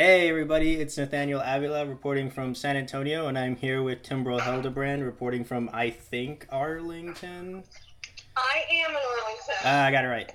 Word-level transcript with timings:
Hey 0.00 0.30
everybody, 0.30 0.80
it's 0.80 0.96
Nathaniel 0.96 1.42
Avila 1.44 1.84
reporting 1.84 2.30
from 2.30 2.54
San 2.54 2.74
Antonio, 2.74 3.26
and 3.26 3.38
I'm 3.38 3.54
here 3.54 3.82
with 3.82 4.02
Timbrel 4.02 4.40
Hildebrand 4.40 5.04
reporting 5.04 5.44
from 5.44 5.68
I 5.74 5.90
think 5.90 6.46
Arlington. 6.48 7.64
I 8.34 8.62
am 8.72 8.92
in 8.92 8.96
Arlington. 8.96 9.54
Ah, 9.62 9.84
I 9.84 9.90
got 9.90 10.06
it 10.06 10.08
right. 10.08 10.32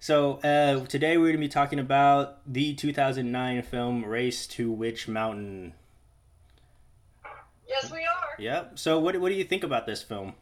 So 0.00 0.34
uh, 0.44 0.84
today 0.84 1.16
we're 1.16 1.28
going 1.28 1.36
to 1.36 1.38
be 1.38 1.48
talking 1.48 1.78
about 1.78 2.40
the 2.46 2.74
2009 2.74 3.62
film 3.62 4.04
Race 4.04 4.46
to 4.48 4.70
Witch 4.70 5.08
Mountain. 5.08 5.72
yes, 7.66 7.90
we 7.90 8.00
are. 8.00 8.34
Yep. 8.38 8.78
So 8.78 8.98
what 8.98 9.18
what 9.18 9.30
do 9.30 9.34
you 9.34 9.44
think 9.44 9.64
about 9.64 9.86
this 9.86 10.02
film? 10.02 10.34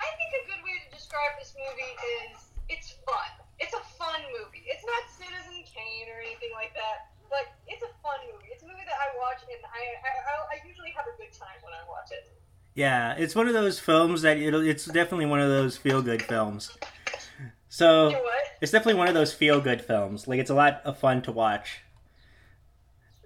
I 0.00 0.06
think 0.16 0.42
a 0.42 0.46
good 0.48 0.64
way 0.64 0.80
to 0.88 0.96
describe 0.96 1.36
this 1.38 1.54
movie 1.54 2.32
is 2.32 2.46
it's 2.70 2.96
fun. 3.04 3.28
It's 3.60 3.74
a 3.74 3.84
fun 4.00 4.20
movie. 4.40 4.64
It's 4.64 4.86
not 4.86 5.04
Citizen 5.12 5.64
Kane 5.68 6.08
or 6.08 6.24
anything 6.24 6.56
like 6.56 6.72
that, 6.72 7.12
but 7.30 7.52
it's 7.66 7.82
a 7.82 7.92
fun 8.02 8.18
movie. 8.30 8.48
It's 8.50 8.62
a 8.62 8.66
movie 8.66 8.86
that 8.86 8.96
I 9.76 9.82
I 10.08 10.56
I, 10.56 10.68
usually 10.68 10.90
have 10.96 11.06
a 11.06 11.16
good 11.16 11.32
time 11.32 11.58
when 11.62 11.74
I 11.74 11.82
watch 11.88 12.10
it. 12.10 12.32
Yeah, 12.74 13.14
it's 13.16 13.34
one 13.34 13.48
of 13.48 13.54
those 13.54 13.78
films 13.78 14.22
that 14.22 14.38
it'll, 14.38 14.66
it's 14.66 14.86
definitely 14.86 15.26
one 15.26 15.40
of 15.40 15.48
those 15.48 15.76
feel 15.76 16.02
good 16.02 16.22
films. 16.22 16.76
So 17.68 18.08
You 18.08 18.14
know 18.14 18.22
it's 18.60 18.72
definitely 18.72 18.98
one 18.98 19.08
of 19.08 19.14
those 19.14 19.32
feel 19.32 19.60
good 19.60 19.82
films. 19.82 20.26
Like 20.26 20.40
it's 20.40 20.50
a 20.50 20.54
lot 20.54 20.80
of 20.84 20.98
fun 20.98 21.22
to 21.22 21.32
watch. 21.32 21.82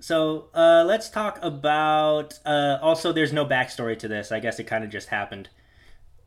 So 0.01 0.49
uh, 0.55 0.85
let's 0.87 1.09
talk 1.09 1.39
about. 1.43 2.39
Uh, 2.45 2.79
also, 2.81 3.13
there's 3.13 3.33
no 3.33 3.45
backstory 3.45 3.99
to 3.99 4.09
this. 4.09 4.33
I 4.33 4.41
guess 4.41 4.59
it 4.59 4.65
kind 4.65 4.83
of 4.83 4.91
just 4.91 5.09
happened. 5.09 5.49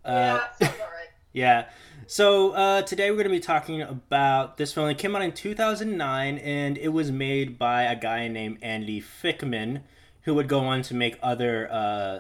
Uh, 0.06 0.40
yeah, 0.62 0.72
yeah. 1.34 1.66
So 2.06 2.52
uh, 2.52 2.82
today 2.84 3.10
we're 3.10 3.18
going 3.18 3.30
to 3.30 3.34
be 3.34 3.40
talking 3.40 3.82
about 3.82 4.58
this 4.58 4.74
film. 4.74 4.90
It 4.90 4.98
came 4.98 5.16
out 5.16 5.22
in 5.22 5.32
2009, 5.32 6.38
and 6.38 6.78
it 6.78 6.90
was 6.90 7.12
made 7.12 7.58
by 7.58 7.84
a 7.84 7.96
guy 7.96 8.28
named 8.28 8.60
Andy 8.62 9.02
Fickman, 9.02 9.82
who 10.24 10.34
would 10.36 10.48
go 10.48 10.62
on 10.62 10.82
to 10.84 10.94
make 10.94 11.18
other 11.22 11.70
uh, 11.72 12.20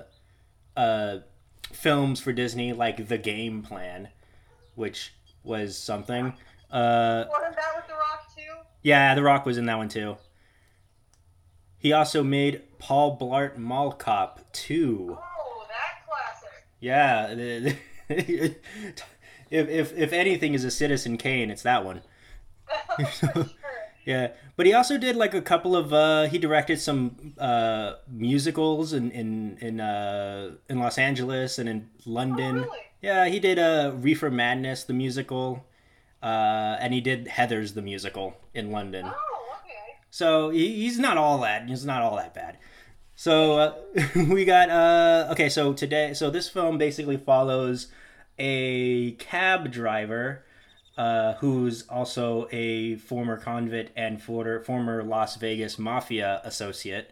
uh, 0.80 1.18
films 1.72 2.20
for 2.20 2.32
Disney, 2.34 2.73
like 2.73 3.08
The 3.08 3.18
Game 3.18 3.62
Plan, 3.62 4.09
which 4.76 5.14
was 5.44 5.78
something. 5.78 6.34
Uh, 6.72 7.26
Wasn't 7.30 7.56
that 7.56 7.76
with 7.76 7.88
The 7.88 7.94
Rock 7.94 8.36
too? 8.36 8.68
yeah, 8.81 9.16
The 9.16 9.24
Rock 9.24 9.46
was 9.46 9.58
in 9.58 9.66
that 9.66 9.78
one 9.78 9.90
too. 9.90 10.18
He 11.78 11.92
also 11.92 12.24
made 12.24 12.62
Paul 12.80 13.18
Blart 13.18 13.58
Mall 13.58 13.92
Cop 13.92 14.40
2. 14.54 15.18
Oh, 15.20 15.66
that 15.68 16.06
classic. 16.08 16.66
Yeah. 16.80 17.28
if, 19.50 19.70
if, 19.70 19.98
if 19.98 20.14
anything 20.14 20.54
is 20.54 20.64
a 20.64 20.72
Citizen 20.72 21.18
Kane, 21.18 21.52
it's 21.52 21.64
that 21.64 21.84
one. 21.84 22.02
Yeah. 24.06 24.30
But 24.56 24.66
he 24.66 24.73
also 24.73 24.98
did 24.98 25.16
like 25.16 25.34
a 25.34 25.42
couple 25.42 25.76
of, 25.76 25.94
uh, 25.94 26.26
he 26.26 26.38
directed 26.38 26.80
some 26.80 27.34
uh, 27.38 27.94
musicals 28.08 28.94
in, 28.94 29.12
in, 29.12 29.58
in, 29.62 29.80
uh, 29.80 30.56
in 30.70 30.80
Los 30.80 30.98
Angeles 30.98 31.58
and 31.58 31.70
in 31.70 31.90
London. 32.06 32.59
Oh, 32.59 32.64
really? 32.64 32.80
Yeah, 33.02 33.26
he 33.26 33.40
did 33.40 33.59
uh, 33.59 33.94
Reefer 33.96 34.31
Madness, 34.31 34.84
the 34.84 34.94
musical. 34.94 35.66
Uh, 36.22 36.78
and 36.80 36.94
he 36.94 37.02
did 37.02 37.28
Heathers, 37.28 37.74
the 37.74 37.81
musical 37.81 38.38
in 38.54 38.72
London. 38.72 39.06
Oh, 39.06 39.56
okay. 39.59 40.00
So 40.09 40.50
he, 40.52 40.84
he's 40.84 40.98
not 40.98 41.18
all 41.18 41.40
that. 41.40 41.68
He's 41.68 41.86
not 41.86 42.02
all 42.02 42.16
that 42.16 42.34
bad. 42.34 42.58
So 43.16 43.59
uh, 43.59 43.74
we 44.16 44.46
got 44.46 44.70
uh, 44.70 45.28
okay. 45.31 45.50
So 45.50 45.74
today, 45.74 46.14
so 46.14 46.30
this 46.30 46.48
film 46.48 46.78
basically 46.78 47.18
follows 47.18 47.88
a 48.40 49.12
cab 49.14 49.72
driver 49.72 50.46
uh, 50.98 51.34
who's 51.36 51.88
also 51.88 52.48
a 52.52 52.96
former 52.96 53.38
convict 53.38 53.92
and 53.96 54.22
former 54.22 54.62
former 54.62 55.04
Las 55.04 55.36
Vegas 55.38 55.80
mafia 55.80 56.42
associate. 56.44 57.12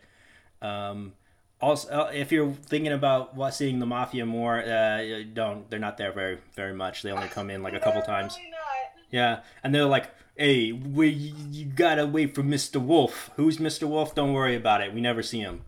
Um, 0.62 1.14
also, 1.60 1.90
uh, 1.90 2.12
if 2.14 2.32
you're 2.32 2.52
thinking 2.52 2.92
about 2.92 3.36
what 3.36 3.54
seeing 3.54 3.80
the 3.80 3.86
mafia 3.86 4.26
more, 4.26 4.60
uh, 4.60 5.24
don't. 5.34 5.70
They're 5.70 5.80
not 5.80 5.98
there 5.98 6.12
very 6.12 6.40
very 6.56 6.74
much. 6.74 7.02
They 7.02 7.12
only 7.12 7.28
come 7.28 7.50
in 7.50 7.64
like 7.64 7.74
a 7.74 7.80
couple 7.80 8.02
times. 8.02 8.38
Yeah, 9.12 9.42
and 9.64 9.74
they're 9.74 9.86
like, 9.86 10.10
"Hey, 10.36 10.72
we 10.72 11.10
you 11.10 11.66
gotta 11.66 12.06
wait 12.06 12.34
for 12.34 12.44
Mister 12.44 12.80
Wolf. 12.80 13.32
Who's 13.36 13.60
Mister 13.60 13.86
Wolf? 13.88 14.16
Don't 14.16 14.34
worry 14.34 14.56
about 14.56 14.82
it. 14.82 14.94
We 14.94 15.02
never 15.02 15.22
see 15.22 15.40
him." 15.40 15.62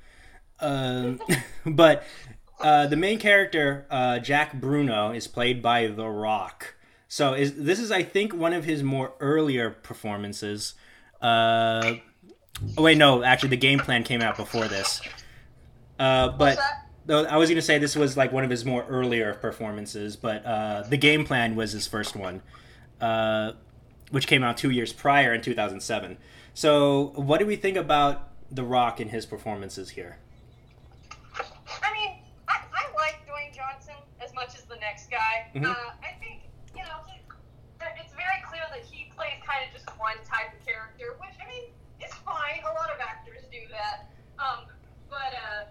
Um, 0.59 1.19
but 1.65 2.03
uh, 2.59 2.87
the 2.87 2.95
main 2.95 3.19
character, 3.19 3.85
uh, 3.89 4.19
Jack 4.19 4.53
Bruno, 4.53 5.11
is 5.11 5.27
played 5.27 5.61
by 5.61 5.87
The 5.87 6.07
Rock. 6.07 6.75
So 7.13 7.33
is 7.35 7.53
this 7.53 7.79
is 7.79 7.91
I 7.91 8.01
think 8.01 8.33
one 8.33 8.53
of 8.53 8.65
his 8.65 8.81
more 8.81 9.13
earlier 9.19 9.69
performances. 9.69 10.73
Uh, 11.21 11.97
oh 12.75 12.81
wait, 12.81 12.97
no, 12.97 13.23
actually 13.23 13.49
the 13.49 13.57
game 13.57 13.77
plan 13.77 14.03
came 14.03 14.21
out 14.21 14.35
before 14.35 14.67
this. 14.67 14.99
Uh, 15.99 16.29
but 16.29 16.57
though 17.05 17.23
I 17.25 17.37
was 17.37 17.49
gonna 17.49 17.61
say 17.61 17.77
this 17.77 17.95
was 17.95 18.17
like 18.17 18.31
one 18.31 18.43
of 18.43 18.49
his 18.49 18.65
more 18.65 18.83
earlier 18.89 19.35
performances, 19.35 20.15
but 20.15 20.43
uh, 20.43 20.83
the 20.89 20.97
game 20.97 21.23
plan 21.23 21.55
was 21.55 21.71
his 21.73 21.85
first 21.85 22.15
one, 22.15 22.41
uh, 22.99 23.51
which 24.09 24.25
came 24.25 24.43
out 24.43 24.57
two 24.57 24.71
years 24.71 24.91
prior 24.91 25.35
in 25.35 25.41
2007. 25.41 26.17
So, 26.55 27.11
what 27.15 27.39
do 27.39 27.45
we 27.45 27.55
think 27.55 27.77
about 27.77 28.29
The 28.51 28.63
Rock 28.63 28.99
and 28.99 29.11
his 29.11 29.25
performances 29.27 29.91
here? 29.91 30.17
I 31.81 31.93
mean, 31.93 32.17
I, 32.47 32.57
I 32.73 32.93
like 32.95 33.21
Dwayne 33.25 33.55
Johnson 33.55 33.95
as 34.19 34.33
much 34.33 34.55
as 34.55 34.63
the 34.63 34.77
next 34.77 35.09
guy. 35.09 35.49
Mhm. 35.55 35.65
Uh, 35.65 35.75
I 36.01 36.13
think, 36.21 36.41
you 36.77 36.83
know, 36.83 37.01
he, 37.09 37.17
it's 37.97 38.13
very 38.13 38.39
clear 38.45 38.61
that 38.69 38.85
he 38.85 39.09
plays 39.15 39.41
kind 39.45 39.65
of 39.65 39.73
just 39.73 39.89
one 39.97 40.17
type 40.25 40.53
of 40.53 40.61
character, 40.65 41.17
which, 41.17 41.33
I 41.41 41.49
mean, 41.49 41.73
is 42.05 42.13
fine. 42.21 42.61
A 42.61 42.73
lot 42.73 42.93
of 42.93 43.01
actors 43.01 43.41
do 43.51 43.57
that. 43.73 44.09
Um, 44.39 44.65
but, 45.09 45.33
uh, 45.33 45.65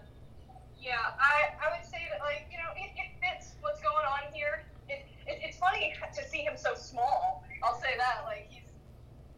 yeah, 0.79 1.15
I, 1.19 1.55
I 1.63 1.75
would 1.75 1.85
say 1.85 1.99
that, 2.11 2.19
like, 2.19 2.47
you 2.51 2.57
know, 2.57 2.71
it, 2.75 2.91
it 2.95 3.15
fits 3.23 3.55
what's 3.61 3.81
going 3.81 4.05
on 4.05 4.31
here. 4.31 4.63
It, 4.89 5.05
it, 5.27 5.39
it's 5.41 5.57
funny 5.57 5.93
to 6.13 6.27
see 6.27 6.39
him 6.39 6.53
so 6.55 6.75
small. 6.75 7.43
I'll 7.63 7.79
say 7.79 7.95
that. 7.97 8.23
Like, 8.25 8.47
he's 8.49 8.67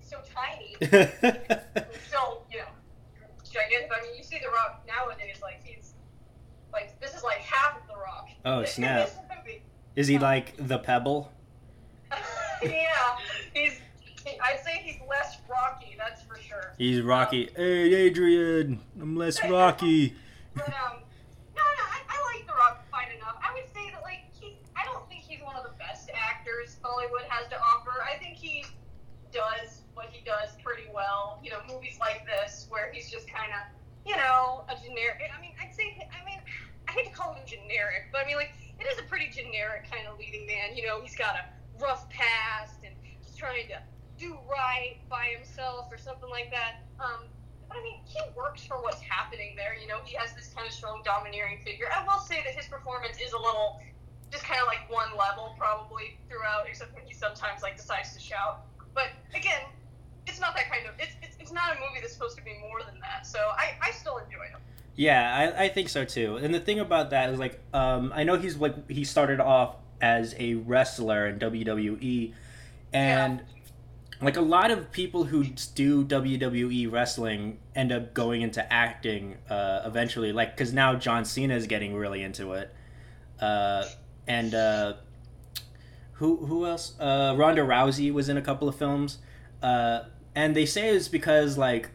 so 0.02 0.18
tiny. 0.26 0.76
Still, 2.08 2.46
you 2.52 2.60
know, 2.60 2.74
gigantic. 3.44 3.92
I 3.96 4.02
mean, 4.02 4.16
you 4.18 4.24
see 4.24 4.40
The 4.40 4.50
Rock 4.50 4.86
nowadays, 4.88 5.38
like, 5.42 5.62
he's, 5.64 5.94
like, 6.74 7.00
this 7.00 7.16
is 7.16 7.24
like 7.24 7.38
half 7.38 7.78
of 7.78 7.88
The 7.88 7.96
Rock. 7.96 8.28
Oh, 8.44 8.66
snap. 8.66 9.10
Is 9.96 10.08
he 10.08 10.20
like 10.20 10.56
the 10.58 10.78
Pebble? 10.78 11.32
yeah, 12.64 13.18
he's, 13.54 13.80
I'd 14.44 14.60
say 14.64 14.82
he's 14.84 15.00
less 15.10 15.38
rocky, 15.50 15.85
that's 15.85 15.85
for 15.85 15.85
sure. 15.85 15.85
He's 16.78 17.02
Rocky. 17.02 17.50
Hey, 17.56 17.94
Adrian, 17.94 18.82
I'm 19.00 19.16
less 19.16 19.42
Rocky. 19.48 20.14
But, 20.54 20.68
um, 20.68 21.00
no, 21.56 21.64
no, 21.64 21.84
I, 21.88 22.02
I 22.10 22.36
like 22.36 22.46
The 22.46 22.54
Rock 22.54 22.84
fine 22.92 23.16
enough. 23.16 23.38
I 23.40 23.54
would 23.54 23.72
say 23.74 23.92
that, 23.92 24.02
like, 24.04 24.28
he, 24.38 24.58
I 24.76 24.84
don't 24.84 25.08
think 25.08 25.24
he's 25.24 25.42
one 25.42 25.56
of 25.56 25.64
the 25.64 25.72
best 25.80 26.10
actors 26.14 26.76
Hollywood 26.84 27.24
has 27.30 27.48
to 27.48 27.56
offer. 27.62 28.04
I 28.04 28.18
think 28.18 28.36
he 28.36 28.66
does 29.32 29.84
what 29.94 30.08
he 30.12 30.24
does 30.26 30.50
pretty 30.64 30.84
well. 30.94 31.40
You 31.42 31.52
know, 31.52 31.60
movies 31.66 31.96
like 32.02 32.26
this, 32.26 32.68
where 32.70 32.92
he's 32.92 33.10
just 33.10 33.30
kind 33.32 33.52
of, 33.56 33.72
you 34.06 34.18
know, 34.18 34.66
a 34.68 34.76
generic. 34.76 35.22
I 35.32 35.40
mean, 35.40 35.54
I'd 35.62 35.74
say, 35.74 35.96
I 36.12 36.26
mean, 36.26 36.40
I 36.90 36.92
hate 36.92 37.06
to 37.08 37.12
call 37.12 37.34
him 37.36 37.44
generic, 37.48 38.12
but 38.12 38.22
I 38.22 38.26
mean, 38.28 38.36
like, 38.36 38.52
it 38.82 38.86
is 38.92 39.00
a 39.00 39.04
pretty 39.04 39.30
generic 39.32 39.90
kind 39.90 40.08
of 40.08 40.20
leading 40.20 40.46
man. 40.46 40.76
You 40.76 40.88
know, 40.88 41.00
he's 41.00 41.16
got 41.16 41.36
a 41.36 41.46
rough 41.82 42.10
past 42.10 42.84
and 42.84 42.94
he's 43.02 43.36
trying 43.36 43.68
to 43.68 43.80
do 44.18 44.38
right 44.50 44.98
by 45.10 45.36
himself 45.36 45.88
or 45.92 45.98
something 45.98 46.30
like 46.30 46.52
that. 46.52 46.84
Um, 47.00 47.28
but 47.68 47.78
I 47.78 47.84
mean, 47.84 48.00
he 48.06 48.20
works 48.36 48.64
for 48.64 48.82
what's 48.82 49.02
happening 49.02 49.56
there. 49.56 49.76
You 49.76 49.88
know, 49.88 50.00
he 50.04 50.16
has 50.16 50.34
this 50.34 50.54
kind 50.54 50.68
of 50.68 50.74
strong, 50.74 51.02
domineering 51.04 51.60
figure. 51.64 51.88
I 51.94 52.04
will 52.06 52.20
say 52.20 52.42
that 52.46 52.54
his 52.54 52.68
performance 52.68 53.18
is 53.18 53.34
a 53.34 53.38
little, 53.38 53.82
just 54.32 54.44
kind 54.44 54.62
of 54.62 54.68
like 54.68 54.90
one 54.90 55.10
level 55.18 55.56
probably 55.58 56.18
throughout, 56.30 56.68
except 56.68 56.94
when 56.96 57.06
he 57.06 57.14
sometimes 57.14 57.62
like 57.62 57.78
decides 57.78 58.14
to 58.14 58.20
shout. 58.20 58.66
But 58.94 59.10
again, 59.34 59.62
it's 60.28 60.40
not 60.40 60.56
that 60.56 60.70
kind 60.72 60.86
of. 60.88 60.94
It's 61.00 61.16
it's, 61.22 61.38
it's 61.40 61.52
not 61.52 61.72
a 61.72 61.76
movie 61.76 62.02
that's 62.02 62.14
supposed 62.14 62.38
to 62.38 62.44
be 62.44 62.58
more 62.60 62.82
than 62.84 63.00
that. 63.02 63.26
So 63.26 63.40
I 63.40 63.76
I 63.82 63.92
still 63.92 64.18
enjoy 64.18 64.46
him. 64.50 64.60
Yeah, 64.96 65.54
I, 65.58 65.66
I 65.66 65.70
think 65.70 65.90
so 65.90 66.06
too. 66.06 66.38
And 66.38 66.54
the 66.54 66.60
thing 66.60 66.80
about 66.80 67.10
that 67.10 67.30
is 67.30 67.38
like, 67.38 67.60
um, 67.74 68.14
I 68.16 68.24
know 68.24 68.38
he's 68.38 68.56
like 68.56 68.90
he 68.90 69.04
started 69.04 69.40
off 69.40 69.76
as 70.02 70.36
a 70.38 70.56
wrestler 70.56 71.28
in 71.28 71.40
WWE, 71.40 72.34
and 72.94 73.42
like 74.22 74.38
a 74.38 74.42
lot 74.42 74.72
of 74.72 74.92
people 74.92 75.26
who 75.26 75.44
do 75.76 76.06
WWE 76.06 76.92
wrestling 76.92 77.58
end 77.76 77.92
up 77.92 78.14
going 78.14 78.42
into 78.42 78.72
acting 78.72 79.38
uh, 79.50 79.82
eventually. 79.86 80.32
Like, 80.32 80.56
because 80.56 80.74
now 80.74 80.96
John 80.96 81.26
Cena 81.26 81.56
is 81.56 81.68
getting 81.68 81.96
really 81.96 82.24
into 82.24 82.54
it, 82.54 82.74
uh, 83.40 83.86
and 84.28 84.54
uh, 84.56 84.94
who 86.14 86.38
who 86.46 86.66
else? 86.66 86.94
Uh, 87.00 87.36
Ronda 87.38 87.62
Rousey 87.62 88.12
was 88.14 88.30
in 88.30 88.38
a 88.38 88.42
couple 88.42 88.68
of 88.70 88.76
films, 88.76 89.18
uh, 89.62 90.04
and 90.34 90.56
they 90.56 90.66
say 90.66 90.90
it's 90.96 91.08
because 91.10 91.58
like 91.58 91.90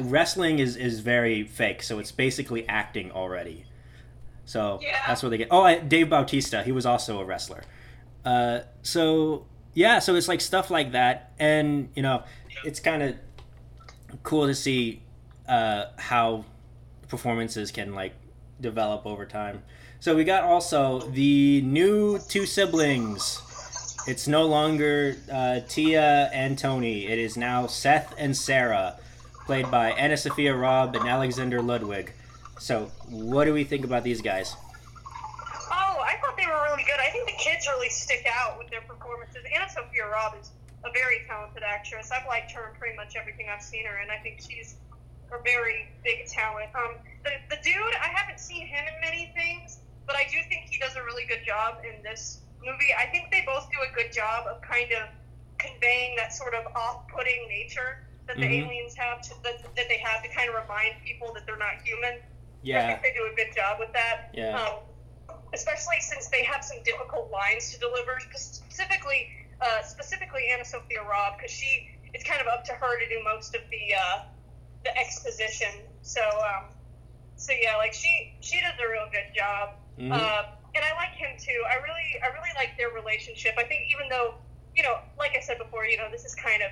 wrestling 0.00 0.58
is 0.58 0.76
is 0.76 1.00
very 1.00 1.44
fake, 1.44 1.82
so 1.82 1.98
it's 1.98 2.12
basically 2.12 2.68
acting 2.68 3.10
already. 3.12 3.64
So 4.44 4.80
Yeah. 4.82 4.98
that's 5.06 5.22
where 5.22 5.30
they 5.30 5.38
get. 5.38 5.48
Oh, 5.50 5.78
Dave 5.80 6.10
Bautista, 6.10 6.62
he 6.64 6.72
was 6.72 6.84
also 6.84 7.20
a 7.20 7.24
wrestler. 7.24 7.62
Uh, 8.24 8.60
so 8.82 9.46
yeah, 9.74 9.98
so 9.98 10.14
it's 10.14 10.28
like 10.28 10.40
stuff 10.40 10.70
like 10.70 10.92
that, 10.92 11.32
and 11.38 11.88
you 11.94 12.02
know, 12.02 12.24
it's 12.64 12.80
kind 12.80 13.02
of 13.02 13.14
cool 14.22 14.46
to 14.46 14.54
see 14.54 15.02
uh, 15.48 15.86
how 15.96 16.44
performances 17.08 17.70
can 17.70 17.94
like 17.94 18.14
develop 18.60 19.06
over 19.06 19.26
time. 19.26 19.62
So 20.00 20.16
we 20.16 20.24
got 20.24 20.44
also 20.44 21.00
the 21.00 21.60
new 21.62 22.18
two 22.18 22.46
siblings. 22.46 23.42
It's 24.06 24.26
no 24.26 24.46
longer 24.46 25.16
uh, 25.30 25.60
Tia 25.68 26.30
and 26.32 26.58
Tony. 26.58 27.06
It 27.06 27.18
is 27.18 27.36
now 27.36 27.66
Seth 27.66 28.14
and 28.16 28.34
Sarah, 28.34 28.98
played 29.44 29.70
by 29.70 29.92
AnnaSophia 29.92 30.58
Robb 30.58 30.96
and 30.96 31.06
Alexander 31.06 31.60
Ludwig. 31.60 32.14
So, 32.58 32.90
what 33.08 33.44
do 33.44 33.52
we 33.52 33.64
think 33.64 33.84
about 33.84 34.02
these 34.02 34.22
guys? 34.22 34.56
Oh, 35.70 36.02
I 36.02 36.16
thought 36.20 36.36
they 36.36 36.46
were 36.46 36.62
really 36.64 36.79
good. 36.90 36.98
I 36.98 37.10
think 37.14 37.30
the 37.30 37.38
kids 37.38 37.70
really 37.70 37.88
stick 37.88 38.26
out 38.26 38.58
with 38.58 38.66
their 38.70 38.82
performances. 38.82 39.46
AnnaSophia 39.46 40.10
Robb 40.10 40.34
is 40.42 40.50
a 40.82 40.90
very 40.90 41.22
talented 41.30 41.62
actress. 41.62 42.10
I've 42.10 42.26
liked 42.26 42.50
her 42.52 42.66
in 42.66 42.74
pretty 42.74 42.96
much 42.98 43.14
everything 43.14 43.46
I've 43.46 43.62
seen 43.62 43.86
her 43.86 44.02
in. 44.02 44.10
And 44.10 44.12
I 44.12 44.18
think 44.18 44.42
she's 44.42 44.74
a 45.30 45.38
very 45.46 45.94
big 46.02 46.26
talent. 46.26 46.74
Um, 46.74 46.98
the, 47.22 47.30
the 47.46 47.62
dude, 47.62 47.94
I 48.02 48.10
haven't 48.10 48.40
seen 48.42 48.66
him 48.66 48.82
in 48.82 48.96
many 48.98 49.30
things, 49.38 49.78
but 50.06 50.16
I 50.16 50.26
do 50.26 50.42
think 50.50 50.66
he 50.66 50.82
does 50.82 50.98
a 50.98 51.02
really 51.06 51.30
good 51.30 51.46
job 51.46 51.78
in 51.86 52.02
this 52.02 52.42
movie. 52.58 52.90
I 52.98 53.06
think 53.14 53.30
they 53.30 53.46
both 53.46 53.70
do 53.70 53.78
a 53.86 53.90
good 53.94 54.10
job 54.10 54.50
of 54.50 54.58
kind 54.66 54.90
of 54.98 55.06
conveying 55.62 56.16
that 56.16 56.34
sort 56.34 56.58
of 56.58 56.66
off-putting 56.74 57.46
nature 57.46 58.02
that 58.26 58.36
the 58.36 58.46
Mhm. 58.46 58.66
aliens 58.66 58.96
have 58.96 59.20
to, 59.22 59.34
that, 59.44 59.62
that 59.76 59.86
they 59.86 59.98
have 59.98 60.22
to 60.22 60.28
kind 60.34 60.48
of 60.50 60.56
remind 60.56 60.98
people 61.04 61.32
that 61.34 61.46
they're 61.46 61.60
not 61.60 61.78
human. 61.84 62.18
Yeah, 62.62 62.84
I 62.84 62.86
think 62.88 63.02
they 63.02 63.14
do 63.14 63.30
a 63.30 63.34
good 63.36 63.54
job 63.54 63.78
with 63.78 63.92
that. 63.92 64.30
Yeah. 64.34 64.58
Um, 64.58 64.89
especially 65.52 66.00
since 66.00 66.28
they 66.28 66.44
have 66.44 66.64
some 66.64 66.78
difficult 66.84 67.30
lines 67.30 67.72
to 67.72 67.78
deliver, 67.78 68.18
specifically, 68.34 69.28
uh, 69.60 69.82
specifically 69.82 70.48
AnnaSophia 70.52 71.02
Robb, 71.08 71.38
because 71.38 71.50
she 71.50 71.90
it's 72.12 72.24
kind 72.24 72.40
of 72.40 72.48
up 72.48 72.64
to 72.64 72.72
her 72.72 72.98
to 72.98 73.08
do 73.08 73.22
most 73.24 73.54
of 73.54 73.62
the 73.70 73.94
uh, 73.94 74.22
the 74.84 74.96
exposition. 74.98 75.70
So, 76.02 76.22
um, 76.22 76.70
so 77.36 77.52
yeah, 77.52 77.76
like 77.76 77.92
she 77.92 78.34
she 78.40 78.60
does 78.60 78.74
a 78.78 78.88
real 78.90 79.06
good 79.10 79.34
job. 79.34 79.76
Mhm. 79.98 80.12
Uh, 80.12 80.42
and 80.74 80.84
I 80.84 80.94
like 80.94 81.12
him 81.18 81.36
too. 81.38 81.60
I 81.66 81.82
really 81.82 82.10
I 82.22 82.28
really 82.28 82.54
like 82.56 82.76
their 82.78 82.90
relationship. 82.90 83.54
I 83.58 83.64
think 83.64 83.82
even 83.90 84.08
though 84.08 84.34
you 84.74 84.82
know, 84.82 84.98
like 85.18 85.32
I 85.36 85.40
said 85.40 85.58
before, 85.58 85.84
you 85.84 85.96
know, 85.96 86.08
this 86.10 86.24
is 86.24 86.34
kind 86.34 86.62
of 86.62 86.70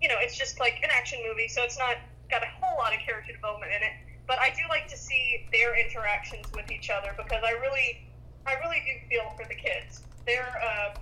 you 0.00 0.08
know, 0.08 0.16
it's 0.18 0.36
just 0.36 0.58
like 0.58 0.80
an 0.82 0.90
action 0.92 1.20
movie, 1.26 1.48
so 1.48 1.62
it's 1.62 1.78
not 1.78 1.96
got 2.30 2.42
a 2.42 2.50
whole 2.60 2.78
lot 2.78 2.94
of 2.94 3.00
character 3.00 3.32
development 3.32 3.72
in 3.74 3.82
it. 3.82 3.94
But 4.30 4.38
I 4.38 4.50
do 4.50 4.62
like 4.68 4.86
to 4.86 4.96
see 4.96 5.48
their 5.50 5.74
interactions 5.74 6.46
with 6.54 6.70
each 6.70 6.88
other 6.88 7.10
because 7.16 7.42
I 7.42 7.50
really, 7.58 8.06
I 8.46 8.54
really 8.62 8.78
do 8.86 8.94
feel 9.10 9.28
for 9.36 9.42
the 9.42 9.56
kids. 9.56 10.02
They're 10.24 10.54
uh, 10.62 10.94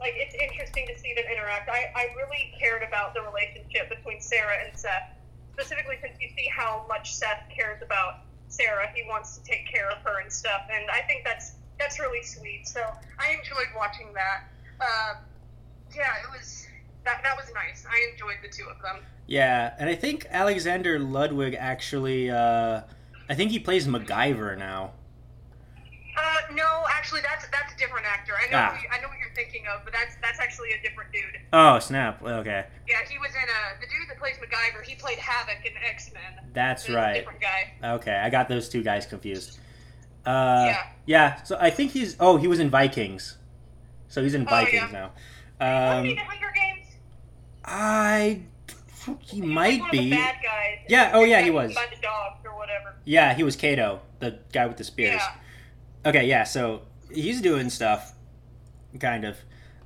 like 0.00 0.14
it's 0.16 0.34
interesting 0.34 0.86
to 0.86 0.98
see 0.98 1.12
them 1.12 1.26
interact. 1.30 1.68
I, 1.68 1.92
I 1.94 2.08
really 2.16 2.54
cared 2.58 2.82
about 2.82 3.12
the 3.12 3.20
relationship 3.20 3.90
between 3.90 4.22
Sarah 4.22 4.56
and 4.64 4.74
Seth, 4.74 5.12
specifically 5.52 5.96
since 6.00 6.16
you 6.18 6.30
see 6.34 6.48
how 6.48 6.86
much 6.88 7.12
Seth 7.12 7.44
cares 7.54 7.82
about 7.82 8.20
Sarah. 8.48 8.88
He 8.94 9.04
wants 9.06 9.36
to 9.36 9.44
take 9.44 9.68
care 9.68 9.90
of 9.90 9.98
her 9.98 10.22
and 10.22 10.32
stuff, 10.32 10.62
and 10.72 10.88
I 10.90 11.02
think 11.02 11.24
that's 11.24 11.56
that's 11.78 12.00
really 12.00 12.22
sweet. 12.22 12.66
So 12.66 12.80
I 13.20 13.36
enjoyed 13.36 13.68
watching 13.76 14.14
that. 14.14 14.48
Uh, 14.80 15.14
yeah, 15.94 16.24
it 16.24 16.32
was 16.32 16.63
that 17.04 17.22
that 17.22 17.36
was 17.36 17.46
nice. 17.54 17.84
I 17.90 18.10
enjoyed 18.12 18.36
the 18.42 18.48
two 18.48 18.64
of 18.68 18.80
them. 18.82 19.02
yeah, 19.26 19.74
and 19.78 19.88
I 19.88 19.94
think 19.94 20.26
Alexander 20.30 20.98
Ludwig 20.98 21.54
actually, 21.58 22.30
uh, 22.30 22.82
I 23.28 23.34
think 23.34 23.50
he 23.50 23.58
plays 23.58 23.86
MacGyver 23.86 24.56
now. 24.58 24.92
Uh, 26.16 26.36
no, 26.54 26.84
actually, 26.90 27.20
that's 27.22 27.46
that's 27.48 27.72
a 27.74 27.76
different 27.76 28.06
actor. 28.06 28.32
I 28.36 28.48
know, 28.50 28.58
Ah. 28.58 28.80
you- 28.80 28.88
I 28.92 29.00
know 29.00 29.08
what 29.08 29.18
you're 29.18 29.34
thinking 29.34 29.66
of, 29.66 29.82
but 29.84 29.92
that's 29.92 30.14
that's 30.22 30.38
actually 30.38 30.70
a 30.72 30.80
different 30.80 31.10
dude. 31.12 31.40
Oh 31.52 31.78
snap! 31.80 32.22
Okay, 32.22 32.64
Yeah, 32.88 32.98
he 33.10 33.18
was 33.18 33.30
in 33.34 33.42
uh, 33.42 33.80
the 33.80 33.86
dude 33.86 34.08
that 34.08 34.18
plays 34.18 34.36
MacGyver. 34.36 34.84
He 34.84 34.94
played 34.94 35.18
Havok 35.18 35.64
in 35.66 35.72
X 35.84 36.12
Men. 36.14 36.22
that's 36.52 36.88
right. 36.88 37.14
Different 37.14 37.40
guy. 37.40 37.72
Okay, 37.94 38.14
I 38.14 38.30
got 38.30 38.48
those 38.48 38.68
two 38.68 38.82
guys 38.84 39.06
confused. 39.06 39.58
Uh, 40.24 40.64
Yeah. 40.68 40.86
yeah. 41.06 41.42
So 41.42 41.58
I 41.60 41.70
think 41.70 41.90
he's. 41.90 42.16
Oh, 42.20 42.36
he 42.36 42.46
was 42.46 42.60
in 42.60 42.70
Vikings. 42.70 43.36
So 44.08 44.22
he's 44.22 44.34
in 44.34 44.42
Oh, 44.46 44.50
Vikings 44.50 44.92
yeah. 44.92 45.10
now. 45.60 45.98
Um, 45.98 46.06
in 46.06 46.16
Hunger 46.16 46.52
Games? 46.54 46.73
I. 47.64 48.42
He 49.20 49.40
might 49.42 49.90
be. 49.90 49.98
Of 49.98 50.04
the 50.04 50.10
bad 50.12 50.36
guys. 50.42 50.78
Yeah, 50.88 51.10
oh, 51.14 51.24
yeah, 51.24 51.42
he 51.42 51.50
was. 51.50 51.74
By 51.74 51.86
the 51.94 52.00
dogs 52.00 52.38
or 52.44 52.56
whatever. 52.56 52.94
Yeah, 53.04 53.34
he 53.34 53.42
was 53.42 53.54
Cato, 53.56 54.00
the 54.18 54.38
guy 54.52 54.66
with 54.66 54.78
the 54.78 54.84
spears. 54.84 55.20
Yeah. 55.22 56.08
Okay, 56.10 56.26
yeah. 56.26 56.44
So 56.44 56.82
he's 57.12 57.40
doing 57.42 57.68
stuff, 57.70 58.14
kind 59.00 59.24
of. 59.24 59.36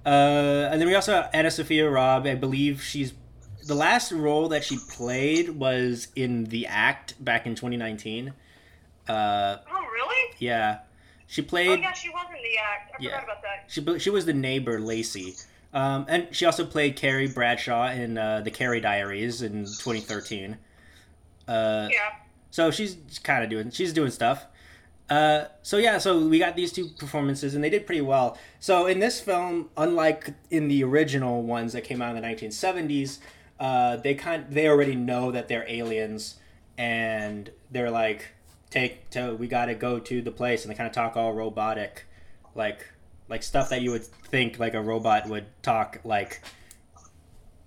Uh, 0.07 0.69
and 0.71 0.81
then 0.81 0.87
we 0.89 0.95
also 0.95 1.15
have 1.15 1.33
AnnaSophia 1.33 1.93
Robb. 1.93 2.27
I 2.27 2.35
believe 2.37 2.81
she's 2.83 3.13
the 3.67 3.75
last 3.75 4.13
role 4.13 4.49
that 4.51 4.65
she 4.65 4.79
played 4.91 5.51
was 5.51 6.09
in 6.15 6.45
The 6.45 6.67
Act 6.67 7.23
back 7.23 7.45
in 7.47 7.55
2019. 7.57 8.33
Uh, 9.09 9.57
Oh, 9.71 9.81
really? 9.93 10.33
yeah, 10.39 10.79
she 11.27 11.43
played. 11.43 11.67
Oh, 11.69 11.73
played. 11.75 11.81
yeah, 11.83 11.93
she 11.93 12.09
was 12.11 12.27
in 12.29 12.35
the 12.43 12.59
act. 12.59 12.93
I 12.95 13.03
Yeah. 13.03 13.11
forgot 13.21 13.25
about 13.25 13.43
that. 13.43 13.65
She 13.67 13.99
she 13.99 14.11
was 14.11 14.27
the 14.27 14.33
neighbor 14.33 14.79
Lacey, 14.81 15.35
um, 15.73 16.06
and 16.09 16.29
she 16.31 16.44
also 16.47 16.65
played 16.65 16.97
Carrie 16.97 17.29
Bradshaw 17.29 17.91
in 17.91 18.17
uh, 18.19 18.41
the 18.41 18.50
Carrie 18.50 18.81
Diaries 18.81 19.43
in 19.43 19.65
2013. 19.65 20.56
Uh, 21.47 21.88
Yeah. 21.91 21.99
so 22.50 22.70
she's 22.70 22.97
kind 23.23 23.43
of 23.44 23.50
doing 23.50 23.70
she's 23.70 23.93
doing 23.93 24.11
stuff. 24.11 24.47
Uh, 25.11 25.47
so 25.62 25.79
yeah, 25.79 25.97
so 25.97 26.26
we 26.29 26.38
got 26.38 26.55
these 26.55 26.70
two 26.70 26.88
performances, 26.99 27.55
and 27.55 27.65
they 27.65 27.70
did 27.70 27.87
pretty 27.87 28.03
well. 28.03 28.37
So 28.61 28.87
in 28.87 28.99
this 28.99 29.20
film, 29.20 29.70
unlike 29.76 30.35
in 30.50 30.69
the 30.69 30.85
original 30.85 31.43
ones 31.43 31.73
that 31.73 31.82
came 31.85 32.03
out 32.03 32.15
in 32.15 32.20
the 32.23 32.29
1970s, 32.29 33.19
uh, 33.59 33.97
they 33.97 34.15
kind 34.15 34.44
they 34.50 34.69
already 34.69 34.94
know 34.94 35.31
that 35.32 35.49
they're 35.49 35.65
aliens, 35.67 36.35
and 36.76 37.50
they're 37.70 37.91
like, 37.91 38.32
take 38.70 39.09
to 39.11 39.35
we 39.35 39.49
got 39.49 39.67
to 39.67 39.75
go 39.75 39.99
to 39.99 40.20
the 40.20 40.31
place, 40.31 40.65
and 40.65 40.70
they 40.70 40.76
kind 40.76 40.87
of 40.87 40.94
talk 40.94 41.17
all 41.17 41.32
robotic, 41.32 42.05
like 42.55 42.85
like 43.29 43.43
stuff 43.43 43.71
that 43.71 43.83
you 43.83 43.91
would 43.91 44.05
think 44.05 44.59
like 44.59 44.75
a 44.75 44.81
robot 44.81 45.29
would 45.29 45.47
talk 45.63 46.01
like. 46.05 46.43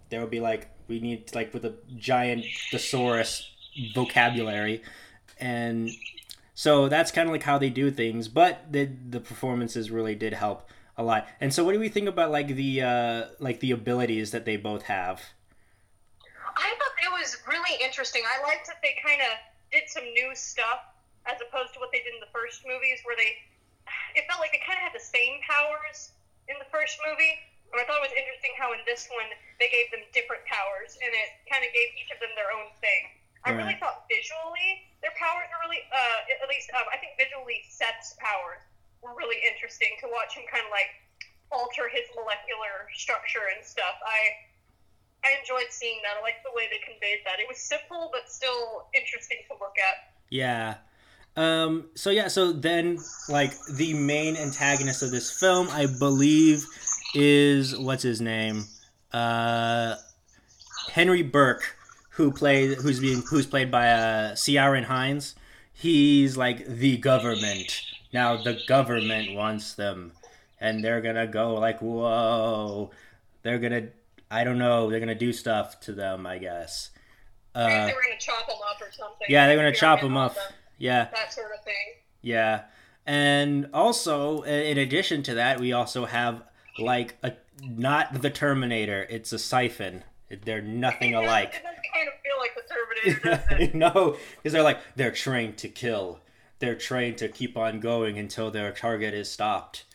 There 0.10 0.20
would 0.20 0.30
be 0.30 0.42
like 0.42 0.70
we 0.88 1.00
need 1.00 1.34
like 1.34 1.54
with 1.54 1.66
a 1.66 1.74
giant 1.96 2.46
thesaurus 2.70 3.50
vocabulary, 3.94 4.82
and 5.40 5.90
so 6.54 6.90
that's 6.90 7.12
kind 7.12 7.30
of 7.30 7.34
like 7.34 7.44
how 7.44 7.58
they 7.58 7.70
do 7.70 7.92
things. 7.92 8.28
But 8.28 8.72
the 8.72 8.90
the 9.10 9.20
performances 9.20 9.90
really 9.90 10.16
did 10.16 10.34
help 10.34 10.70
a 10.98 11.04
lot. 11.04 11.28
And 11.40 11.54
so, 11.54 11.64
what 11.64 11.74
do 11.74 11.80
we 11.80 11.90
think 11.90 12.08
about 12.08 12.32
like 12.32 12.48
the 12.56 12.82
uh, 12.82 13.26
like 13.40 13.60
the 13.60 13.72
abilities 13.72 14.32
that 14.32 14.46
they 14.46 14.58
both 14.58 14.84
have? 14.84 15.22
I 16.56 16.74
thought 16.78 16.96
it 17.04 17.12
was 17.12 17.38
really 17.48 17.84
interesting. 17.84 18.24
I 18.26 18.46
liked 18.46 18.68
that 18.68 18.78
they 18.82 18.96
kind 19.06 19.22
of 19.22 19.38
did 19.72 19.84
some 19.88 20.04
new 20.04 20.36
stuff 20.36 20.92
as 21.26 21.38
opposed 21.42 21.74
to 21.74 21.80
what 21.80 21.92
they 21.92 22.00
did 22.00 22.14
in 22.14 22.20
the 22.20 22.32
first 22.34 22.64
movies, 22.66 23.00
where 23.04 23.16
they 23.16 23.36
it 24.16 24.28
felt 24.28 24.40
like 24.40 24.52
they 24.52 24.64
kind 24.64 24.80
of 24.80 24.86
had 24.86 24.96
the 24.96 25.04
same 25.04 25.42
powers 25.46 26.12
in 26.48 26.56
the 26.60 26.68
first 26.70 27.00
movie. 27.06 27.36
And 27.72 27.80
I 27.80 27.88
thought 27.88 28.04
it 28.04 28.08
was 28.12 28.18
interesting 28.18 28.52
how 28.60 28.76
in 28.76 28.84
this 28.84 29.08
one 29.08 29.32
they 29.56 29.72
gave 29.72 29.88
them 29.96 30.04
different 30.12 30.44
powers, 30.44 31.00
and 31.00 31.08
it 31.08 31.30
kind 31.48 31.64
of 31.64 31.72
gave 31.72 31.88
each 31.96 32.12
of 32.12 32.20
them 32.20 32.36
their 32.36 32.52
own 32.52 32.68
thing. 32.84 33.16
I 33.42 33.58
really 33.58 33.74
thought 33.82 34.06
visually 34.06 34.86
their 35.02 35.16
powers 35.18 35.50
were 35.50 35.66
really, 35.66 35.82
uh, 35.90 36.30
at 36.30 36.46
least 36.46 36.70
um, 36.78 36.86
I 36.94 36.98
think 37.02 37.18
visually 37.18 37.66
Seth's 37.74 38.14
powers 38.22 38.62
were 39.02 39.18
really 39.18 39.42
interesting 39.42 39.98
to 40.06 40.08
watch 40.14 40.38
him 40.38 40.46
kind 40.46 40.62
of 40.62 40.70
like 40.70 40.94
alter 41.50 41.90
his 41.90 42.06
molecular 42.14 42.86
structure 42.94 43.50
and 43.50 43.66
stuff. 43.66 43.98
I 44.06 44.46
I 45.26 45.38
enjoyed 45.42 45.70
seeing 45.74 46.02
that. 46.06 46.18
I 46.18 46.22
liked 46.22 46.46
the 46.46 46.54
way 46.54 46.70
they 46.70 46.82
conveyed 46.86 47.26
that. 47.26 47.42
It 47.42 47.50
was 47.50 47.58
simple 47.58 48.10
but 48.14 48.30
still 48.30 48.90
interesting 48.94 49.42
to 49.50 49.58
look 49.58 49.78
at. 49.78 50.14
Yeah. 50.30 50.78
Um, 51.38 51.86
so 51.96 52.10
yeah, 52.10 52.28
so 52.28 52.52
then 52.52 52.98
like 53.30 53.54
the 53.78 53.94
main 53.94 54.36
antagonist 54.36 55.02
of 55.02 55.12
this 55.12 55.40
film, 55.40 55.70
I 55.72 55.88
believe, 56.00 56.66
is 57.14 57.78
what's 57.78 58.04
his 58.04 58.20
name, 58.22 58.66
uh, 59.14 59.96
Henry 60.92 61.22
Burke, 61.24 61.78
who 62.12 62.32
played 62.32 62.78
who's 62.80 63.00
being 63.00 63.24
who's 63.30 63.46
played 63.48 63.72
by 63.72 63.90
uh, 63.90 64.36
Ciaran 64.36 64.84
Hinds. 64.84 65.36
He's 65.74 66.36
like 66.38 66.66
the 66.68 66.98
government. 66.98 67.82
Now 68.14 68.42
the 68.44 68.60
government 68.68 69.34
wants 69.34 69.74
them, 69.74 70.12
and 70.60 70.84
they're 70.84 71.02
gonna 71.02 71.28
go 71.28 71.56
like 71.56 71.82
whoa. 71.82 72.92
They're 73.44 73.60
gonna 73.60 73.88
I 74.30 74.44
don't 74.44 74.58
know. 74.60 74.90
They're 74.90 75.00
gonna 75.00 75.16
do 75.16 75.32
stuff 75.32 75.80
to 75.82 75.94
them. 75.94 76.26
I 76.28 76.38
guess. 76.40 76.90
Uh, 77.54 77.68
they 77.68 77.94
were 77.94 78.02
going 78.02 78.18
to 78.18 78.26
chop 78.26 78.48
them 78.48 78.56
up 78.66 78.82
or 78.82 78.90
something. 78.94 79.28
yeah, 79.28 79.46
they're 79.48 79.58
gonna 79.58 79.74
chop 79.74 80.00
them 80.00 80.16
up. 80.16 80.38
Yeah. 80.82 81.08
That 81.14 81.32
sort 81.32 81.52
of 81.58 81.64
thing. 81.64 81.74
Yeah. 82.22 82.64
And 83.06 83.70
also, 83.74 84.42
in 84.42 84.78
addition 84.78 85.22
to 85.24 85.36
that, 85.36 85.60
we 85.60 85.74
also 85.74 86.06
have 86.06 86.44
like 86.80 87.18
a 87.24 87.34
not 87.64 88.22
the 88.22 88.30
Terminator. 88.30 89.06
It's 89.10 89.32
a 89.32 89.40
siphon. 89.40 90.04
They're 90.44 90.62
nothing 90.62 91.12
does- 91.12 91.24
alike. 91.24 91.56
It 91.56 91.64
does 91.64 91.76
kind 91.94 92.08
of 92.08 92.14
feel 92.24 92.38
like 92.40 92.56
the 92.56 93.44
Terminator, 93.54 93.72
no, 93.78 94.18
because 94.38 94.54
they're 94.54 94.64
like 94.64 94.80
they're 94.96 95.12
trained 95.12 95.58
to 95.60 95.70
kill. 95.70 96.20
They're 96.60 96.76
trained 96.76 97.18
to 97.20 97.28
keep 97.28 97.58
on 97.58 97.80
going 97.80 98.18
until 98.18 98.50
their 98.52 98.72
target 98.72 99.14
is 99.14 99.30
stopped. 99.30 99.86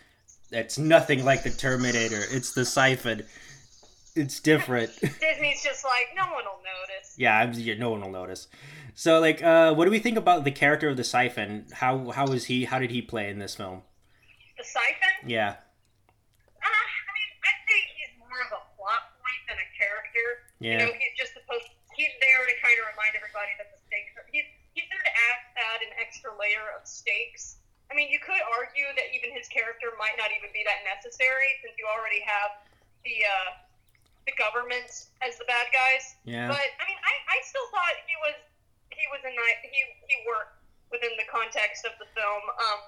It's 0.52 0.78
nothing 0.78 1.24
like 1.24 1.42
the 1.42 1.50
Terminator. 1.50 2.22
It's 2.30 2.52
the 2.52 2.64
siphon. 2.64 3.24
it's 4.14 4.40
different. 4.40 4.90
Disney's 5.00 5.62
just 5.62 5.84
like 5.84 6.08
no 6.16 6.24
one 6.32 6.44
will 6.44 6.62
notice. 6.62 7.14
yeah, 7.16 7.38
I'm, 7.38 7.52
yeah, 7.54 7.74
no 7.74 7.90
one 7.90 8.00
will 8.02 8.10
notice. 8.10 8.48
So 8.96 9.20
like, 9.20 9.44
uh, 9.44 9.76
what 9.76 9.84
do 9.84 9.92
we 9.92 10.00
think 10.00 10.16
about 10.16 10.48
the 10.48 10.50
character 10.50 10.88
of 10.88 10.96
the 10.96 11.04
Siphon? 11.04 11.68
How 11.68 12.16
how 12.16 12.32
is 12.32 12.48
he? 12.48 12.64
How 12.64 12.80
did 12.80 12.88
he 12.90 13.04
play 13.04 13.28
in 13.28 13.36
this 13.38 13.52
film? 13.52 13.84
The 14.56 14.64
siphon. 14.64 15.28
Yeah, 15.28 15.52
Uh, 15.52 16.64
I 16.64 17.10
mean, 17.12 17.30
I'd 17.44 17.60
say 17.68 17.76
he's 17.92 18.12
more 18.16 18.40
of 18.40 18.56
a 18.56 18.62
plot 18.72 19.12
point 19.20 19.42
than 19.52 19.60
a 19.60 19.68
character. 19.76 20.26
You 20.64 20.80
know, 20.80 20.88
he's 20.96 21.12
just 21.20 21.36
supposed. 21.36 21.68
He's 21.92 22.08
there 22.24 22.40
to 22.48 22.56
kind 22.64 22.72
of 22.80 22.88
remind 22.96 23.12
everybody 23.20 23.52
that 23.60 23.68
the 23.68 23.76
stakes 23.84 24.16
are. 24.16 24.24
He's 24.32 24.48
he's 24.72 24.88
there 24.88 25.04
to 25.04 25.12
add, 25.12 25.38
add 25.76 25.80
an 25.84 25.92
extra 26.00 26.32
layer 26.40 26.64
of 26.72 26.88
stakes. 26.88 27.60
I 27.92 27.94
mean, 27.94 28.08
you 28.08 28.16
could 28.18 28.40
argue 28.56 28.88
that 28.96 29.12
even 29.12 29.28
his 29.36 29.44
character 29.52 29.92
might 30.00 30.16
not 30.16 30.32
even 30.32 30.48
be 30.56 30.64
that 30.64 30.88
necessary, 30.88 31.52
since 31.60 31.76
you 31.76 31.84
already 31.84 32.24
have 32.24 32.64
the 33.04 33.16
uh, 33.28 33.48
the 34.24 34.32
government 34.40 34.88
as 35.20 35.36
the 35.36 35.44
bad 35.44 35.68
guys. 35.68 36.16
yeah, 36.24 36.48
But 36.48 36.64
I 36.80 36.84
mean, 36.88 36.96
I, 37.04 37.14
I 37.28 37.36
still 37.44 37.68
thought 37.68 37.92
he 38.08 38.16
was 38.24 38.40
he 38.96 39.04
was 39.12 39.20
a 39.22 39.32
nice 39.32 39.60
he 39.62 39.80
he 40.08 40.16
worked 40.24 40.56
within 40.88 41.12
the 41.20 41.28
context 41.28 41.84
of 41.84 41.92
the 42.00 42.08
film. 42.16 42.42
Um, 42.56 42.80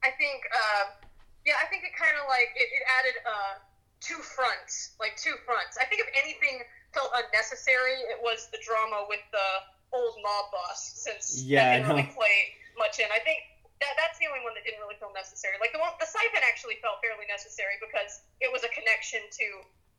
I 0.00 0.10
think 0.16 0.42
uh, 0.48 0.96
yeah, 1.44 1.60
I 1.60 1.68
think 1.68 1.84
it 1.84 1.94
kind 1.94 2.16
of 2.16 2.24
like 2.26 2.50
it, 2.56 2.68
it 2.72 2.84
added 2.88 3.16
uh, 3.22 3.54
two 4.00 4.18
fronts, 4.24 4.96
like 4.98 5.14
two 5.20 5.36
fronts. 5.44 5.76
I 5.76 5.84
think 5.86 6.02
if 6.02 6.10
anything 6.16 6.64
felt 6.96 7.12
unnecessary, 7.12 8.00
it 8.08 8.18
was 8.24 8.48
the 8.50 8.58
drama 8.64 9.04
with 9.06 9.22
the 9.30 9.48
old 9.92 10.16
mob 10.24 10.50
boss, 10.50 10.80
since 10.96 11.44
Yeah, 11.44 11.62
that 11.62 11.84
didn't 11.84 11.88
really 11.92 12.10
play 12.16 12.56
much 12.80 12.98
in. 12.98 13.06
I 13.12 13.20
think. 13.20 13.44
That, 13.76 13.92
that's 14.00 14.16
the 14.16 14.24
only 14.24 14.40
one 14.40 14.56
that 14.56 14.64
didn't 14.64 14.80
really 14.80 14.96
feel 14.96 15.12
necessary. 15.12 15.60
Like 15.60 15.76
the 15.76 15.82
one, 15.84 15.92
the 16.00 16.08
siphon 16.08 16.40
actually 16.48 16.80
felt 16.80 16.96
fairly 17.04 17.28
necessary 17.28 17.76
because 17.76 18.24
it 18.40 18.48
was 18.48 18.64
a 18.64 18.72
connection 18.72 19.20
to 19.20 19.46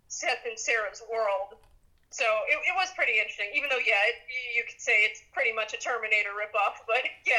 Seth 0.09 0.41
and 0.49 0.57
Sarah's 0.57 1.05
world. 1.05 1.61
So 2.09 2.23
it, 2.49 2.53
it 2.55 2.75
was 2.75 2.89
pretty 2.95 3.13
interesting, 3.19 3.47
even 3.55 3.69
though, 3.69 3.77
yeah, 3.85 3.93
it, 4.07 4.15
you 4.55 4.63
could 4.69 4.79
say 4.81 5.01
it's 5.03 5.21
pretty 5.33 5.53
much 5.53 5.73
a 5.73 5.77
Terminator 5.77 6.29
ripoff, 6.29 6.75
but 6.87 7.01
yeah. 7.25 7.33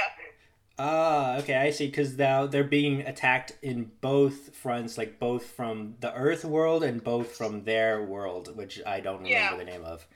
Ah, 0.78 1.38
okay, 1.38 1.56
I 1.56 1.70
see. 1.70 1.86
Because 1.86 2.16
now 2.16 2.46
they're 2.46 2.62
being 2.62 3.00
attacked 3.00 3.52
in 3.62 3.90
both 4.00 4.54
fronts, 4.54 4.96
like 4.96 5.18
both 5.18 5.44
from 5.46 5.94
the 6.00 6.12
Earth 6.14 6.44
world 6.44 6.84
and 6.84 7.02
both 7.02 7.36
from 7.36 7.64
their 7.64 8.02
world, 8.04 8.54
which 8.56 8.80
I 8.86 9.00
don't 9.00 9.22
remember 9.22 9.30
Yeah. 9.30 9.56
the 9.56 9.64
name 9.64 9.84
of. 9.84 10.06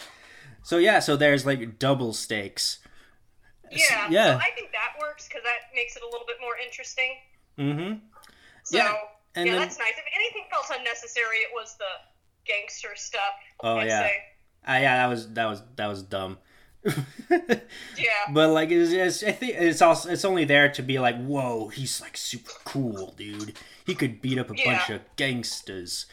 So 0.62 0.78
yeah, 0.78 1.00
so 1.00 1.16
there's 1.16 1.44
like 1.44 1.80
double 1.80 2.12
stakes. 2.12 2.78
Yeah, 3.72 4.06
yeah. 4.10 4.34
So 4.34 4.36
I 4.38 4.50
think 4.54 4.70
that 4.72 5.00
works 5.00 5.26
because 5.26 5.42
that 5.42 5.74
makes 5.74 5.96
it 5.96 6.02
a 6.02 6.06
little 6.06 6.26
bit 6.26 6.36
more 6.40 6.54
interesting. 6.64 7.16
Mm-hmm. 7.58 7.94
So, 8.64 8.76
Yeah, 8.76 8.92
yeah, 9.34 9.44
then- 9.44 9.56
that's 9.58 9.78
nice. 9.78 9.94
If 9.96 10.04
anything 10.14 10.44
felt 10.50 10.66
unnecessary, 10.78 11.38
it 11.38 11.50
was 11.52 11.74
the 11.78 11.90
gangster 12.46 12.90
stuff. 12.94 13.34
Oh, 13.64 13.78
I'd 13.78 13.88
yeah. 13.88 14.02
Say. 14.02 14.12
Ah, 14.66 14.78
yeah, 14.78 14.96
that 14.96 15.06
was 15.12 15.28
that 15.34 15.46
was 15.46 15.62
that 15.76 15.86
was 15.88 16.02
dumb. 16.02 16.38
Yeah. 17.96 18.32
but 18.32 18.50
like, 18.50 18.70
it's, 18.70 18.92
it's, 18.92 19.22
I 19.22 19.32
think 19.32 19.54
it's 19.56 19.80
also 19.82 20.10
it's 20.10 20.24
only 20.24 20.44
there 20.44 20.68
to 20.72 20.82
be 20.82 20.98
like, 20.98 21.16
whoa, 21.22 21.68
he's 21.68 22.00
like 22.00 22.16
super 22.16 22.50
cool, 22.64 23.14
dude. 23.16 23.54
He 23.86 23.94
could 23.94 24.20
beat 24.20 24.38
up 24.38 24.50
a 24.50 24.54
Yeah. 24.56 24.64
bunch 24.76 24.90
of 24.90 25.00
gangsters. 25.16 26.06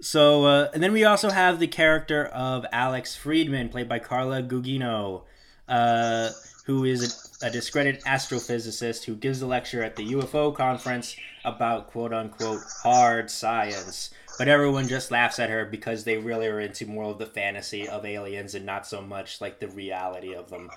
So, 0.00 0.44
uh, 0.44 0.68
and 0.74 0.82
then 0.82 0.92
we 0.92 1.04
also 1.04 1.30
have 1.30 1.58
the 1.58 1.66
character 1.66 2.26
of 2.26 2.64
Alex 2.72 3.16
Friedman, 3.16 3.68
played 3.68 3.88
by 3.88 3.98
Carla 3.98 4.42
Gugino, 4.42 5.22
uh, 5.68 6.30
who 6.66 6.84
is 6.84 7.38
a, 7.42 7.46
a 7.46 7.50
discredited 7.50 8.02
astrophysicist 8.04 9.04
who 9.04 9.16
gives 9.16 9.42
a 9.42 9.46
lecture 9.46 9.82
at 9.82 9.96
the 9.96 10.12
UFO 10.12 10.54
conference 10.54 11.16
about 11.44 11.90
quote 11.90 12.12
unquote 12.12 12.60
hard 12.82 13.30
science. 13.30 14.10
But 14.38 14.48
everyone 14.48 14.86
just 14.88 15.10
laughs 15.10 15.38
at 15.38 15.50
her 15.50 15.64
because 15.66 16.04
they 16.04 16.16
really 16.16 16.46
are 16.46 16.60
into 16.60 16.86
more 16.86 17.10
of 17.10 17.18
the 17.18 17.26
fantasy 17.26 17.88
of 17.88 18.06
aliens 18.06 18.54
and 18.54 18.64
not 18.64 18.86
so 18.86 19.02
much 19.02 19.40
like 19.40 19.58
the 19.58 19.68
reality 19.68 20.34
of 20.34 20.48
them. 20.48 20.70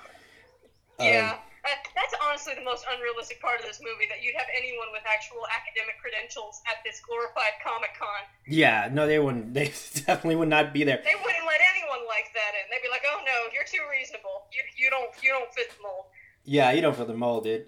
Um, 0.99 1.07
Yeah. 1.07 1.37
Uh, 1.63 1.69
that's 1.93 2.15
honestly 2.25 2.55
the 2.55 2.63
most 2.65 2.83
unrealistic 2.91 3.39
part 3.39 3.59
of 3.59 3.65
this 3.67 3.79
movie 3.85 4.09
that 4.09 4.23
you'd 4.23 4.33
have 4.35 4.47
anyone 4.57 4.87
with 4.91 5.03
actual 5.05 5.45
academic 5.53 5.93
credentials 6.01 6.59
at 6.65 6.81
this 6.83 6.99
glorified 7.07 7.53
Comic 7.63 7.91
Con. 7.99 8.25
Yeah, 8.47 8.89
no, 8.91 9.05
they 9.05 9.19
wouldn't. 9.19 9.53
They 9.53 9.65
definitely 10.09 10.37
would 10.37 10.49
not 10.49 10.73
be 10.73 10.83
there. 10.83 10.97
They 11.05 11.13
wouldn't 11.23 11.45
let 11.45 11.61
anyone 11.77 12.07
like 12.07 12.33
that 12.33 12.57
in. 12.57 12.65
They'd 12.71 12.81
be 12.81 12.89
like, 12.89 13.03
"Oh 13.13 13.21
no, 13.23 13.53
you're 13.53 13.63
too 13.63 13.85
reasonable. 13.91 14.49
You 14.51 14.63
you 14.85 14.89
don't 14.89 15.11
you 15.21 15.29
don't 15.29 15.53
fit 15.53 15.69
the 15.69 15.83
mold." 15.83 16.05
Yeah, 16.45 16.71
you 16.71 16.81
don't 16.81 16.95
fit 16.97 17.05
the 17.05 17.13
mold, 17.13 17.43
dude. 17.43 17.67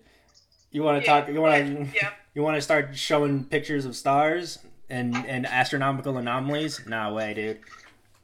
You 0.72 0.82
want 0.82 1.04
to 1.04 1.06
Yeah, 1.08 1.20
talk? 1.22 1.30
You 1.30 1.40
want 1.42 1.54
to? 1.64 1.96
yeah. 1.96 2.10
You 2.34 2.42
want 2.42 2.58
to 2.58 2.62
start 2.62 2.98
showing 2.98 3.44
pictures 3.44 3.86
of 3.86 3.96
stars 3.96 4.58
and 4.94 5.16
and 5.34 5.46
astronomical 5.46 6.18
anomalies? 6.18 6.86
Nah, 6.86 7.12
way, 7.14 7.34
dude. 7.34 7.60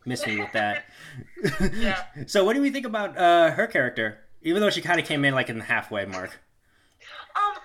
Miss 0.05 0.25
me 0.25 0.39
with 0.39 0.51
that. 0.53 0.85
Yeah. 1.75 2.03
So, 2.27 2.43
what 2.45 2.53
do 2.55 2.61
we 2.61 2.69
think 2.69 2.85
about 2.85 3.17
uh, 3.17 3.51
her 3.51 3.67
character? 3.67 4.19
Even 4.41 4.61
though 4.61 4.69
she 4.69 4.81
kind 4.81 4.99
of 4.99 5.05
came 5.05 5.23
in 5.25 5.33
like 5.33 5.49
in 5.49 5.57
the 5.59 5.63
halfway 5.65 6.05
mark. 6.05 6.31
Um. 7.35 7.55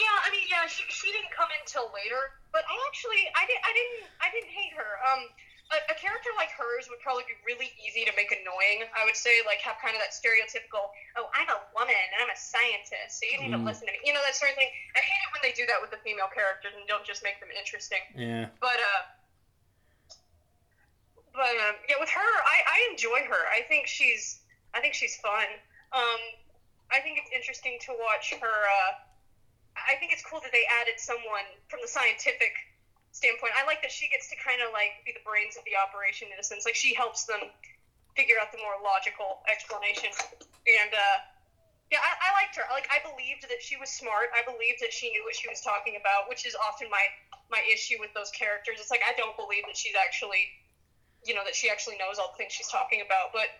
Yeah. 0.00 0.16
I 0.24 0.28
mean, 0.32 0.44
yeah. 0.48 0.64
She, 0.68 0.84
she 0.88 1.08
didn't 1.12 1.32
come 1.36 1.48
in 1.52 1.62
till 1.66 1.88
later, 1.92 2.22
but 2.52 2.62
I 2.68 2.76
actually 2.88 3.22
I 3.36 3.42
did 3.48 3.58
I 3.60 3.70
didn't 3.76 4.00
I 4.24 4.28
didn't 4.34 4.52
hate 4.52 4.72
her. 4.76 4.90
Um. 5.08 5.22
A, 5.70 5.94
a 5.94 5.96
character 6.02 6.34
like 6.34 6.50
hers 6.50 6.90
would 6.90 6.98
probably 6.98 7.22
be 7.30 7.38
really 7.46 7.70
easy 7.78 8.02
to 8.02 8.10
make 8.18 8.26
annoying. 8.34 8.90
I 8.90 9.06
would 9.06 9.14
say, 9.14 9.38
like, 9.46 9.62
have 9.62 9.78
kind 9.78 9.94
of 9.94 10.02
that 10.02 10.10
stereotypical, 10.10 10.90
oh, 11.14 11.30
I'm 11.30 11.46
a 11.46 11.62
woman 11.78 11.94
and 11.94 12.18
I'm 12.18 12.26
a 12.26 12.34
scientist, 12.34 13.22
so 13.22 13.30
you 13.30 13.38
need 13.38 13.54
Mm. 13.54 13.62
to 13.62 13.70
listen 13.70 13.86
to 13.86 13.94
me. 13.94 14.02
You 14.02 14.10
know, 14.10 14.18
that 14.26 14.34
sort 14.34 14.50
of 14.50 14.58
thing. 14.58 14.66
I 14.66 14.98
hate 14.98 15.22
it 15.22 15.29
when 15.40 15.48
they 15.50 15.56
do 15.56 15.64
that 15.66 15.80
with 15.80 15.88
the 15.90 15.96
female 16.04 16.28
characters 16.28 16.76
and 16.76 16.84
don't 16.84 17.04
just 17.04 17.24
make 17.24 17.40
them 17.40 17.48
interesting. 17.56 18.04
Yeah. 18.12 18.52
But 18.60 18.76
uh, 18.76 19.02
but 21.32 21.54
um, 21.56 21.80
yeah, 21.88 21.96
with 21.96 22.12
her, 22.12 22.32
I, 22.44 22.58
I 22.68 22.78
enjoy 22.92 23.24
her. 23.24 23.42
I 23.48 23.64
think 23.64 23.88
she's 23.88 24.44
I 24.76 24.80
think 24.80 24.92
she's 24.92 25.16
fun. 25.16 25.48
Um, 25.96 26.20
I 26.92 27.00
think 27.00 27.18
it's 27.18 27.32
interesting 27.32 27.78
to 27.88 27.96
watch 27.96 28.36
her. 28.36 28.58
Uh, 28.68 28.92
I 29.74 29.96
think 29.96 30.12
it's 30.12 30.22
cool 30.22 30.40
that 30.44 30.52
they 30.52 30.66
added 30.82 31.00
someone 31.00 31.46
from 31.72 31.80
the 31.80 31.88
scientific 31.88 32.52
standpoint. 33.10 33.54
I 33.56 33.64
like 33.64 33.80
that 33.82 33.90
she 33.90 34.06
gets 34.12 34.28
to 34.30 34.36
kind 34.38 34.60
of 34.60 34.70
like 34.76 35.02
be 35.06 35.14
the 35.16 35.24
brains 35.24 35.56
of 35.56 35.64
the 35.64 35.74
operation 35.78 36.28
in 36.28 36.38
a 36.38 36.44
sense. 36.44 36.66
Like 36.66 36.76
she 36.76 36.94
helps 36.94 37.24
them 37.24 37.40
figure 38.14 38.36
out 38.42 38.52
the 38.52 38.58
more 38.58 38.76
logical 38.82 39.40
explanation. 39.46 40.10
And 40.66 40.92
uh, 40.92 41.16
yeah, 41.90 41.98
I, 42.02 42.30
I 42.30 42.30
liked 42.38 42.54
her. 42.56 42.62
Like 42.70 42.86
I 42.90 42.98
believed 43.02 43.42
that 43.50 43.60
she 43.60 43.76
was 43.76 43.90
smart. 43.90 44.30
I 44.34 44.42
believed 44.46 44.78
that 44.80 44.92
she 44.92 45.10
knew 45.10 45.22
what 45.24 45.34
she 45.34 45.48
was 45.50 45.60
talking 45.60 45.96
about, 45.98 46.28
which 46.30 46.46
is 46.46 46.54
often 46.54 46.88
my 46.90 47.06
my 47.50 47.62
issue 47.66 47.98
with 47.98 48.12
those 48.14 48.30
characters. 48.30 48.78
It's 48.78 48.90
like 48.90 49.02
I 49.06 49.12
don't 49.18 49.36
believe 49.36 49.62
that 49.66 49.76
she's 49.76 49.94
actually, 49.98 50.50
you 51.26 51.34
know, 51.34 51.42
that 51.44 51.54
she 51.54 51.68
actually 51.68 51.96
knows 51.98 52.18
all 52.18 52.30
the 52.30 52.38
things 52.38 52.52
she's 52.54 52.70
talking 52.70 53.02
about. 53.02 53.30
But 53.34 53.50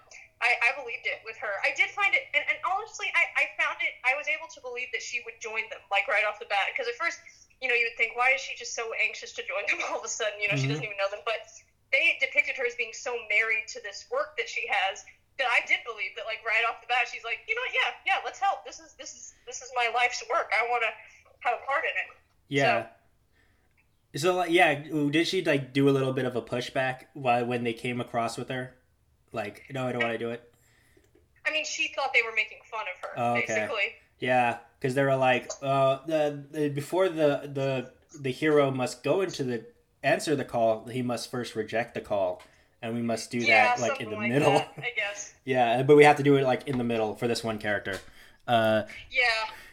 I, 0.41 0.55
I 0.63 0.71
believed 0.73 1.05
it 1.07 1.19
with 1.25 1.37
her. 1.43 1.61
I 1.65 1.73
did 1.77 1.91
find 1.91 2.15
it, 2.15 2.25
and, 2.33 2.45
and 2.49 2.57
honestly, 2.65 3.11
I, 3.15 3.27
I 3.37 3.45
found 3.61 3.77
it. 3.85 3.93
I 4.07 4.15
was 4.17 4.27
able 4.31 4.49
to 4.55 4.61
believe 4.63 4.89
that 4.93 5.03
she 5.03 5.21
would 5.27 5.37
join 5.41 5.69
them, 5.71 5.83
like 5.91 6.09
right 6.09 6.25
off 6.25 6.39
the 6.39 6.49
bat. 6.49 6.71
Because 6.73 6.89
at 6.89 6.97
first, 6.97 7.21
you 7.61 7.69
know, 7.69 7.75
you 7.77 7.87
would 7.91 7.97
think, 7.99 8.17
why 8.17 8.33
is 8.33 8.41
she 8.41 8.55
just 8.57 8.75
so 8.75 8.91
anxious 9.03 9.33
to 9.37 9.43
join 9.45 9.67
them 9.69 9.83
all 9.91 9.99
of 9.99 10.05
a 10.05 10.09
sudden? 10.09 10.41
You 10.41 10.49
know, 10.49 10.57
she 10.57 10.67
Mhm. 10.67 10.79
doesn't 10.79 10.85
even 10.87 10.97
know 10.97 11.11
them. 11.11 11.21
But 11.27 11.45
they 11.93 12.17
depicted 12.21 12.57
her 12.57 12.65
as 12.67 12.75
being 12.75 12.93
so 12.95 13.17
married 13.29 13.67
to 13.75 13.81
this 13.83 14.07
work 14.11 14.31
that 14.39 14.49
she 14.49 14.65
has 14.71 15.05
that 15.41 15.49
I 15.49 15.65
did 15.67 15.81
believe 15.89 16.13
that, 16.21 16.29
like 16.29 16.45
right 16.45 16.63
off 16.69 16.81
the 16.85 16.87
bat, 16.87 17.09
she's 17.11 17.25
like, 17.25 17.41
you 17.49 17.57
know 17.57 17.65
what? 17.65 17.73
Yeah, 17.73 17.91
yeah, 18.05 18.19
let's 18.25 18.39
help. 18.39 18.65
This 18.69 18.79
is 18.79 18.93
this 19.01 19.17
is 19.17 19.35
this 19.49 19.65
is 19.65 19.73
my 19.75 19.89
life's 19.97 20.23
work. 20.29 20.53
I 20.53 20.69
want 20.69 20.85
to 20.85 20.93
have 21.41 21.57
a 21.57 21.65
part 21.67 21.85
in 21.85 21.95
it. 21.97 22.09
Yeah. 22.53 22.87
So, 24.17 24.35
like, 24.37 24.51
yeah, 24.51 24.75
did 24.75 25.27
she 25.27 25.43
like 25.45 25.73
do 25.73 25.89
a 25.89 25.95
little 25.95 26.13
bit 26.13 26.25
of 26.25 26.37
a 26.37 26.43
pushback 26.43 27.05
while 27.15 27.47
when 27.47 27.65
they 27.65 27.73
came 27.73 28.01
across 28.01 28.37
with 28.37 28.49
her? 28.49 28.75
Like, 29.33 29.65
no, 29.71 29.87
I 29.87 29.93
don't 29.93 30.03
want 30.03 30.13
to 30.15 30.19
do 30.19 30.31
it. 30.31 30.43
I 31.47 31.53
mean, 31.53 31.65
she 31.65 31.93
thought 31.95 32.13
they 32.13 32.23
were 32.23 32.35
making 32.35 32.59
fun 32.71 32.85
of 32.93 33.09
her, 33.11 33.19
Oh, 33.19 33.33
okay. 33.39 33.47
basically. 33.47 33.95
Yeah, 34.19 34.59
because 34.79 34.95
they 34.95 35.03
were 35.03 35.17
like, 35.17 35.51
uh, 35.63 35.99
the, 36.07 36.45
the 36.51 36.69
before 36.69 37.09
the 37.09 37.51
the 37.53 37.93
the 38.21 38.31
hero 38.31 38.71
must 38.71 39.03
go 39.03 39.21
into 39.23 39.45
the 39.45 39.65
answer 40.03 40.35
the 40.35 40.45
call, 40.45 40.87
he 40.87 41.03
must 41.03 41.31
first 41.31 41.55
reject 41.55 41.95
the 41.95 42.01
call, 42.01 42.43
and 42.83 42.95
we 42.95 43.03
must 43.03 43.31
do 43.31 43.39
yeah, 43.39 43.77
that 43.77 43.81
like 43.81 44.01
in 44.01 44.11
the 44.11 44.17
like 44.17 44.29
middle. 44.31 44.53
that, 44.53 44.73
I 44.79 44.91
guess. 44.97 45.35
yeah, 45.45 45.83
but 45.83 45.97
we 45.97 46.05
have 46.05 46.17
to 46.17 46.23
do 46.23 46.37
it 46.37 46.45
like 46.45 46.67
in 46.69 46.79
the 46.79 46.85
middle 46.85 47.15
for 47.15 47.27
this 47.29 47.43
one 47.45 47.59
character. 47.59 47.99
Uh, 48.49 48.83
Yeah, 49.11 49.23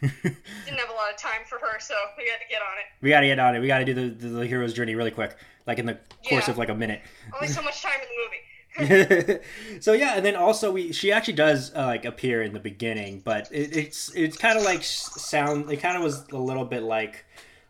didn't 0.22 0.78
have 0.78 0.90
a 0.90 0.94
lot 0.94 1.10
of 1.10 1.16
time 1.16 1.40
for 1.48 1.58
her, 1.58 1.80
so 1.80 1.94
we 2.16 2.24
had 2.28 2.36
to 2.38 2.48
get 2.48 2.60
on 2.62 2.78
it. 2.78 2.84
we 3.02 3.08
gotta 3.10 3.26
get 3.26 3.38
on 3.38 3.56
it. 3.56 3.60
We 3.60 3.66
gotta 3.66 3.84
do 3.84 3.94
the, 3.94 4.08
the, 4.08 4.28
the 4.28 4.46
hero's 4.46 4.72
journey 4.72 4.94
really 4.94 5.10
quick, 5.10 5.36
like 5.66 5.78
in 5.78 5.86
the 5.86 5.94
course 6.28 6.46
Yeah. 6.46 6.50
of 6.52 6.58
like 6.58 6.68
a 6.68 6.74
minute. 6.74 7.00
Only 7.34 7.48
so 7.48 7.62
much 7.62 7.82
time 7.82 7.94
in 7.94 8.06
the 8.08 8.14
movie. 8.22 8.34
so 9.80 9.92
yeah, 9.92 10.14
and 10.16 10.24
then 10.24 10.36
also 10.36 10.70
we 10.70 10.92
she 10.92 11.10
actually 11.10 11.34
does 11.34 11.74
uh, 11.74 11.86
like 11.86 12.04
appear 12.04 12.42
in 12.42 12.52
the 12.52 12.60
beginning, 12.60 13.20
but 13.24 13.50
it, 13.50 13.76
it's 13.76 14.14
it's 14.14 14.36
kind 14.36 14.56
of 14.56 14.64
like 14.64 14.84
sound. 14.84 15.70
It 15.72 15.78
kind 15.78 15.96
of 15.96 16.02
was 16.04 16.28
a 16.28 16.36
little 16.38 16.64
bit 16.64 16.82
like 16.84 17.24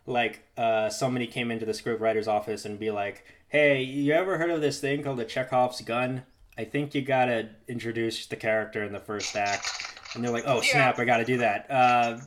like 0.05 0.43
uh, 0.57 0.89
somebody 0.89 1.25
came 1.25 1.49
into 1.49 1.65
the 1.65 1.73
script 1.73 2.01
writer's 2.01 2.27
office 2.27 2.65
and 2.65 2.77
be 2.77 2.91
like, 2.91 3.25
"Hey, 3.49 3.81
you 3.83 4.13
ever 4.13 4.37
heard 4.37 4.49
of 4.49 4.61
this 4.61 4.79
thing 4.79 5.03
called 5.03 5.17
the 5.19 5.25
Chekhov's 5.25 5.81
gun? 5.81 6.23
I 6.57 6.65
think 6.65 6.93
you 6.93 7.01
gotta 7.01 7.49
introduce 7.67 8.25
the 8.25 8.35
character 8.35 8.83
in 8.83 8.93
the 8.93 8.99
first 8.99 9.35
act." 9.35 9.67
And 10.13 10.23
they're 10.23 10.31
like, 10.31 10.45
"Oh 10.47 10.61
Yeah. 10.61 10.71
snap, 10.71 10.99
I 10.99 11.05
gotta 11.05 11.25
do 11.25 11.37
that." 11.37 11.69
Uh, 11.69 12.19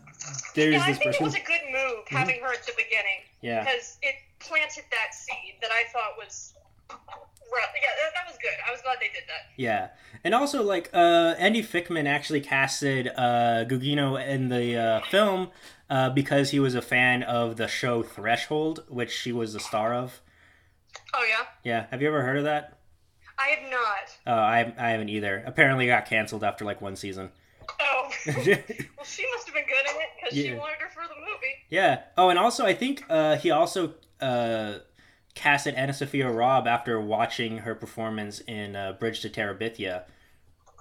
there's 0.55 0.75
yeah, 0.75 0.83
I 0.83 0.88
this 0.88 0.99
think 0.99 1.14
it 1.14 1.21
was 1.21 1.35
a 1.35 1.41
good 1.41 1.61
move 1.71 2.05
having 2.09 2.41
her 2.41 2.52
at 2.52 2.64
the 2.64 2.73
beginning 2.76 3.21
Yeah, 3.41 3.64
because 3.64 3.99
it 4.02 4.14
planted 4.38 4.85
that 4.91 5.14
seed 5.14 5.57
that 5.61 5.71
I 5.73 5.85
thought 5.93 6.17
was. 6.19 6.55
Yeah, 7.55 7.83
that, 8.00 8.14
that 8.14 8.26
was 8.26 8.38
good. 8.41 8.52
I 8.67 8.71
was 8.71 8.81
glad 8.81 8.97
they 8.99 9.09
did 9.09 9.25
that. 9.29 9.50
Yeah, 9.57 9.88
and 10.25 10.35
also 10.35 10.62
like 10.62 10.88
uh, 10.95 11.35
Andy 11.38 11.62
Fickman 11.62 12.07
actually 12.07 12.41
casted 12.41 13.09
uh, 13.09 13.64
Gugino 13.69 14.17
in 14.26 14.49
the 14.49 14.76
uh, 14.79 15.00
film 15.11 15.50
uh, 15.91 16.09
because 16.11 16.50
he 16.50 16.61
was 16.61 16.75
a 16.75 16.81
fan 16.81 17.23
of 17.23 17.57
the 17.59 17.69
show 17.69 18.02
Threshold, 18.02 18.85
which 18.88 19.11
she 19.11 19.33
was 19.33 19.52
the 19.52 19.61
star 19.61 19.93
of. 19.95 20.23
Oh 21.15 21.25
yeah. 21.29 21.45
Yeah, 21.65 21.87
have 21.91 22.01
you 22.03 22.09
ever 22.09 22.23
heard 22.23 22.39
of 22.39 22.45
that? 22.45 22.79
I 23.39 23.49
have 23.49 23.71
not. 23.71 24.17
Oh, 24.27 24.35
I 24.41 24.73
I 24.79 24.91
haven't 24.91 25.09
either. 25.09 25.43
Apparently, 25.47 25.87
it 25.87 25.89
got 25.89 26.07
canceled 26.07 26.45
after 26.45 26.65
like 26.65 26.81
one 26.81 26.97
season. 26.97 27.31
Oh. 27.81 28.11
well, 28.27 28.35
she 28.37 29.27
must 29.31 29.47
have 29.47 29.55
been 29.55 29.65
good 29.67 29.91
in 29.95 30.01
it 30.01 30.09
because 30.21 30.35
she 30.37 30.49
Yeah. 30.49 30.59
wanted 30.59 30.77
her 30.81 30.89
for 30.91 31.03
the 31.09 31.15
movie. 31.21 31.55
Yeah. 31.71 32.03
Oh, 32.17 32.29
and 32.29 32.39
also 32.39 32.65
I 32.67 32.75
think 32.75 33.05
uh, 33.09 33.37
he 33.37 33.51
also 33.51 33.95
uh, 34.21 34.79
casted 35.35 35.75
AnnaSophia 35.77 36.35
Robb 36.35 36.67
after 36.67 37.01
watching 37.01 37.59
her 37.59 37.75
performance 37.75 38.41
in 38.41 38.77
uh, 38.77 38.93
Bridge 38.93 39.21
to 39.21 39.31
Terabithia. 39.31 40.05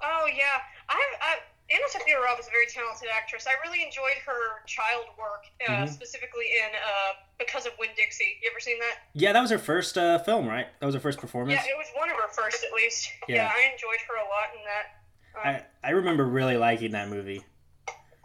Oh 0.03 0.27
yeah, 0.27 0.59
I, 0.89 1.01
I 1.21 1.35
AnnaSophia 1.71 2.19
Robb 2.21 2.39
is 2.39 2.47
a 2.47 2.51
very 2.51 2.67
talented 2.67 3.07
actress. 3.13 3.47
I 3.47 3.55
really 3.65 3.83
enjoyed 3.83 4.17
her 4.25 4.59
child 4.67 5.05
work, 5.17 5.45
uh, 5.67 5.71
Mhm. 5.85 5.89
specifically 5.89 6.51
in 6.51 6.75
uh, 6.75 7.13
Because 7.39 7.65
of 7.65 7.73
Winn 7.79 7.89
Dixie. 7.95 8.37
You 8.43 8.49
ever 8.51 8.59
seen 8.59 8.77
that? 8.79 8.99
Yeah, 9.13 9.31
that 9.33 9.41
was 9.41 9.49
her 9.51 9.57
first 9.59 9.97
uh, 9.97 10.19
film, 10.19 10.47
right? 10.47 10.67
That 10.79 10.85
was 10.85 10.95
her 10.95 11.01
first 11.01 11.19
performance. 11.19 11.57
Yeah, 11.57 11.71
it 11.71 11.77
was 11.77 11.87
one 11.95 12.09
of 12.09 12.15
her 12.17 12.27
first, 12.29 12.63
at 12.63 12.73
least. 12.73 13.09
Yeah. 13.27 13.47
Yeah, 13.47 13.53
I 13.55 13.71
enjoyed 13.71 14.01
her 14.07 14.15
a 14.17 14.27
lot 14.27 14.47
in 14.57 14.61
that. 14.65 14.85
Um, 15.33 15.41
I 15.47 15.87
I 15.87 15.91
remember 15.95 16.25
really 16.25 16.57
liking 16.57 16.91
that 16.91 17.07
movie. 17.07 17.41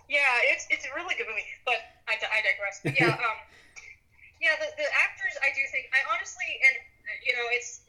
Yeah, 0.09 0.21
it's 0.51 0.67
it's 0.71 0.85
a 0.87 0.93
really 0.95 1.15
good 1.15 1.27
movie, 1.31 1.47
but 1.65 1.79
I, 2.09 2.15
I 2.19 2.39
digress. 2.43 2.81
But 2.83 2.95
yeah, 3.01 3.15
um, 3.15 3.39
yeah, 4.41 4.55
the, 4.59 4.67
the 4.77 4.89
actors, 5.01 5.35
I 5.43 5.51
do 5.55 5.63
think, 5.71 5.87
I 5.95 6.03
honestly, 6.15 6.47
and 6.67 6.75
you 7.25 7.33
know, 7.39 7.47
it's 7.55 7.83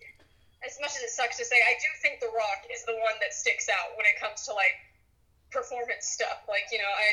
as 0.65 0.77
much 0.81 0.93
as 0.97 1.01
it 1.03 1.09
sucks 1.13 1.37
to 1.37 1.45
say, 1.45 1.57
I 1.65 1.73
do 1.81 1.89
think 2.01 2.19
The 2.19 2.29
Rock 2.33 2.65
is 2.73 2.83
the 2.85 2.93
one 2.97 3.17
that 3.21 3.33
sticks 3.33 3.69
out 3.69 3.93
when 3.97 4.05
it 4.05 4.17
comes 4.21 4.45
to 4.45 4.53
like 4.53 4.73
performance 5.51 6.07
stuff. 6.07 6.43
Like, 6.47 6.67
you 6.71 6.77
know, 6.79 6.89
I 6.91 7.07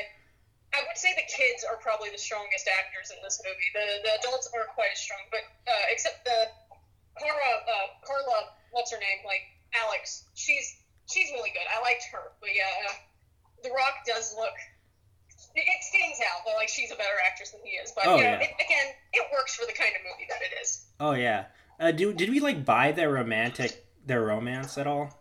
I 0.74 0.82
would 0.86 0.98
say 0.98 1.14
the 1.14 1.26
kids 1.30 1.62
are 1.62 1.78
probably 1.78 2.10
the 2.10 2.18
strongest 2.18 2.66
actors 2.66 3.14
in 3.14 3.22
this 3.22 3.38
movie. 3.46 3.70
The 3.74 3.86
the 4.02 4.12
adults 4.18 4.50
aren't 4.54 4.70
quite 4.74 4.90
as 4.92 4.98
strong, 5.00 5.22
but 5.30 5.42
uh, 5.70 5.84
except 5.90 6.24
the 6.24 6.50
Cara, 7.14 7.50
uh, 7.62 7.86
Carla, 8.02 8.50
what's 8.74 8.90
her 8.90 8.98
name? 8.98 9.22
Like 9.24 9.46
Alex, 9.74 10.26
she's 10.34 10.82
she's 11.06 11.30
really 11.30 11.50
good. 11.54 11.66
I 11.70 11.78
liked 11.82 12.04
her, 12.10 12.34
but 12.40 12.50
yeah, 12.50 12.90
uh, 12.90 12.94
The 13.62 13.70
Rock 13.70 14.02
does 14.06 14.34
look. 14.34 14.54
It 15.54 15.62
it 15.62 15.80
stands 15.86 16.18
out, 16.26 16.42
but 16.44 16.54
like 16.58 16.68
she's 16.68 16.90
a 16.90 16.96
better 16.98 17.14
actress 17.24 17.50
than 17.54 17.60
he 17.62 17.78
is. 17.78 17.92
But 17.94 18.06
Oh, 18.10 18.16
you 18.18 18.24
know, 18.24 18.30
yeah. 18.34 18.42
it, 18.42 18.50
again, 18.58 18.86
it 19.12 19.26
works 19.30 19.54
for 19.54 19.66
the 19.66 19.72
kind 19.72 19.94
of 19.94 20.02
movie 20.02 20.26
that 20.28 20.42
it 20.42 20.58
is. 20.60 20.86
Oh 20.98 21.12
yeah. 21.12 21.46
Uh, 21.78 21.92
do 21.92 22.12
did 22.12 22.30
we 22.30 22.40
like 22.40 22.64
buy 22.64 22.90
their 22.90 23.10
romantic 23.12 23.86
their 24.06 24.22
romance 24.22 24.76
at 24.78 24.86
all? 24.88 25.14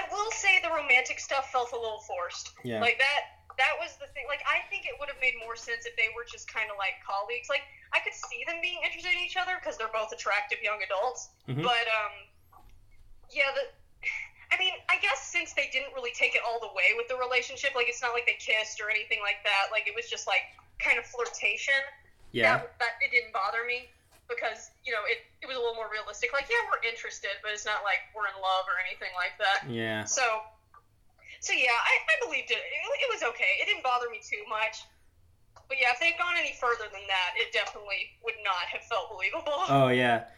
I 0.00 0.08
will 0.08 0.32
say 0.32 0.60
the 0.64 0.72
romantic 0.72 1.20
stuff 1.20 1.52
felt 1.52 1.72
a 1.72 1.78
little 1.78 2.00
forced. 2.08 2.56
Yeah. 2.64 2.80
Like 2.80 2.96
that. 2.96 3.44
That 3.60 3.76
was 3.76 3.92
the 4.00 4.08
thing. 4.16 4.24
Like 4.24 4.40
I 4.48 4.64
think 4.72 4.88
it 4.88 4.96
would 4.96 5.12
have 5.12 5.20
made 5.20 5.36
more 5.44 5.52
sense 5.52 5.84
if 5.84 5.92
they 6.00 6.08
were 6.16 6.24
just 6.24 6.48
kind 6.48 6.72
of 6.72 6.80
like 6.80 6.96
colleagues. 7.04 7.52
Like 7.52 7.68
I 7.92 8.00
could 8.00 8.16
see 8.16 8.40
them 8.48 8.64
being 8.64 8.80
interested 8.80 9.12
in 9.12 9.20
each 9.20 9.36
other 9.36 9.60
because 9.60 9.76
they're 9.76 9.92
both 9.92 10.08
attractive 10.16 10.64
young 10.64 10.80
adults. 10.80 11.28
Mhm. 11.44 11.60
But 11.60 11.84
um, 11.92 12.14
yeah. 13.28 13.52
The. 13.52 13.68
I 14.50 14.58
mean, 14.58 14.74
I 14.90 14.98
guess 14.98 15.30
since 15.30 15.54
they 15.54 15.70
didn't 15.70 15.94
really 15.94 16.10
take 16.10 16.34
it 16.34 16.42
all 16.42 16.58
the 16.58 16.74
way 16.74 16.98
with 16.98 17.06
the 17.06 17.14
relationship, 17.14 17.70
like 17.78 17.86
it's 17.86 18.02
not 18.02 18.10
like 18.18 18.26
they 18.26 18.34
kissed 18.34 18.82
or 18.82 18.90
anything 18.90 19.22
like 19.22 19.38
that. 19.46 19.70
Like 19.70 19.86
it 19.86 19.94
was 19.94 20.10
just 20.10 20.26
like 20.26 20.42
kind 20.82 20.98
of 20.98 21.06
flirtation. 21.06 21.78
Yeah. 22.34 22.58
That, 22.58 22.74
that 22.82 22.92
it 22.98 23.14
didn't 23.14 23.30
bother 23.30 23.62
me 23.62 23.86
because 24.30 24.70
you 24.86 24.94
know 24.94 25.02
it, 25.10 25.26
it 25.42 25.50
was 25.50 25.58
a 25.58 25.60
little 25.60 25.74
more 25.74 25.90
realistic. 25.90 26.30
Like 26.30 26.46
yeah, 26.46 26.62
we're 26.70 26.80
interested, 26.86 27.34
but 27.42 27.50
it's 27.50 27.66
not 27.66 27.82
like 27.82 28.06
we're 28.14 28.30
in 28.30 28.38
love 28.38 28.70
or 28.70 28.78
anything 28.78 29.10
like 29.18 29.34
that. 29.42 29.66
Yeah. 29.66 30.06
So, 30.06 30.22
so 31.42 31.52
yeah, 31.52 31.74
I, 31.74 31.94
I 32.06 32.14
believed 32.22 32.54
it. 32.54 32.62
it. 32.62 32.80
It 33.02 33.10
was 33.10 33.26
okay. 33.34 33.58
It 33.58 33.66
didn't 33.66 33.82
bother 33.82 34.08
me 34.08 34.22
too 34.22 34.46
much. 34.46 34.86
But 35.66 35.78
yeah, 35.82 35.94
if 35.94 36.00
they'd 36.00 36.18
gone 36.18 36.34
any 36.38 36.54
further 36.58 36.90
than 36.90 37.02
that, 37.06 37.34
it 37.36 37.52
definitely 37.52 38.14
would 38.24 38.38
not 38.42 38.70
have 38.70 38.82
felt 38.86 39.10
believable. 39.10 39.66
Oh 39.68 39.88
yeah. 39.88 40.30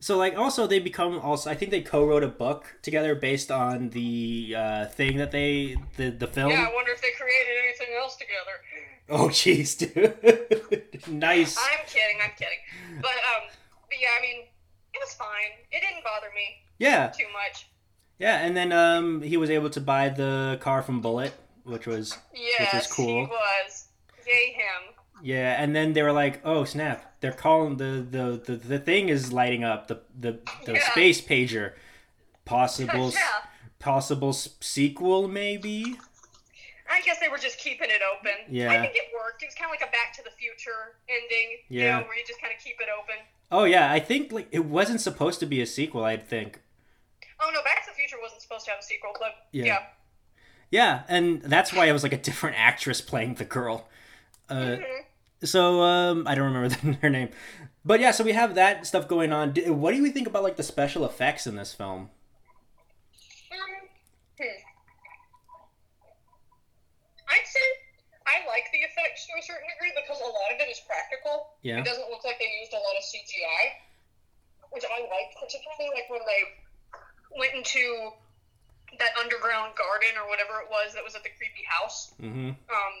So 0.00 0.16
like 0.16 0.36
also 0.36 0.66
they 0.66 0.78
become 0.78 1.18
also 1.18 1.50
I 1.50 1.54
think 1.54 1.70
they 1.70 1.82
co-wrote 1.82 2.22
a 2.22 2.28
book 2.28 2.76
together 2.82 3.14
based 3.14 3.50
on 3.50 3.90
the 3.90 4.54
uh, 4.56 4.84
thing 4.86 5.16
that 5.18 5.32
they 5.32 5.76
the 5.96 6.10
the 6.10 6.26
film. 6.26 6.50
yeah, 6.52 6.68
I 6.70 6.74
wonder 6.74 6.92
if 6.92 7.02
they 7.02 7.10
created 7.18 7.54
anything 7.64 7.94
else 7.98 8.16
together. 8.16 8.62
Oh 9.10 9.28
jeez, 9.40 9.78
dude. 9.78 11.08
nice. 11.08 11.56
I'm 11.58 11.86
kidding. 11.86 12.18
I'm 12.22 12.30
kidding. 12.38 12.58
But 13.00 13.10
um, 13.10 13.48
but 13.88 13.98
yeah, 14.00 14.08
I 14.18 14.22
mean, 14.22 14.40
it 14.94 14.98
was 15.00 15.14
fine. 15.14 15.52
It 15.70 15.80
didn't 15.80 16.04
bother 16.04 16.28
me 16.34 16.62
Yeah. 16.78 17.08
too 17.08 17.24
much. 17.32 17.66
Yeah, 18.18 18.38
and 18.38 18.56
then 18.56 18.72
um 18.72 19.22
he 19.22 19.36
was 19.36 19.48
able 19.50 19.70
to 19.70 19.80
buy 19.80 20.08
the 20.08 20.58
car 20.60 20.82
from 20.82 21.00
Bullet, 21.00 21.32
which 21.64 21.86
was 21.86 22.16
Yes, 22.34 22.90
cool. 22.92 23.06
he 23.06 23.30
was. 23.30 23.88
Yay 24.26 24.52
him. 24.52 24.94
yeah, 25.22 25.62
and 25.62 25.74
then 25.74 25.94
they 25.94 26.02
were 26.02 26.12
like, 26.12 26.40
"Oh 26.44 26.64
snap! 26.64 27.14
They're 27.20 27.32
calling 27.32 27.76
the 27.78 28.04
the 28.10 28.42
the, 28.44 28.56
the 28.56 28.78
thing 28.78 29.08
is 29.08 29.32
lighting 29.32 29.64
up 29.64 29.86
the 29.88 30.00
the, 30.18 30.38
the 30.66 30.74
Yeah. 30.74 30.90
space 30.90 31.20
pager, 31.22 31.72
possible 32.44 33.10
yeah. 33.14 33.48
possible 33.78 34.32
sequel 34.34 35.28
maybe." 35.28 35.96
I 36.90 37.00
guess 37.02 37.18
they 37.20 37.28
were 37.28 37.38
just 37.38 37.58
keeping 37.58 37.90
it 37.90 38.00
open. 38.16 38.32
Yeah. 38.48 38.70
I 38.70 38.80
think 38.80 38.94
it 38.96 39.04
worked. 39.14 39.42
It 39.42 39.46
was 39.46 39.54
kind 39.54 39.66
of 39.68 39.78
like 39.78 39.86
a 39.88 39.92
Back 39.92 40.12
to 40.14 40.22
the 40.24 40.30
Future 40.30 40.96
ending. 41.08 41.58
You 41.68 41.82
Yeah. 41.82 41.98
know, 42.00 42.06
where 42.06 42.16
you 42.16 42.24
just 42.26 42.40
kind 42.40 42.52
of 42.56 42.62
keep 42.62 42.76
it 42.80 42.88
open. 42.88 43.16
Oh 43.50 43.64
yeah, 43.64 43.90
I 43.92 44.00
think 44.00 44.32
like 44.32 44.48
it 44.50 44.64
wasn't 44.64 45.00
supposed 45.00 45.40
to 45.40 45.46
be 45.46 45.60
a 45.60 45.66
sequel. 45.66 46.04
I 46.04 46.16
think. 46.16 46.60
Oh 47.40 47.50
no, 47.52 47.62
Back 47.62 47.84
to 47.84 47.90
the 47.90 47.94
Future 47.96 48.16
wasn't 48.22 48.42
supposed 48.42 48.64
to 48.66 48.70
have 48.72 48.80
a 48.80 48.82
sequel, 48.82 49.12
but 49.18 49.32
Yeah. 49.52 49.64
yeah. 49.64 49.78
Yeah, 50.70 51.02
and 51.08 51.40
that's 51.42 51.72
why 51.72 51.86
it 51.86 51.92
was 51.92 52.02
like 52.02 52.12
a 52.12 52.18
different 52.18 52.56
actress 52.58 53.00
playing 53.00 53.34
the 53.34 53.44
girl. 53.46 53.88
Uh, 54.50 54.54
Mhm. 54.76 55.04
so 55.44 55.80
um, 55.82 56.26
I 56.26 56.34
don't 56.34 56.52
remember 56.52 56.98
her 57.02 57.10
name, 57.10 57.30
but 57.84 58.00
yeah. 58.00 58.10
So 58.12 58.24
we 58.24 58.32
have 58.32 58.54
that 58.54 58.86
stuff 58.86 59.08
going 59.08 59.32
on. 59.32 59.54
What 59.54 59.92
do 59.92 59.98
you 59.98 60.10
think 60.10 60.26
about 60.26 60.42
like 60.42 60.56
the 60.56 60.62
special 60.62 61.04
effects 61.04 61.46
in 61.46 61.56
this 61.56 61.72
film? 61.74 62.10
Um, 63.52 63.58
hmm. 64.38 64.44
I'd 67.30 67.46
say 67.46 67.60
I 68.26 68.46
like 68.58 68.66
the 68.74 68.82
effects 68.82 69.30
to 69.30 69.38
a 69.38 69.42
certain 69.46 69.70
degree 69.70 69.94
because 69.94 70.18
a 70.18 70.26
lot 70.26 70.50
of 70.50 70.58
it 70.58 70.66
is 70.66 70.82
practical. 70.82 71.54
Yeah. 71.62 71.78
It 71.78 71.86
doesn't 71.86 72.10
look 72.10 72.26
like 72.26 72.42
they 72.42 72.50
used 72.58 72.74
a 72.74 72.82
lot 72.82 72.98
of 72.98 73.06
CGI, 73.06 73.62
which 74.74 74.82
I 74.82 75.06
like 75.06 75.38
particularly 75.38 75.94
like 75.94 76.10
when 76.10 76.26
they 76.26 76.42
went 77.38 77.54
into 77.54 78.10
that 78.98 79.14
underground 79.22 79.78
garden 79.78 80.18
or 80.18 80.26
whatever 80.26 80.58
it 80.58 80.66
was 80.66 80.90
that 80.98 81.06
was 81.06 81.14
at 81.14 81.22
the 81.22 81.30
creepy 81.38 81.62
house. 81.62 82.10
Mm-hmm. 82.18 82.58
Um, 82.66 82.94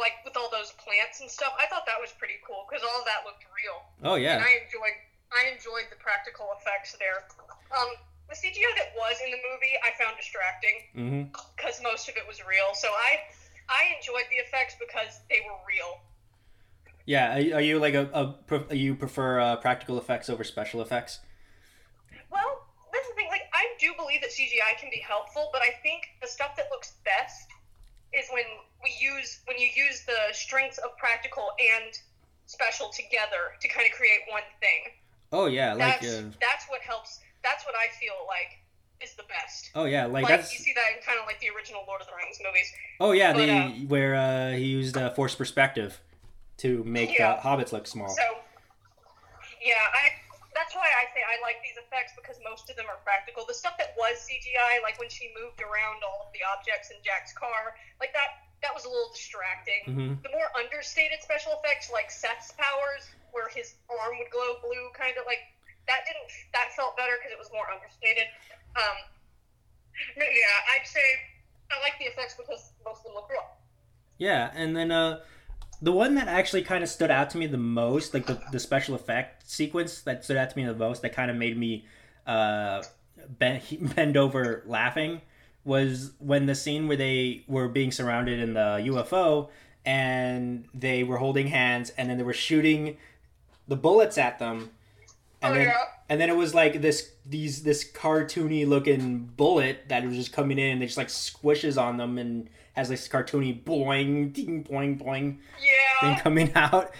like 0.00 0.24
with 0.24 0.32
all 0.40 0.48
those 0.48 0.72
plants 0.80 1.20
and 1.20 1.28
stuff. 1.28 1.52
I 1.60 1.68
thought 1.68 1.84
that 1.84 2.00
was 2.00 2.08
pretty 2.16 2.40
cool 2.48 2.64
because 2.64 2.80
all 2.80 2.96
of 2.96 3.04
that 3.04 3.28
looked 3.28 3.44
real. 3.52 3.84
Oh 4.08 4.16
and 4.16 4.24
yeah. 4.24 4.40
I 4.40 4.64
enjoyed 4.64 4.96
I 5.28 5.52
enjoyed 5.52 5.92
the 5.92 6.00
practical 6.00 6.48
effects 6.56 6.96
there. 6.96 7.28
Um, 7.76 7.92
the 8.32 8.36
CGI 8.36 8.72
that 8.80 8.96
was 8.96 9.20
in 9.20 9.28
the 9.28 9.40
movie 9.44 9.76
I 9.84 9.92
found 10.00 10.16
distracting 10.16 10.76
Mm-hmm. 10.96 11.22
because 11.52 11.84
most 11.84 12.08
of 12.08 12.16
it 12.16 12.24
was 12.24 12.40
real. 12.48 12.72
So 12.72 12.88
I 12.88 13.20
I 13.68 13.94
enjoyed 13.96 14.26
the 14.30 14.36
effects 14.36 14.76
because 14.78 15.20
they 15.30 15.40
were 15.46 15.58
real. 15.66 16.00
Yeah. 17.06 17.34
Are, 17.34 17.58
are 17.58 17.60
you 17.60 17.78
like 17.78 17.94
a, 17.94 18.34
a 18.70 18.74
you 18.74 18.94
prefer 18.94 19.40
uh, 19.40 19.56
practical 19.56 19.98
effects 19.98 20.30
over 20.30 20.44
special 20.44 20.80
effects? 20.80 21.20
Well, 22.30 22.66
that's 22.92 23.08
the 23.08 23.14
thing. 23.14 23.28
Like 23.28 23.48
I 23.52 23.66
do 23.80 23.92
believe 23.96 24.20
that 24.20 24.30
CGI 24.30 24.78
can 24.78 24.90
be 24.90 25.02
helpful, 25.06 25.50
but 25.52 25.62
I 25.62 25.70
think 25.82 26.02
the 26.20 26.28
stuff 26.28 26.56
that 26.56 26.66
looks 26.70 26.92
best 27.04 27.48
is 28.12 28.28
when 28.30 28.44
we 28.82 28.94
use 29.00 29.40
when 29.46 29.58
you 29.58 29.68
use 29.74 30.04
the 30.04 30.32
strengths 30.32 30.78
of 30.78 30.96
practical 30.98 31.50
and 31.58 31.92
special 32.46 32.90
together 32.90 33.56
to 33.60 33.68
kind 33.68 33.86
of 33.86 33.92
create 33.92 34.20
one 34.30 34.46
thing. 34.60 34.92
Oh 35.32 35.46
yeah, 35.46 35.72
like 35.74 36.00
That's 36.00 36.14
uh, 36.14 36.30
that's 36.40 36.66
what 36.68 36.80
helps. 36.82 37.20
That's 37.42 37.64
what 37.64 37.74
I 37.74 37.88
feel 37.98 38.14
like 38.28 38.61
is 39.02 39.14
the 39.14 39.24
best. 39.28 39.70
oh 39.74 39.84
yeah, 39.84 40.06
like, 40.06 40.24
like 40.24 40.28
that's 40.28 40.52
you 40.52 40.58
see 40.58 40.72
that 40.74 40.96
in 40.96 41.02
kind 41.04 41.18
of 41.18 41.26
like 41.26 41.40
the 41.40 41.48
original 41.50 41.82
Lord 41.86 42.00
of 42.00 42.06
the 42.06 42.14
Rings 42.14 42.38
movies. 42.44 42.72
oh 43.00 43.12
yeah, 43.12 43.32
but, 43.32 43.46
the 43.46 43.50
uh, 43.52 43.68
where 43.88 44.14
uh, 44.14 44.50
he 44.56 44.64
used 44.64 44.96
uh, 44.96 45.10
forced 45.10 45.38
perspective 45.38 46.00
to 46.58 46.84
make 46.84 47.16
Yeah. 47.18 47.36
the 47.36 47.42
hobbits 47.42 47.72
look 47.72 47.86
small. 47.86 48.08
So, 48.08 48.22
yeah, 49.62 49.74
I 49.78 50.12
that's 50.52 50.76
why 50.76 50.84
I 50.84 51.08
say 51.16 51.24
I 51.24 51.40
like 51.40 51.64
these 51.64 51.80
effects 51.80 52.12
because 52.12 52.36
most 52.44 52.68
of 52.68 52.76
them 52.76 52.84
are 52.86 53.00
practical. 53.02 53.48
The 53.48 53.56
stuff 53.56 53.80
that 53.80 53.96
was 53.96 54.20
CGI, 54.28 54.84
like 54.84 55.00
when 55.00 55.08
she 55.08 55.32
moved 55.32 55.64
around 55.64 56.04
all 56.04 56.28
of 56.28 56.30
the 56.36 56.44
objects 56.44 56.92
in 56.92 57.00
Jack's 57.00 57.32
car, 57.32 57.72
like 58.00 58.12
that 58.12 58.44
that 58.60 58.70
was 58.70 58.84
a 58.84 58.90
little 58.92 59.10
distracting. 59.10 59.82
hmm 59.88 60.14
The 60.22 60.30
more 60.30 60.46
understated 60.54 61.18
special 61.24 61.56
effects, 61.58 61.90
like 61.90 62.10
Seth's 62.12 62.52
powers, 62.54 63.08
where 63.32 63.48
his 63.50 63.74
arm 63.90 64.20
would 64.22 64.30
glow 64.30 64.60
blue, 64.62 64.92
kind 64.94 65.16
of 65.18 65.24
like 65.26 65.42
that 65.88 66.00
didn't 66.06 66.30
that 66.52 66.72
felt 66.76 66.96
better 66.96 67.12
because 67.18 67.32
it 67.32 67.38
was 67.38 67.50
more 67.52 67.66
understated. 67.72 68.26
Um, 68.76 68.96
yeah, 70.16 70.74
I'd 70.74 70.86
say 70.86 71.00
I 71.70 71.80
like 71.80 71.98
the 71.98 72.06
effects 72.06 72.34
because 72.36 72.72
most 72.84 72.98
of 72.98 73.04
them 73.04 73.14
look 73.14 73.28
real. 73.30 73.44
Yeah, 74.18 74.50
and 74.54 74.76
then 74.76 74.90
uh, 74.90 75.20
the 75.80 75.92
one 75.92 76.14
that 76.14 76.28
actually 76.28 76.62
kind 76.62 76.84
of 76.84 76.88
stood 76.88 77.10
out 77.10 77.30
to 77.30 77.38
me 77.38 77.46
the 77.46 77.58
most, 77.58 78.14
like 78.14 78.26
the, 78.26 78.40
the 78.52 78.60
special 78.60 78.94
effect 78.94 79.50
sequence 79.50 80.02
that 80.02 80.24
stood 80.24 80.36
out 80.36 80.50
to 80.50 80.56
me 80.56 80.64
the 80.64 80.74
most, 80.74 81.02
that 81.02 81.12
kind 81.12 81.30
of 81.30 81.36
made 81.36 81.58
me 81.58 81.84
uh, 82.26 82.82
bend, 83.28 83.62
bend 83.96 84.16
over 84.16 84.62
laughing, 84.66 85.20
was 85.64 86.12
when 86.18 86.46
the 86.46 86.54
scene 86.54 86.88
where 86.88 86.96
they 86.96 87.44
were 87.48 87.68
being 87.68 87.90
surrounded 87.90 88.38
in 88.38 88.54
the 88.54 88.84
UFO 88.86 89.48
and 89.84 90.66
they 90.72 91.02
were 91.02 91.16
holding 91.16 91.48
hands 91.48 91.90
and 91.90 92.08
then 92.08 92.16
they 92.16 92.24
were 92.24 92.32
shooting 92.32 92.96
the 93.66 93.76
bullets 93.76 94.18
at 94.18 94.38
them. 94.38 94.70
Oh, 95.42 95.46
and 95.48 95.54
Oh, 95.54 95.58
then, 95.58 95.66
yeah. 95.68 95.84
and 96.08 96.20
then 96.20 96.30
it 96.30 96.36
was 96.36 96.54
like 96.54 96.80
this 96.80 97.10
these 97.26 97.62
this 97.62 97.90
cartoony 97.90 98.66
looking 98.66 99.24
bullet 99.36 99.88
that 99.88 100.04
was 100.04 100.16
just 100.16 100.32
coming 100.32 100.58
in 100.58 100.72
and 100.72 100.82
it 100.82 100.86
just 100.86 100.98
like 100.98 101.08
squishes 101.08 101.80
on 101.80 101.96
them 101.96 102.18
and 102.18 102.48
has 102.74 102.88
this 102.88 103.06
cartoony 103.08 103.62
boing 103.62 104.32
ding 104.32 104.64
boing 104.64 104.98
boing 105.00 105.38
thing 105.38 105.40
Yeah. 106.02 106.18
coming 106.20 106.50
out. 106.54 106.90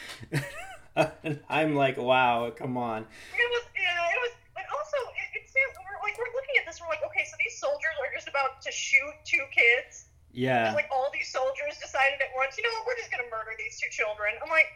and 0.96 1.40
I'm 1.48 1.74
like, 1.76 1.96
wow, 1.96 2.50
come 2.54 2.76
on. 2.76 3.02
It 3.02 3.48
was, 3.50 3.64
yeah, 3.72 4.04
it 4.12 4.20
was, 4.20 4.32
like, 4.54 4.66
also, 4.68 4.96
it, 5.16 5.40
it 5.40 5.48
seems, 5.48 5.72
we're, 5.80 5.96
like, 6.04 6.12
we're 6.20 6.28
looking 6.36 6.60
at 6.60 6.66
this, 6.68 6.76
we're 6.80 6.88
like, 6.92 7.00
okay, 7.08 7.24
so 7.24 7.36
these 7.42 7.56
soldiers 7.58 7.96
are 8.04 8.12
just 8.14 8.28
about 8.28 8.60
to 8.60 8.70
shoot 8.70 9.14
two 9.24 9.40
kids. 9.48 10.12
Yeah. 10.34 10.72
Like, 10.76 10.88
all 10.92 11.08
these 11.12 11.32
soldiers 11.32 11.80
decided 11.80 12.20
at 12.20 12.28
once, 12.36 12.56
you 12.60 12.64
know 12.64 12.72
what, 12.76 12.92
we're 12.92 13.00
just 13.00 13.08
gonna 13.10 13.28
murder 13.32 13.56
these 13.56 13.80
two 13.80 13.88
children. 13.88 14.36
I'm 14.44 14.50
like, 14.52 14.68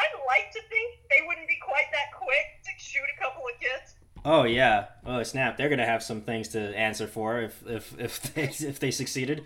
I'd 0.00 0.16
like 0.26 0.50
to 0.52 0.60
think 0.68 0.98
they 1.10 1.20
wouldn't 1.26 1.46
be 1.48 1.58
quite 1.62 1.86
that 1.92 2.16
quick 2.16 2.46
to 2.64 2.70
shoot 2.82 3.04
a 3.16 3.20
couple 3.22 3.42
of 3.44 3.60
kids. 3.60 3.94
Oh 4.24 4.44
yeah. 4.44 4.86
Oh 5.04 5.22
snap! 5.22 5.56
They're 5.56 5.68
gonna 5.68 5.86
have 5.86 6.02
some 6.02 6.20
things 6.22 6.48
to 6.48 6.60
answer 6.76 7.06
for 7.06 7.40
if 7.40 7.62
if 7.66 7.98
if 7.98 8.20
they 8.34 8.42
if 8.68 8.80
they 8.80 8.90
succeeded. 8.90 9.44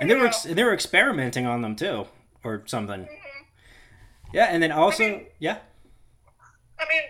And 0.00 0.08
they 0.08 0.14
were 0.14 0.26
ex- 0.26 0.44
they 0.44 0.62
were 0.64 0.74
experimenting 0.74 1.44
on 1.46 1.62
them 1.62 1.74
too, 1.74 2.06
or 2.44 2.62
something. 2.66 3.04
hmm 3.06 3.42
Yeah, 4.32 4.46
and 4.46 4.62
then 4.62 4.70
also 4.72 5.02
I 5.04 5.08
mean- 5.10 5.26
yeah. 5.40 5.58
I 6.78 6.84
mean, 6.86 7.02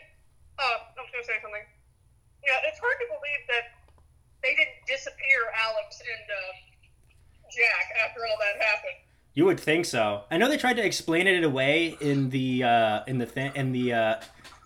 uh, 0.59 0.63
I 0.97 1.01
was 1.01 1.11
gonna 1.13 1.25
say 1.29 1.37
something. 1.43 1.65
Yeah, 2.45 2.57
it's 2.65 2.81
hard 2.81 2.97
to 3.01 3.07
believe 3.13 3.43
that 3.53 3.65
they 4.43 4.57
didn't 4.57 4.81
disappear 4.89 5.53
Alex 5.53 6.01
and 6.01 6.25
uh, 6.33 6.53
Jack 7.53 7.85
after 8.09 8.25
all 8.25 8.37
that 8.41 8.57
happened. 8.65 8.97
You 9.39 9.45
would 9.45 9.61
think 9.61 9.85
so. 9.87 10.25
I 10.33 10.37
know 10.37 10.49
they 10.49 10.57
tried 10.57 10.79
to 10.79 10.85
explain 10.85 11.29
it 11.29 11.45
away 11.45 11.97
in 12.01 12.29
the 12.31 12.65
uh, 12.65 13.05
in 13.07 13.19
the 13.19 13.27
th- 13.27 13.55
in 13.55 13.71
the 13.71 13.93
uh, 13.93 14.15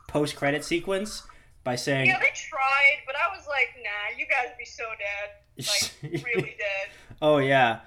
post 0.09 0.35
credit 0.35 0.65
sequence 0.65 1.25
by 1.63 1.77
saying 1.77 2.07
Yeah, 2.07 2.19
they 2.19 2.31
tried, 2.35 3.03
but 3.05 3.15
I 3.15 3.37
was 3.37 3.47
like, 3.47 3.69
nah, 3.85 4.17
you 4.19 4.25
guys 4.25 4.47
be 4.59 4.65
so 4.65 4.85
dead, 4.99 5.67
like 5.69 6.25
really 6.25 6.57
dead. 6.59 6.89
Oh 7.21 7.37
yeah. 7.37 7.81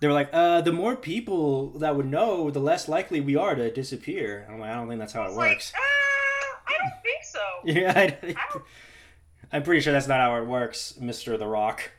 They 0.00 0.06
were 0.06 0.12
like, 0.12 0.30
uh, 0.32 0.60
the 0.60 0.70
more 0.72 0.94
people 0.94 1.70
that 1.80 1.96
would 1.96 2.06
know, 2.06 2.48
the 2.52 2.60
less 2.60 2.88
likely 2.88 3.20
we 3.20 3.34
are 3.34 3.56
to 3.56 3.68
disappear. 3.72 4.46
I'm 4.48 4.60
like, 4.60 4.70
I 4.70 4.74
don't 4.76 4.86
think 4.86 5.00
that's 5.00 5.12
how 5.12 5.22
it 5.24 5.30
was 5.30 5.36
works. 5.36 5.72
like, 5.74 5.82
uh, 5.82 6.56
I 6.68 6.78
don't 6.78 7.02
think 7.02 7.24
so. 7.24 7.40
Yeah, 7.64 8.36
I, 8.36 8.56
I'm 9.52 9.64
pretty 9.64 9.80
sure 9.80 9.92
that's 9.92 10.06
not 10.06 10.20
how 10.20 10.36
it 10.36 10.46
works, 10.46 10.94
Mister 11.00 11.36
The 11.36 11.48
Rock. 11.48 11.90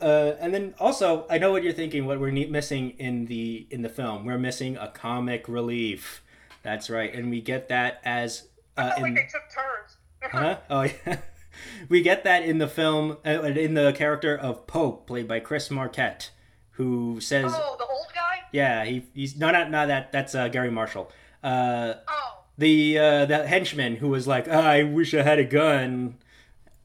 Uh, 0.00 0.34
and 0.38 0.54
then 0.54 0.74
also, 0.78 1.26
I 1.28 1.38
know 1.38 1.50
what 1.50 1.62
you're 1.64 1.72
thinking. 1.72 2.06
What 2.06 2.20
we're 2.20 2.30
ne- 2.30 2.46
missing 2.46 2.90
in 2.98 3.26
the 3.26 3.66
in 3.70 3.82
the 3.82 3.88
film, 3.88 4.24
we're 4.24 4.38
missing 4.38 4.76
a 4.76 4.88
comic 4.88 5.48
relief. 5.48 6.22
That's 6.62 6.88
right, 6.88 7.12
and 7.12 7.30
we 7.30 7.40
get 7.40 7.68
that 7.68 8.00
as 8.04 8.46
I 8.76 8.82
uh, 8.82 8.90
felt 8.90 9.02
like 9.02 9.14
they 9.14 9.22
took 9.22 9.42
turns. 9.52 9.96
huh? 10.22 10.58
Oh 10.70 10.82
yeah, 10.82 11.18
we 11.88 12.02
get 12.02 12.22
that 12.24 12.44
in 12.44 12.58
the 12.58 12.68
film 12.68 13.16
uh, 13.26 13.42
in 13.42 13.74
the 13.74 13.92
character 13.92 14.36
of 14.36 14.66
Pope, 14.68 15.06
played 15.08 15.26
by 15.26 15.40
Chris 15.40 15.70
Marquette, 15.70 16.30
who 16.72 17.20
says, 17.20 17.52
oh, 17.54 17.76
the 17.78 17.86
old 17.86 18.06
guy. 18.14 18.42
"Yeah, 18.52 18.84
he, 18.84 19.04
he's 19.14 19.36
no, 19.36 19.50
not 19.50 19.70
not 19.70 19.88
that. 19.88 20.12
That's 20.12 20.34
uh, 20.34 20.46
Garry 20.48 20.70
Marshall." 20.70 21.10
Uh, 21.42 21.94
Oh, 22.08 22.44
the 22.56 22.98
uh, 22.98 23.24
the 23.26 23.46
henchman 23.46 23.96
who 23.96 24.08
was 24.08 24.26
like, 24.28 24.46
"I 24.48 24.84
wish 24.84 25.12
I 25.14 25.22
had 25.22 25.38
a 25.40 25.44
gun." 25.44 26.18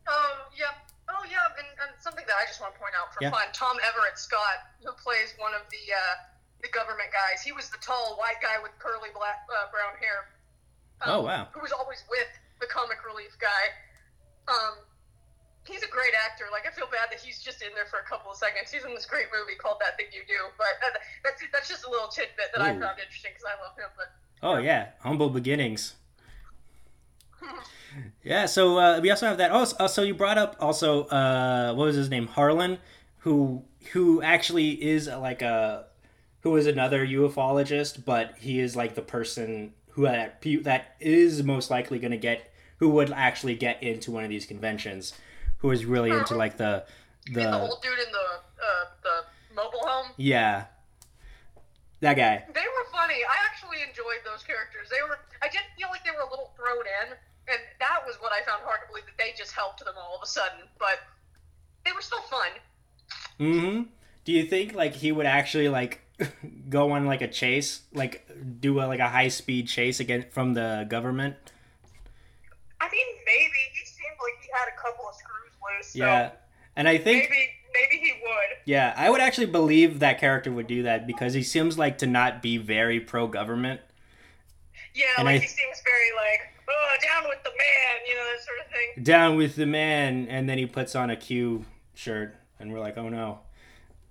um, 0.07 0.37
yeah. 0.57 0.65
Oh, 1.09 1.23
yeah. 1.29 1.37
And, 1.57 1.67
and 1.81 1.91
something 2.01 2.23
that 2.27 2.35
I 2.41 2.45
just 2.45 2.61
want 2.61 2.73
to 2.73 2.79
point 2.79 2.93
out 2.99 3.12
for 3.12 3.12
Yeah. 3.23 3.31
fun: 3.31 3.47
Tom 3.55 3.77
Everett 3.87 4.19
Scott, 4.19 4.59
who 4.83 4.91
plays 4.99 5.33
one 5.39 5.55
of 5.55 5.63
the 5.71 5.83
uh, 5.95 6.15
the 6.61 6.69
government 6.69 7.09
guys. 7.15 7.39
He 7.43 7.51
was 7.55 7.69
the 7.71 7.79
tall 7.79 8.15
white 8.19 8.39
guy 8.43 8.59
with 8.61 8.71
curly 8.79 9.09
black 9.15 9.47
uh, 9.47 9.71
brown 9.71 9.95
hair. 9.99 10.19
um, 11.03 11.07
Oh, 11.15 11.21
wow. 11.23 11.47
Who 11.55 11.59
was 11.63 11.71
always 11.71 12.03
with 12.11 12.27
the 12.59 12.67
comic 12.67 13.03
relief 13.03 13.35
guy. 13.39 13.63
Um, 14.47 14.79
he's 15.67 15.83
a 15.83 15.91
great 15.91 16.11
actor. 16.15 16.45
Like 16.51 16.63
I 16.67 16.71
feel 16.71 16.87
bad 16.87 17.11
that 17.11 17.19
he's 17.19 17.43
just 17.43 17.61
in 17.63 17.71
there 17.75 17.87
for 17.91 17.99
a 17.99 18.07
couple 18.07 18.31
of 18.31 18.37
seconds. 18.37 18.71
He's 18.71 18.83
in 18.85 18.95
this 18.95 19.05
great 19.07 19.27
movie 19.31 19.55
called 19.59 19.79
That 19.83 19.95
Thing 19.99 20.07
You 20.15 20.23
Do. 20.27 20.39
But 20.59 20.79
uh, 20.83 20.99
that's 21.23 21.43
that's 21.51 21.67
just 21.67 21.83
a 21.83 21.89
little 21.89 22.07
tidbit 22.07 22.51
that 22.55 22.61
I 22.61 22.71
found 22.75 22.99
interesting 22.99 23.31
because 23.35 23.47
I 23.47 23.55
love 23.63 23.75
him. 23.75 23.91
But 23.99 24.09
Oh 24.43 24.57
yeah, 24.63 24.95
humble 25.01 25.29
beginnings. 25.29 25.95
Yeah, 28.23 28.47
so 28.47 28.77
uh, 28.79 28.99
we 29.01 29.11
also 29.11 29.27
have 29.27 29.37
that. 29.37 29.51
Oh, 29.51 29.65
so- 29.65 29.85
so 29.87 30.01
you 30.01 30.13
brought 30.15 30.37
up 30.37 30.55
also 30.59 31.03
uh, 31.05 31.73
what 31.75 31.85
was 31.85 31.95
his 31.95 32.09
name, 32.09 32.25
Harlan, 32.27 32.79
who 33.23 33.63
who 33.93 34.21
actually 34.21 34.71
is 34.83 35.07
like 35.07 35.41
a 35.41 35.85
who 36.41 36.55
is 36.57 36.67
another 36.67 37.07
ufologist, 37.07 38.03
but 38.03 38.35
he 38.37 38.59
is 38.59 38.75
like 38.75 38.95
the 38.95 39.01
person 39.01 39.73
who 39.91 40.03
that 40.03 40.41
that 40.63 40.95
is 40.99 41.41
most 41.41 41.71
likely 41.71 41.99
going 41.99 42.11
to 42.11 42.17
get 42.17 42.51
who 42.77 42.89
would 42.89 43.11
actually 43.11 43.55
get 43.55 43.81
into 43.81 44.11
one 44.11 44.25
of 44.25 44.29
these 44.29 44.45
conventions, 44.45 45.13
who 45.59 45.71
is 45.71 45.85
really 45.85 46.11
into 46.11 46.35
like 46.35 46.57
the 46.57 46.83
the 47.31 47.39
the 47.39 47.61
old 47.61 47.81
dude 47.81 47.93
in 47.93 48.11
the 48.11 48.27
uh, 48.59 48.85
the 49.03 49.55
mobile 49.55 49.87
home. 49.87 50.11
yeah 50.17 50.65
that 52.01 52.19
guy. 52.19 52.43
They 52.51 52.67
were 52.75 52.87
funny. 52.91 53.23
I 53.23 53.39
actually 53.47 53.79
enjoyed 53.87 54.19
those 54.27 54.43
characters. 54.43 54.91
They 54.91 54.99
were. 55.07 55.15
I 55.41 55.47
did 55.47 55.63
feel 55.79 55.87
like 55.87 56.03
they 56.03 56.11
were 56.11 56.27
a 56.27 56.29
little 56.29 56.51
thrown 56.59 56.83
in, 56.83 57.15
and 57.47 57.59
that 57.79 58.03
was 58.03 58.19
what 58.19 58.35
I 58.35 58.43
found 58.43 58.67
hard 58.67 58.83
to 58.83 58.87
believe 58.91 59.07
that 59.07 59.15
they 59.15 59.31
just 59.31 59.55
helped 59.55 59.79
them 59.79 59.95
all 59.95 60.19
of 60.19 60.21
a 60.21 60.27
sudden. 60.27 60.67
But 60.75 60.99
they 61.87 61.95
were 61.95 62.03
still 62.03 62.19
fun. 62.27 62.59
Mm-hmm. 63.43 63.81
Do 64.25 64.31
you 64.31 64.43
think 64.45 64.73
like 64.73 64.93
he 64.95 65.11
would 65.11 65.25
actually 65.25 65.69
like 65.69 66.01
go 66.69 66.91
on 66.91 67.05
like 67.05 67.21
a 67.21 67.27
chase, 67.27 67.81
like 67.93 68.29
do 68.59 68.79
a, 68.79 68.85
like 68.87 68.99
a 68.99 69.09
high 69.09 69.27
speed 69.27 69.67
chase 69.67 69.99
again 69.99 70.25
from 70.31 70.53
the 70.53 70.85
government? 70.89 71.35
I 72.79 72.85
mean, 72.89 73.05
maybe 73.25 73.51
he 73.73 73.85
seemed 73.85 74.17
like 74.21 74.41
he 74.43 74.49
had 74.53 74.67
a 74.67 74.77
couple 74.81 75.07
of 75.07 75.15
screws 75.15 75.51
loose. 75.77 75.87
So 75.93 75.99
Yeah, 75.99 76.31
and 76.75 76.87
I 76.87 76.97
think 76.97 77.29
maybe 77.29 77.49
maybe 77.73 78.03
he 78.05 78.11
would. 78.21 78.57
yeah, 78.65 78.93
I 78.95 79.09
would 79.09 79.21
actually 79.21 79.47
believe 79.47 79.99
that 79.99 80.19
character 80.19 80.51
would 80.51 80.67
do 80.67 80.83
that 80.83 81.07
because 81.07 81.33
he 81.33 81.43
seems 81.43 81.77
like 81.77 81.97
to 81.99 82.07
not 82.07 82.41
be 82.41 82.57
very 82.57 82.99
pro 82.99 83.27
government. 83.27 83.81
Yeah, 84.93 85.05
And 85.17 85.25
like 85.25 85.35
I- 85.37 85.39
he 85.39 85.47
seems 85.47 85.81
very 85.83 86.15
like, 86.15 86.41
oh, 86.69 86.95
down 87.03 87.27
with 87.29 87.41
the 87.43 87.49
man, 87.49 88.07
you 88.07 88.15
know, 88.15 88.23
that 88.31 88.43
sort 88.43 88.59
of 88.59 88.71
thing. 88.71 89.03
Down 89.03 89.35
with 89.37 89.55
the 89.55 89.65
man, 89.65 90.27
and 90.29 90.47
then 90.47 90.57
he 90.59 90.65
puts 90.67 90.95
on 90.95 91.09
a 91.09 91.15
Q 91.15 91.65
shirt, 91.95 92.35
and 92.63 92.73
we're 92.73 92.79
like, 92.79 92.97
oh 92.97 93.09
no. 93.09 93.39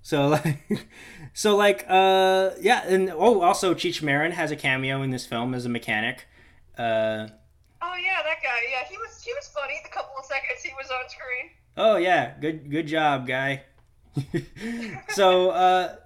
So 0.03 0.29
like, 0.29 0.87
so 1.33 1.57
like, 1.57 1.85
uh, 1.88 2.51
yeah, 2.61 2.85
and 2.87 3.11
oh, 3.11 3.43
also 3.43 3.75
Cheech 3.75 4.03
Marin 4.03 4.33
has 4.33 4.51
a 4.51 4.57
cameo 4.57 5.03
in 5.03 5.11
this 5.11 5.27
film 5.27 5.55
as 5.55 5.67
a 5.67 5.69
mechanic. 5.69 6.27
Uh, 6.79 7.27
Oh 7.83 7.97
yeah, 7.97 8.23
that 8.23 8.41
guy. 8.43 8.61
Yeah, 8.71 8.85
he 8.88 8.97
was 8.97 9.23
he 9.23 9.33
was 9.35 9.49
funny. 9.49 9.75
The 9.83 9.91
couple 9.91 10.15
of 10.17 10.25
seconds 10.25 10.62
he 10.62 10.71
was 10.81 10.91
on 10.91 11.09
screen. 11.09 11.51
Oh 11.77 11.97
yeah, 11.97 12.35
good 12.41 12.71
good 12.71 12.87
job, 12.87 13.27
guy. 13.27 13.65
so 15.09 15.51
uh 15.51 15.97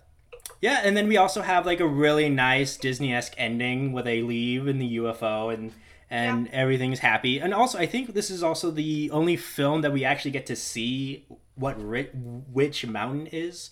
yeah, 0.63 0.81
and 0.85 0.97
then 0.97 1.07
we 1.07 1.19
also 1.19 1.43
have 1.43 1.67
like 1.67 1.81
a 1.81 1.87
really 1.87 2.31
nice 2.31 2.77
Disney-esque 2.77 3.35
ending 3.37 3.93
where 3.93 4.03
they 4.03 4.23
leave 4.23 4.69
in 4.69 4.79
the 4.79 4.97
UFO 4.97 5.53
and 5.53 5.73
and 6.09 6.49
everything's 6.49 7.01
happy. 7.01 7.39
And 7.39 7.53
also 7.53 7.79
I 7.79 7.85
think 7.85 8.15
this 8.15 8.31
is 8.31 8.43
also 8.43 8.71
the 8.71 9.11
only 9.11 9.37
film 9.37 9.83
that 9.83 9.93
we 9.93 10.03
actually 10.05 10.31
get 10.31 10.47
to 10.47 10.57
see 10.57 11.27
what 11.57 11.83
ri- 11.83 12.11
Witch 12.14 12.87
Mountain 12.87 13.27
is 13.33 13.71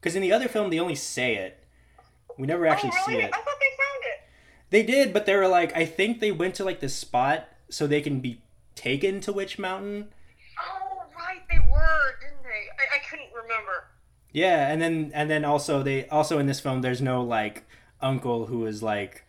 cuz 0.00 0.14
in 0.14 0.22
the 0.22 0.32
other 0.32 0.48
film 0.48 0.70
they 0.70 0.80
only 0.80 0.94
say 0.94 1.36
it. 1.36 1.58
We 2.38 2.46
never 2.46 2.66
actually 2.66 2.90
oh 2.94 3.06
really? 3.06 3.20
see 3.20 3.26
it. 3.26 3.30
I 3.32 3.36
thought 3.36 3.60
they 3.60 3.76
found 3.76 4.02
it. 4.04 4.20
They 4.70 4.82
did, 4.82 5.12
but 5.12 5.26
they 5.26 5.36
were 5.36 5.48
like 5.48 5.76
I 5.76 5.84
think 5.84 6.20
they 6.20 6.32
went 6.32 6.54
to 6.56 6.64
like 6.64 6.80
this 6.80 6.94
spot 6.94 7.48
so 7.68 7.86
they 7.86 8.00
can 8.00 8.20
be 8.20 8.40
taken 8.74 9.20
to 9.20 9.32
Witch 9.32 9.58
Mountain. 9.58 10.12
Oh 10.60 11.04
right, 11.16 11.42
they 11.50 11.58
were, 11.58 12.18
didn't 12.20 12.42
they? 12.42 12.68
I, 12.78 12.96
I 12.96 12.98
couldn't 13.08 13.30
remember. 13.34 13.86
Yeah, 14.32 14.68
and 14.68 14.82
then 14.82 15.12
and 15.14 15.30
then 15.30 15.44
also 15.44 15.82
they 15.82 16.08
also 16.08 16.38
in 16.38 16.46
this 16.46 16.60
film 16.60 16.82
there's 16.82 17.00
no 17.00 17.22
like 17.22 17.64
uncle 18.00 18.46
who 18.46 18.66
is 18.66 18.82
like 18.82 19.24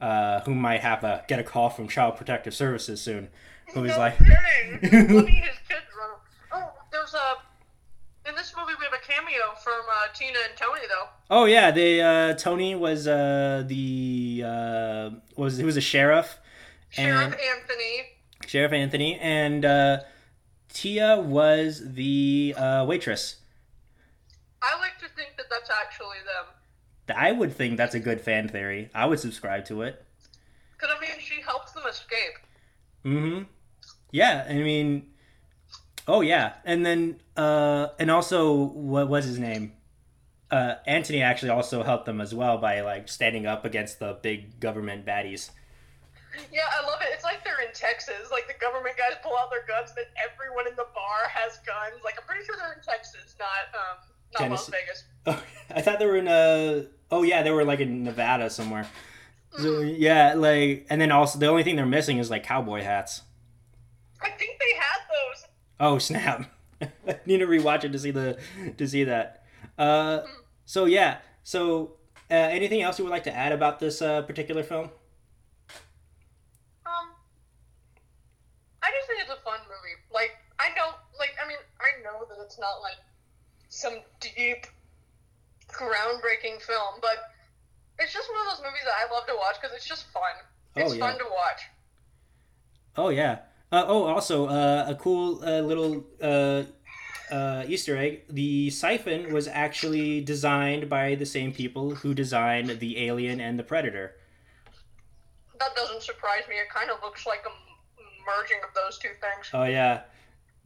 uh 0.00 0.40
who 0.42 0.54
might 0.54 0.80
have 0.80 1.02
a 1.02 1.24
get 1.28 1.38
a 1.38 1.42
call 1.42 1.70
from 1.70 1.88
Child 1.88 2.16
Protective 2.16 2.54
Services 2.54 3.00
soon. 3.00 3.28
Who 3.74 3.84
is 3.84 3.92
no 3.92 3.98
like 3.98 4.18
kidding. 4.18 4.36
His 4.82 5.56
kids 5.68 5.86
run. 5.98 6.18
Oh, 6.52 6.72
there's 6.92 7.14
a. 7.14 7.36
In 8.28 8.34
this 8.34 8.54
movie, 8.56 8.74
we 8.78 8.84
have 8.84 8.92
a 8.92 9.04
cameo 9.04 9.54
from 9.62 9.80
uh, 9.90 10.12
Tina 10.14 10.38
and 10.48 10.56
Tony, 10.56 10.82
though. 10.88 11.08
Oh 11.30 11.44
yeah, 11.46 11.70
they 11.70 12.00
uh 12.00 12.34
Tony 12.34 12.74
was 12.74 13.06
uh 13.06 13.64
the 13.66 14.42
uh 14.46 15.10
was 15.36 15.56
he 15.56 15.64
was 15.64 15.76
a 15.76 15.80
sheriff 15.80 16.38
Sheriff 16.90 17.32
and 17.32 17.34
Anthony. 17.34 18.06
Sheriff 18.46 18.72
Anthony 18.72 19.18
and 19.18 19.64
uh 19.64 20.00
Tia 20.72 21.20
was 21.20 21.82
the 21.94 22.54
uh 22.56 22.84
waitress. 22.84 23.36
I 24.62 24.78
like 24.78 24.98
to 24.98 25.08
think 25.16 25.36
that 25.38 25.46
that's 25.48 25.70
actually 25.70 26.18
them. 26.26 27.16
I 27.16 27.32
would 27.32 27.52
think 27.52 27.76
that's 27.76 27.94
a 27.94 28.00
good 28.00 28.20
fan 28.20 28.48
theory. 28.48 28.90
I 28.94 29.06
would 29.06 29.18
subscribe 29.18 29.64
to 29.66 29.82
it. 29.82 30.04
Because, 30.76 30.94
I 30.96 31.00
mean, 31.00 31.18
she 31.18 31.40
helps 31.40 31.72
them 31.72 31.82
escape. 31.88 32.38
Mm-hmm. 33.04 33.42
Yeah, 34.12 34.46
I 34.48 34.54
mean, 34.54 35.08
oh 36.10 36.20
yeah, 36.20 36.54
and 36.64 36.84
then 36.84 37.20
uh, 37.36 37.88
and 37.98 38.10
also 38.10 38.52
what 38.54 39.08
was 39.08 39.24
his 39.24 39.38
name? 39.38 39.72
Uh, 40.50 40.74
Antony 40.86 41.22
actually 41.22 41.50
also 41.50 41.84
helped 41.84 42.06
them 42.06 42.20
as 42.20 42.34
well 42.34 42.58
by 42.58 42.80
like 42.80 43.08
standing 43.08 43.46
up 43.46 43.64
against 43.64 44.00
the 44.00 44.18
big 44.20 44.58
government 44.58 45.06
baddies. 45.06 45.50
Yeah, 46.52 46.62
I 46.70 46.86
love 46.86 47.00
it. 47.02 47.08
It's 47.12 47.24
like 47.24 47.44
they're 47.44 47.60
in 47.60 47.72
Texas. 47.72 48.30
Like 48.30 48.46
the 48.48 48.54
government 48.60 48.96
guys 48.96 49.16
pull 49.22 49.36
out 49.36 49.50
their 49.50 49.64
guns, 49.66 49.90
and 49.90 49.98
then 49.98 50.06
everyone 50.18 50.66
in 50.66 50.74
the 50.74 50.86
bar 50.94 51.28
has 51.28 51.58
guns. 51.58 52.02
Like 52.04 52.16
I'm 52.18 52.26
pretty 52.26 52.44
sure 52.44 52.56
they're 52.58 52.72
in 52.72 52.82
Texas, 52.82 53.36
not 53.38 53.48
um, 53.74 54.48
not 54.48 54.50
Las 54.50 54.68
Vegas. 54.68 55.04
Oh, 55.26 55.42
I 55.70 55.80
thought 55.80 55.98
they 55.98 56.06
were 56.06 56.16
in 56.16 56.28
uh 56.28 56.84
oh 57.10 57.22
yeah, 57.22 57.42
they 57.42 57.50
were 57.50 57.64
like 57.64 57.80
in 57.80 58.02
Nevada 58.02 58.50
somewhere. 58.50 58.86
So 59.58 59.80
yeah, 59.80 60.34
like 60.34 60.86
and 60.90 61.00
then 61.00 61.10
also 61.10 61.38
the 61.38 61.46
only 61.46 61.62
thing 61.62 61.76
they're 61.76 61.86
missing 61.86 62.18
is 62.18 62.30
like 62.30 62.44
cowboy 62.44 62.82
hats. 62.82 63.22
I 64.22 64.30
think 64.30 64.58
they 64.60 64.76
had 64.76 65.00
those. 65.08 65.39
Oh 65.80 65.98
snap! 65.98 66.44
I 66.82 67.18
need 67.26 67.38
to 67.38 67.46
rewatch 67.46 67.84
it 67.84 67.92
to 67.92 67.98
see 67.98 68.10
the 68.10 68.38
to 68.76 68.86
see 68.86 69.04
that. 69.04 69.44
Uh, 69.78 70.20
so 70.66 70.84
yeah, 70.84 71.18
so 71.42 71.92
uh, 72.30 72.34
anything 72.34 72.82
else 72.82 72.98
you 72.98 73.04
would 73.04 73.10
like 73.10 73.24
to 73.24 73.34
add 73.34 73.52
about 73.52 73.80
this 73.80 74.02
uh, 74.02 74.20
particular 74.22 74.62
film? 74.62 74.90
Um, 76.84 77.06
I 78.82 78.90
just 78.92 79.08
think 79.08 79.22
it's 79.22 79.30
a 79.30 79.42
fun 79.42 79.58
movie. 79.64 79.96
Like 80.12 80.32
I 80.58 80.68
know, 80.76 80.92
like 81.18 81.34
I 81.42 81.48
mean, 81.48 81.56
I 81.80 82.02
know 82.04 82.26
that 82.28 82.44
it's 82.44 82.58
not 82.58 82.82
like 82.82 82.98
some 83.70 83.94
deep, 84.20 84.66
groundbreaking 85.68 86.60
film, 86.60 87.00
but 87.00 87.16
it's 87.98 88.12
just 88.12 88.28
one 88.30 88.46
of 88.46 88.52
those 88.52 88.64
movies 88.66 88.84
that 88.84 88.94
I 89.00 89.10
love 89.12 89.26
to 89.28 89.34
watch 89.34 89.56
because 89.60 89.74
it's 89.74 89.88
just 89.88 90.12
fun. 90.12 90.22
It's 90.76 90.92
oh, 90.92 90.94
yeah. 90.94 91.00
fun 91.00 91.18
to 91.18 91.24
watch. 91.24 91.62
Oh 92.96 93.08
yeah. 93.08 93.38
Uh, 93.72 93.84
oh, 93.86 94.04
also 94.04 94.46
uh, 94.46 94.84
a 94.88 94.94
cool 94.94 95.42
uh, 95.44 95.60
little 95.60 96.04
uh, 96.20 96.64
uh, 97.30 97.64
Easter 97.68 97.96
egg: 97.96 98.22
the 98.28 98.68
siphon 98.70 99.32
was 99.32 99.46
actually 99.46 100.20
designed 100.20 100.88
by 100.88 101.14
the 101.14 101.26
same 101.26 101.52
people 101.52 101.94
who 101.94 102.12
designed 102.12 102.80
the 102.80 102.98
Alien 103.06 103.40
and 103.40 103.58
the 103.58 103.62
Predator. 103.62 104.16
That 105.60 105.76
doesn't 105.76 106.02
surprise 106.02 106.42
me. 106.48 106.56
It 106.56 106.68
kind 106.68 106.90
of 106.90 107.00
looks 107.02 107.26
like 107.26 107.44
a 107.46 107.50
merging 108.26 108.58
of 108.66 108.74
those 108.74 108.98
two 108.98 109.10
things. 109.20 109.50
Oh 109.52 109.64
yeah. 109.64 110.02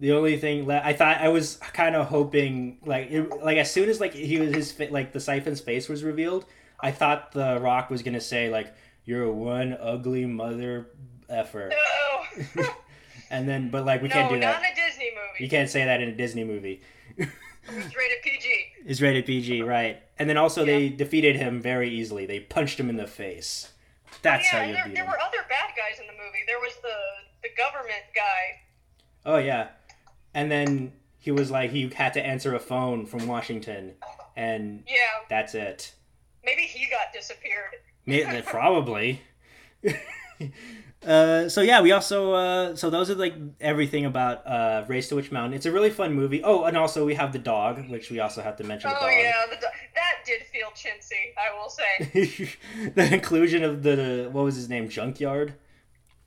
The 0.01 0.13
only 0.13 0.39
thing 0.39 0.67
le- 0.67 0.83
I 0.83 0.93
thought 0.93 1.19
I 1.21 1.29
was 1.29 1.57
kind 1.73 1.95
of 1.95 2.07
hoping 2.07 2.79
like 2.85 3.11
it, 3.11 3.29
like 3.43 3.59
as 3.59 3.71
soon 3.71 3.89
as 3.89 4.01
like 4.01 4.15
he 4.15 4.39
was 4.39 4.55
his 4.55 4.81
like 4.91 5.13
the 5.13 5.21
siphon's 5.21 5.61
face 5.61 5.89
was 5.89 6.03
revealed, 6.03 6.47
I 6.81 6.91
thought 6.91 7.33
the 7.33 7.61
Rock 7.61 7.91
was 7.91 8.03
gonna 8.03 8.21
say 8.21 8.49
like 8.49 8.75
you're 9.05 9.31
one 9.31 9.77
ugly 9.79 10.25
mother 10.25 10.89
effer. 11.29 11.71
No. 12.57 12.65
and 13.35 13.49
then, 13.49 13.69
but 13.69 13.85
like 13.85 14.01
we 14.01 14.09
no, 14.09 14.15
can't 14.15 14.31
do 14.31 14.39
that. 14.39 14.63
not 14.63 14.71
a 14.71 14.75
Disney 14.75 15.11
movie. 15.11 15.43
You 15.43 15.51
can't 15.51 15.69
say 15.69 15.85
that 15.85 16.01
in 16.01 16.09
a 16.09 16.15
Disney 16.15 16.45
movie. 16.45 16.81
it's 17.19 17.29
rated 17.69 18.23
PG. 18.23 18.67
It's 18.87 19.01
rated 19.01 19.27
PG, 19.27 19.63
right? 19.63 20.01
And 20.19 20.31
then 20.31 20.37
also 20.37 20.61
yeah. 20.61 20.67
they 20.67 20.89
defeated 20.89 21.37
him 21.37 21.61
very 21.61 21.91
easily. 21.91 22.27
They 22.27 22.41
punched 22.41 22.79
him 22.79 22.89
in 22.89 22.97
the 22.97 23.09
face. 23.09 23.73
That's 24.23 24.47
oh, 24.53 24.57
yeah, 24.57 24.63
how 24.63 24.69
you 24.69 24.75
there, 24.75 24.85
beat 24.85 24.95
there 24.95 25.05
him. 25.05 25.11
were 25.11 25.21
other 25.21 25.39
bad 25.49 25.71
guys 25.77 25.99
in 26.01 26.07
the 26.07 26.13
movie. 26.13 26.45
There 26.47 26.61
was 26.61 26.75
the 26.81 26.95
the 27.43 27.49
government 27.57 28.05
guy. 28.15 28.61
Oh 29.27 29.39
yeah, 29.39 29.69
and 30.33 30.51
then 30.51 30.93
he 31.19 31.33
was 31.33 31.51
like 31.51 31.71
he 31.71 31.89
had 31.89 32.15
to 32.15 32.25
answer 32.25 32.55
a 32.55 32.61
phone 32.61 33.05
from 33.05 33.27
Washington, 33.27 33.95
and 34.37 34.85
yeah, 34.87 35.27
that's 35.29 35.55
it. 35.55 35.93
Maybe 36.45 36.63
he 36.63 36.89
got 36.89 37.13
disappeared. 37.13 37.75
Maybe, 38.07 38.43
probably. 38.43 39.23
Uh, 41.07 41.49
so 41.51 41.61
yeah, 41.61 41.83
we 41.83 41.93
also 41.93 42.33
uh, 42.33 42.75
so 42.75 42.89
those 42.89 43.11
are 43.11 43.15
like 43.15 43.35
everything 43.61 44.07
about 44.07 44.47
uh, 44.47 44.85
Race 44.89 45.09
to 45.09 45.17
Witch 45.17 45.31
Mountain. 45.31 45.55
It's 45.55 45.67
a 45.67 45.73
really 45.73 45.91
fun 45.91 46.15
movie. 46.15 46.43
Oh, 46.43 46.65
and 46.65 46.77
also 46.77 47.05
we 47.05 47.15
have 47.15 47.33
the 47.33 47.39
dog, 47.39 47.91
which 47.91 48.11
we 48.11 48.21
also 48.21 48.41
have 48.41 48.57
to 48.57 48.65
mention. 48.65 48.91
Oh 48.91 49.09
yeah, 49.09 49.45
the 49.51 49.57
do- 49.57 49.67
that 49.95 50.15
did 50.25 50.43
feel 50.45 50.69
chintzy, 50.69 51.35
I 51.37 51.53
will 51.59 51.69
say. 51.69 52.57
the 52.95 53.15
inclusion 53.15 53.63
of 53.65 53.83
the 53.83 54.31
what 54.33 54.45
was 54.45 54.57
his 54.57 54.69
name, 54.69 54.89
Junkyard. 54.89 55.55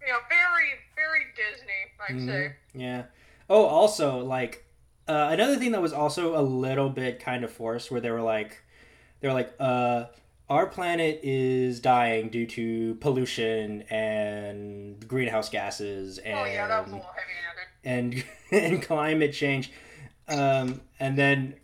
Yeah, 0.05 0.17
very 0.29 0.69
very 0.95 1.25
Disney, 1.35 1.67
I'd 2.07 2.15
mm-hmm. 2.15 2.27
say. 2.27 2.55
Yeah. 2.75 3.03
Oh, 3.49 3.65
also 3.65 4.19
like 4.19 4.63
uh, 5.07 5.29
another 5.31 5.55
thing 5.55 5.71
that 5.71 5.81
was 5.81 5.93
also 5.93 6.39
a 6.39 6.43
little 6.43 6.89
bit 6.89 7.19
kind 7.19 7.43
of 7.43 7.51
forced, 7.51 7.89
where 7.89 8.01
they 8.01 8.11
were 8.11 8.21
like, 8.21 8.61
they 9.21 9.27
were 9.27 9.33
like, 9.33 9.53
uh 9.59 10.05
our 10.49 10.65
planet 10.65 11.19
is 11.23 11.79
dying 11.79 12.29
due 12.29 12.45
to 12.47 12.95
pollution 12.95 13.81
and 13.83 15.05
greenhouse 15.07 15.49
gases 15.49 16.17
and 16.19 16.39
oh, 16.39 16.45
yeah, 16.45 17.01
and 17.83 18.23
and 18.51 18.81
climate 18.81 19.33
change. 19.33 19.71
Um, 20.27 20.81
and 20.99 21.17
then 21.17 21.55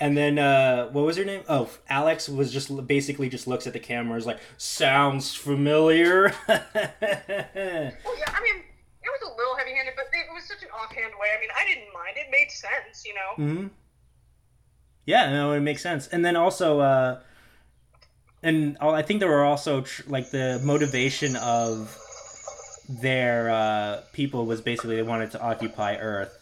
and 0.00 0.16
then 0.16 0.38
uh, 0.38 0.88
what 0.88 1.04
was 1.04 1.18
her 1.18 1.24
name? 1.24 1.42
Oh, 1.46 1.68
Alex 1.88 2.26
was 2.26 2.50
just 2.50 2.86
basically 2.86 3.28
just 3.28 3.46
looks 3.46 3.66
at 3.66 3.74
the 3.74 3.78
camera, 3.78 4.16
is 4.16 4.26
like, 4.26 4.40
sounds 4.56 5.34
familiar. 5.34 6.32
well, 6.48 6.58
yeah, 6.58 6.72
I 6.72 8.40
mean, 8.42 8.62
it 9.02 9.10
was 9.10 9.30
a 9.30 9.36
little 9.36 9.54
heavy-handed, 9.56 9.92
but 9.96 10.06
it 10.06 10.32
was 10.32 10.44
such 10.44 10.62
an 10.62 10.70
offhand 10.74 11.12
way. 11.20 11.28
I 11.36 11.40
mean, 11.40 11.50
I 11.54 11.66
didn't 11.66 11.92
mind. 11.92 12.16
It 12.16 12.28
made 12.30 12.50
sense, 12.50 13.04
you 13.04 13.14
know. 13.14 13.44
Mm-hmm. 13.44 13.66
Yeah, 15.04 15.30
no, 15.30 15.52
it 15.52 15.60
makes 15.60 15.82
sense. 15.82 16.08
And 16.08 16.24
then 16.24 16.34
also, 16.34 16.80
uh, 16.80 17.20
and 18.42 18.76
I 18.80 19.02
think 19.02 19.20
there 19.20 19.28
were 19.28 19.44
also 19.44 19.82
tr- 19.82 20.02
like 20.06 20.30
the 20.30 20.60
motivation 20.64 21.36
of 21.36 21.96
their 22.88 23.50
uh, 23.50 24.00
people 24.12 24.46
was 24.46 24.60
basically 24.60 24.96
they 24.96 25.02
wanted 25.02 25.30
to 25.32 25.40
occupy 25.40 25.96
Earth. 25.96 26.36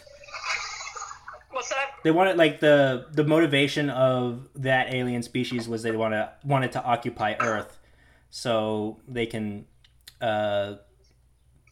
What's 1.51 1.69
that? 1.71 1.91
They 2.05 2.11
wanted 2.11 2.37
like 2.37 2.61
the 2.61 3.07
the 3.13 3.25
motivation 3.25 3.91
of 3.91 4.49
that 4.55 4.95
alien 4.95 5.23
species 5.23 5.69
was 5.69 5.83
they 5.83 5.91
want 5.93 6.15
to 6.15 6.31
wanted 6.45 6.73
to 6.73 6.85
occupy 6.85 7.35
Earth, 7.41 7.79
so 8.31 8.99
they 9.09 9.27
can 9.27 9.67
uh, 10.21 10.75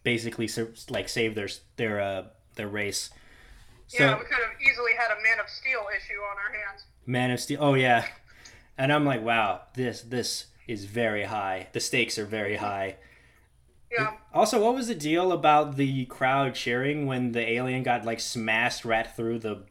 basically 0.03 0.49
like 0.91 1.09
save 1.09 1.35
their 1.35 1.49
their 1.77 2.01
uh, 2.01 2.23
their 2.57 2.69
race. 2.69 3.11
So, 3.89 4.03
yeah, 4.03 4.19
we 4.19 4.25
could 4.25 4.39
have 4.39 4.61
easily 4.61 4.93
had 4.99 5.13
a 5.13 5.23
Man 5.23 5.39
of 5.39 5.49
Steel 5.49 5.87
issue 5.97 6.19
on 6.19 6.37
our 6.37 6.53
hands. 6.53 6.87
Man 7.07 7.31
of 7.31 7.39
Steel. 7.39 7.59
Oh 7.63 7.75
yeah, 7.75 8.05
and 8.79 8.93
I'm 8.93 9.05
like, 9.05 9.23
wow, 9.23 9.63
this 9.75 10.03
this 10.03 10.47
is 10.67 10.85
very 10.85 11.25
high. 11.25 11.69
The 11.73 11.81
stakes 11.81 12.19
are 12.19 12.27
very 12.27 12.57
high. 12.57 12.97
Yeah. 13.91 14.15
Also, 14.35 14.63
what 14.63 14.75
was 14.75 14.89
the 14.89 14.95
deal 14.95 15.33
about 15.33 15.77
the 15.77 16.05
crowd 16.07 16.55
cheering 16.55 17.07
when 17.07 17.33
the 17.33 17.49
alien 17.49 17.83
got 17.83 18.05
like 18.05 18.21
smashed 18.21 18.85
right 18.85 19.07
through 19.07 19.39
the 19.39 19.63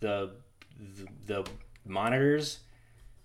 the 0.00 0.32
the, 0.78 1.06
the 1.26 1.50
monitors? 1.84 2.60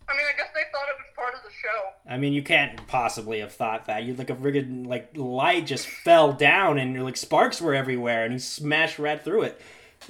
I 0.07 0.13
mean, 0.13 0.25
I 0.27 0.37
guess 0.37 0.49
they 0.53 0.61
thought 0.71 0.89
it 0.89 0.95
was 0.97 1.07
part 1.15 1.33
of 1.33 1.41
the 1.43 1.49
show. 1.49 2.11
I 2.11 2.17
mean, 2.17 2.33
you 2.33 2.43
can't 2.43 2.85
possibly 2.87 3.39
have 3.39 3.53
thought 3.53 3.85
that. 3.85 4.03
You 4.03 4.15
like 4.15 4.29
a 4.29 4.35
friggin' 4.35 4.85
like 4.85 5.15
light 5.15 5.65
just 5.65 5.87
fell 5.87 6.33
down 6.33 6.77
and 6.77 7.01
like 7.03 7.15
sparks 7.15 7.61
were 7.61 7.73
everywhere, 7.73 8.25
and 8.25 8.33
he 8.33 8.39
smashed 8.39 8.99
right 8.99 9.21
through 9.21 9.43
it. 9.43 9.61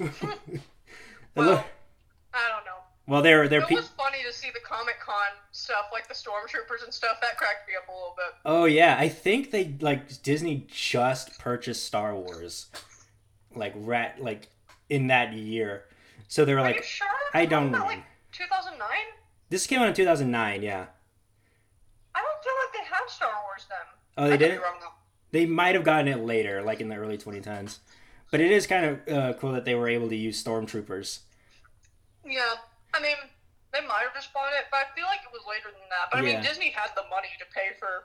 well, 1.36 1.64
I 2.32 2.48
don't 2.48 2.63
know. 2.63 2.63
Well, 3.06 3.20
they're 3.20 3.48
they're. 3.48 3.60
It 3.60 3.70
was 3.70 3.88
funny 3.88 4.18
to 4.26 4.32
see 4.32 4.48
the 4.54 4.60
Comic 4.60 4.98
Con 4.98 5.14
stuff, 5.52 5.86
like 5.92 6.08
the 6.08 6.14
stormtroopers 6.14 6.84
and 6.84 6.92
stuff. 6.92 7.20
That 7.20 7.36
cracked 7.36 7.68
me 7.68 7.74
up 7.76 7.88
a 7.88 7.92
little 7.92 8.14
bit. 8.16 8.34
Oh 8.46 8.64
yeah, 8.64 8.96
I 8.98 9.08
think 9.08 9.50
they 9.50 9.74
like 9.80 10.22
Disney 10.22 10.66
just 10.68 11.38
purchased 11.38 11.84
Star 11.84 12.14
Wars, 12.14 12.66
like 13.54 13.74
rat 13.76 14.16
like 14.20 14.48
in 14.88 15.08
that 15.08 15.34
year. 15.34 15.84
So 16.28 16.44
they 16.44 16.54
were 16.54 16.60
Are 16.60 16.62
like, 16.62 16.82
sure? 16.82 17.06
I 17.34 17.44
don't 17.44 17.70
know. 17.70 17.84
Like 17.84 18.04
2009. 18.32 18.88
This 19.50 19.66
came 19.66 19.80
out 19.80 19.88
in 19.88 19.94
2009. 19.94 20.62
Yeah. 20.62 20.86
I 22.14 22.20
don't 22.22 22.42
feel 22.42 22.52
like 22.64 22.72
they 22.72 22.94
have 22.96 23.10
Star 23.10 23.32
Wars 23.44 23.66
then. 23.68 23.78
Oh, 24.16 24.30
they 24.30 24.36
did. 24.36 24.60
Wrong, 24.60 24.78
They 25.30 25.44
might 25.46 25.74
have 25.74 25.84
gotten 25.84 26.08
it 26.08 26.24
later, 26.24 26.62
like 26.62 26.80
in 26.80 26.88
the 26.88 26.96
early 26.96 27.18
2010s. 27.18 27.78
But 28.30 28.40
it 28.40 28.50
is 28.50 28.66
kind 28.66 28.84
of 29.06 29.14
uh, 29.14 29.32
cool 29.34 29.52
that 29.52 29.64
they 29.64 29.74
were 29.74 29.88
able 29.88 30.08
to 30.08 30.16
use 30.16 30.42
stormtroopers. 30.42 31.20
Yeah. 32.24 32.54
I 32.94 33.02
mean, 33.02 33.16
they 33.72 33.80
might 33.80 34.06
have 34.06 34.14
just 34.14 34.32
bought 34.32 34.52
it, 34.58 34.66
but 34.70 34.78
I 34.78 34.94
feel 34.94 35.04
like 35.04 35.20
it 35.26 35.32
was 35.32 35.42
later 35.48 35.68
than 35.68 35.88
that. 35.90 36.10
But 36.10 36.20
I 36.20 36.22
yeah. 36.22 36.34
mean, 36.34 36.42
Disney 36.46 36.70
had 36.70 36.90
the 36.96 37.02
money 37.10 37.28
to 37.38 37.44
pay 37.52 37.76
for 37.78 38.04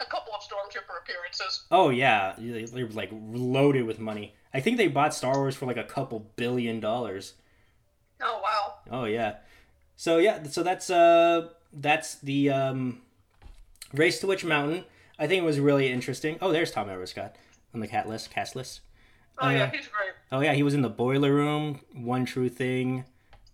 a 0.00 0.04
couple 0.04 0.32
of 0.32 0.40
Stormtrooper 0.40 1.02
appearances. 1.02 1.66
Oh 1.70 1.90
yeah, 1.90 2.34
they 2.38 2.82
were 2.84 2.90
like 2.90 3.10
loaded 3.12 3.84
with 3.84 3.98
money. 3.98 4.34
I 4.54 4.60
think 4.60 4.76
they 4.76 4.88
bought 4.88 5.14
Star 5.14 5.36
Wars 5.36 5.56
for 5.56 5.66
like 5.66 5.76
a 5.76 5.84
couple 5.84 6.30
billion 6.36 6.80
dollars. 6.80 7.34
Oh 8.22 8.40
wow. 8.42 8.74
Oh 8.90 9.04
yeah. 9.04 9.36
So 9.96 10.18
yeah, 10.18 10.44
so 10.44 10.62
that's 10.62 10.90
uh 10.90 11.48
that's 11.72 12.16
the 12.16 12.50
um 12.50 13.02
Race 13.92 14.20
to 14.20 14.26
Witch 14.26 14.44
Mountain. 14.44 14.84
I 15.18 15.26
think 15.26 15.42
it 15.42 15.46
was 15.46 15.58
really 15.58 15.90
interesting. 15.90 16.38
Oh, 16.40 16.52
there's 16.52 16.70
Tom 16.70 16.88
Everett 16.88 17.08
Scott 17.08 17.34
on 17.74 17.80
the 17.80 17.88
cat 17.88 18.08
list, 18.08 18.30
cast 18.30 18.54
list. 18.54 18.80
Oh 19.38 19.48
uh, 19.48 19.50
yeah, 19.50 19.70
he's 19.70 19.88
great. 19.88 20.12
Oh 20.30 20.40
yeah, 20.40 20.52
he 20.52 20.62
was 20.62 20.74
in 20.74 20.82
the 20.82 20.88
Boiler 20.88 21.34
Room, 21.34 21.80
One 21.92 22.24
True 22.24 22.48
Thing, 22.48 23.04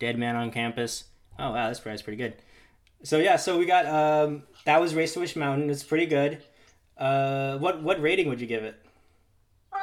Dead 0.05 0.19
Man 0.19 0.37
on 0.37 0.51
Campus. 0.51 1.05
Oh 1.39 1.53
wow, 1.53 1.71
this 1.71 1.81
prize 1.81 2.01
is 2.01 2.03
pretty 2.03 2.19
good. 2.19 2.35
So 3.05 3.17
yeah, 3.17 3.37
so 3.37 3.57
we 3.59 3.65
got 3.65 3.87
um 3.87 4.43
that 4.67 4.79
was 4.79 4.95
Race 4.95 5.15
to 5.15 5.21
Witch 5.21 5.35
Mountain. 5.35 5.71
It's 5.71 5.83
pretty 5.83 6.05
good. 6.05 6.43
Uh, 6.99 7.57
what 7.57 7.83
what 7.83 8.03
rating 8.03 8.29
would 8.29 8.39
you 8.39 8.47
give 8.47 8.65
it? 8.65 8.77
Um, 9.73 9.81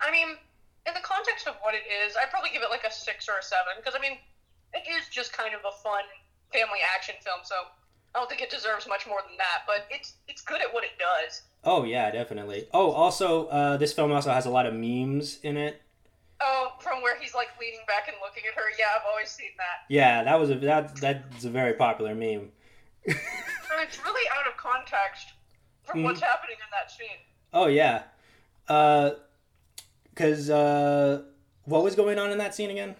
I 0.00 0.10
mean, 0.10 0.26
in 0.88 0.92
the 0.92 1.04
context 1.04 1.46
of 1.46 1.54
what 1.62 1.74
it 1.74 1.84
is, 2.04 2.16
I'd 2.20 2.30
probably 2.30 2.50
give 2.52 2.62
it 2.62 2.70
like 2.70 2.82
a 2.82 2.90
six 2.90 3.28
or 3.28 3.38
a 3.38 3.42
seven 3.44 3.74
because 3.76 3.94
I 3.96 4.00
mean, 4.00 4.18
it 4.74 4.82
is 4.90 5.08
just 5.08 5.32
kind 5.32 5.54
of 5.54 5.60
a 5.60 5.70
fun 5.84 6.02
family 6.52 6.80
action 6.96 7.14
film. 7.22 7.42
So 7.44 7.54
I 8.12 8.18
don't 8.18 8.28
think 8.28 8.42
it 8.42 8.50
deserves 8.50 8.88
much 8.88 9.06
more 9.06 9.20
than 9.24 9.36
that. 9.38 9.62
But 9.68 9.86
it's 9.88 10.14
it's 10.26 10.42
good 10.42 10.60
at 10.60 10.74
what 10.74 10.82
it 10.82 10.98
does. 10.98 11.42
Oh 11.62 11.84
yeah, 11.84 12.10
definitely. 12.10 12.66
Oh, 12.74 12.90
also, 12.90 13.46
uh, 13.46 13.76
this 13.76 13.92
film 13.92 14.10
also 14.10 14.32
has 14.32 14.46
a 14.46 14.50
lot 14.50 14.66
of 14.66 14.74
memes 14.74 15.38
in 15.44 15.56
it. 15.56 15.80
Oh, 16.44 16.72
from 16.80 17.02
where 17.02 17.18
he's 17.20 17.34
like 17.34 17.48
leaning 17.60 17.80
back 17.86 18.08
and 18.08 18.16
looking 18.20 18.42
at 18.48 18.54
her. 18.54 18.68
Yeah, 18.78 18.86
I've 18.96 19.06
always 19.08 19.30
seen 19.30 19.50
that. 19.58 19.86
Yeah, 19.88 20.24
that 20.24 20.38
was 20.40 20.50
a 20.50 20.56
that 20.56 20.96
that's 20.96 21.44
a 21.44 21.50
very 21.50 21.74
popular 21.74 22.14
meme. 22.14 22.50
It's 23.82 24.04
really 24.04 24.28
out 24.38 24.46
of 24.46 24.56
context 24.56 25.32
from 25.82 26.02
what's 26.02 26.20
happening 26.20 26.56
in 26.56 26.70
that 26.70 26.90
scene. 26.90 27.18
Oh 27.52 27.66
yeah, 27.66 28.02
uh, 28.68 29.12
cause 30.14 30.50
uh, 30.50 31.22
what 31.64 31.82
was 31.82 31.94
going 31.94 32.18
on 32.18 32.30
in 32.30 32.38
that 32.38 32.54
scene 32.54 32.70
again? 32.70 32.94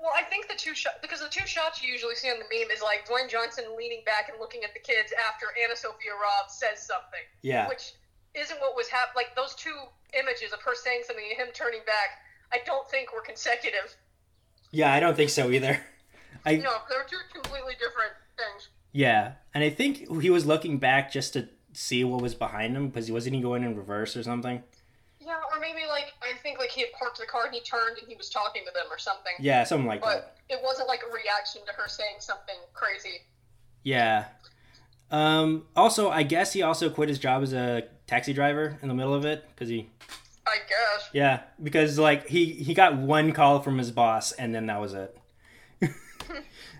Well, 0.00 0.12
I 0.16 0.22
think 0.22 0.48
the 0.48 0.54
two 0.56 0.74
shots 0.74 0.98
because 1.02 1.20
the 1.20 1.28
two 1.28 1.46
shots 1.46 1.82
you 1.82 1.90
usually 1.90 2.14
see 2.14 2.28
on 2.28 2.36
the 2.38 2.46
meme 2.52 2.70
is 2.70 2.82
like 2.82 3.08
Dwayne 3.08 3.28
Johnson 3.28 3.64
leaning 3.76 4.02
back 4.04 4.28
and 4.28 4.38
looking 4.38 4.64
at 4.64 4.74
the 4.74 4.80
kids 4.80 5.12
after 5.28 5.46
AnnaSophia 5.58 6.14
Robb 6.14 6.50
says 6.50 6.84
something. 6.86 7.24
Yeah. 7.42 7.68
Which 7.68 7.94
isn't 8.34 8.60
what 8.60 8.76
was 8.76 8.88
happening. 8.88 9.26
Like 9.26 9.34
those 9.34 9.54
two 9.54 9.74
images 10.18 10.52
of 10.52 10.62
her 10.62 10.74
saying 10.74 11.02
something 11.06 11.24
and 11.24 11.38
him 11.38 11.52
turning 11.54 11.80
back, 11.86 12.22
I 12.52 12.58
don't 12.64 12.88
think 12.90 13.12
were 13.14 13.20
consecutive. 13.22 13.96
Yeah, 14.70 14.92
I 14.92 15.00
don't 15.00 15.16
think 15.16 15.30
so 15.30 15.50
either. 15.50 15.80
I 16.44 16.56
No, 16.56 16.72
they're 16.88 17.06
two 17.08 17.16
completely 17.32 17.74
different 17.74 18.12
things. 18.36 18.68
yeah, 18.92 19.32
and 19.54 19.64
I 19.64 19.70
think 19.70 20.20
he 20.22 20.30
was 20.30 20.46
looking 20.46 20.78
back 20.78 21.10
just 21.10 21.32
to 21.34 21.48
see 21.72 22.04
what 22.04 22.22
was 22.22 22.34
behind 22.34 22.76
him 22.76 22.88
because 22.88 23.06
he 23.06 23.12
wasn't 23.12 23.34
he 23.36 23.42
going 23.42 23.62
in 23.62 23.76
reverse 23.76 24.16
or 24.16 24.22
something. 24.22 24.62
Yeah, 25.20 25.34
or 25.52 25.60
maybe 25.60 25.80
like 25.88 26.12
I 26.22 26.36
think 26.38 26.58
like 26.58 26.70
he 26.70 26.82
had 26.82 26.92
parked 26.92 27.18
the 27.18 27.26
car 27.26 27.46
and 27.46 27.54
he 27.54 27.60
turned 27.60 27.98
and 27.98 28.06
he 28.08 28.14
was 28.14 28.30
talking 28.30 28.62
to 28.64 28.72
them 28.72 28.86
or 28.90 28.98
something. 28.98 29.32
Yeah, 29.40 29.64
something 29.64 29.86
like 29.86 30.00
that. 30.02 30.36
But 30.48 30.54
it 30.54 30.60
wasn't 30.62 30.88
like 30.88 31.00
a 31.08 31.12
reaction 31.12 31.62
to 31.66 31.72
her 31.72 31.88
saying 31.88 32.16
something 32.20 32.54
crazy. 32.74 33.22
Yeah. 33.82 34.26
Um, 35.10 35.64
also, 35.74 36.10
I 36.10 36.22
guess 36.22 36.52
he 36.52 36.62
also 36.62 36.90
quit 36.90 37.08
his 37.08 37.18
job 37.18 37.42
as 37.42 37.52
a 37.52 37.84
taxi 38.06 38.32
driver 38.32 38.78
in 38.82 38.88
the 38.88 38.94
middle 38.94 39.14
of 39.14 39.24
it 39.24 39.44
because 39.48 39.68
he, 39.68 39.90
I 40.46 40.58
guess. 40.68 41.10
yeah, 41.12 41.40
because 41.62 41.98
like 41.98 42.28
he 42.28 42.46
he 42.52 42.74
got 42.74 42.96
one 42.96 43.32
call 43.32 43.60
from 43.60 43.78
his 43.78 43.90
boss 43.90 44.32
and 44.32 44.54
then 44.54 44.66
that 44.66 44.80
was 44.80 44.94
it. 44.94 45.16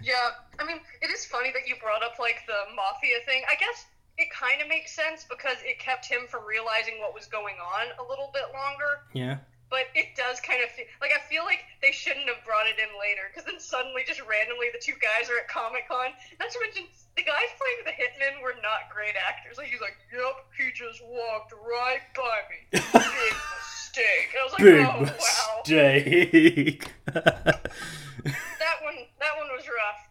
Yeah, 0.06 0.38
I 0.60 0.64
mean, 0.64 0.78
it 1.02 1.10
is 1.10 1.26
funny 1.26 1.50
that 1.52 1.66
you 1.66 1.74
brought 1.82 2.04
up 2.04 2.18
like 2.20 2.46
the 2.46 2.74
mafia 2.76 3.16
thing. 3.26 3.42
I 3.50 3.56
guess 3.58 3.86
it 4.16 4.28
kind 4.30 4.62
of 4.62 4.68
makes 4.68 4.94
sense 4.94 5.26
because 5.28 5.56
it 5.64 5.80
kept 5.80 6.06
him 6.06 6.26
from 6.28 6.46
realizing 6.46 7.00
what 7.00 7.12
was 7.12 7.26
going 7.26 7.56
on 7.58 7.86
a 7.98 8.08
little 8.08 8.30
bit 8.32 8.44
longer. 8.54 9.02
Yeah. 9.12 9.38
But 9.68 9.90
it 9.98 10.14
does 10.14 10.38
kind 10.40 10.62
of 10.62 10.70
feel 10.70 10.86
like 11.00 11.10
I 11.10 11.18
feel 11.26 11.42
like 11.42 11.66
they 11.82 11.90
shouldn't 11.90 12.30
have 12.30 12.38
brought 12.46 12.70
it 12.70 12.78
in 12.78 12.86
later 12.94 13.26
because 13.28 13.44
then 13.50 13.58
suddenly, 13.58 14.06
just 14.06 14.22
randomly, 14.22 14.70
the 14.70 14.78
two 14.78 14.94
guys 15.02 15.26
are 15.26 15.42
at 15.42 15.50
Comic 15.50 15.90
Con. 15.90 16.14
Not 16.38 16.54
to 16.54 16.58
mention, 16.62 16.86
the 17.18 17.26
guys 17.26 17.50
playing 17.58 17.82
the 17.82 17.96
hitmen 17.98 18.42
were 18.42 18.54
not 18.62 18.86
great 18.94 19.18
actors. 19.18 19.58
Like 19.58 19.66
he's 19.66 19.82
like, 19.82 19.98
"Yep, 20.14 20.46
he 20.54 20.70
just 20.70 21.02
walked 21.02 21.52
right 21.52 21.98
by 22.14 22.46
me. 22.46 22.62
Big 22.78 23.34
mistake." 23.34 24.30
And 24.30 24.38
I 24.38 24.44
was 24.46 24.54
like, 24.54 24.62
Big 24.62 24.86
"Oh 24.86 25.02
wow, 25.02 25.66
mistake. 25.66 26.92
that 27.10 28.78
one, 28.86 28.98
that 29.18 29.34
one 29.34 29.50
was 29.50 29.66
rough." 29.66 30.02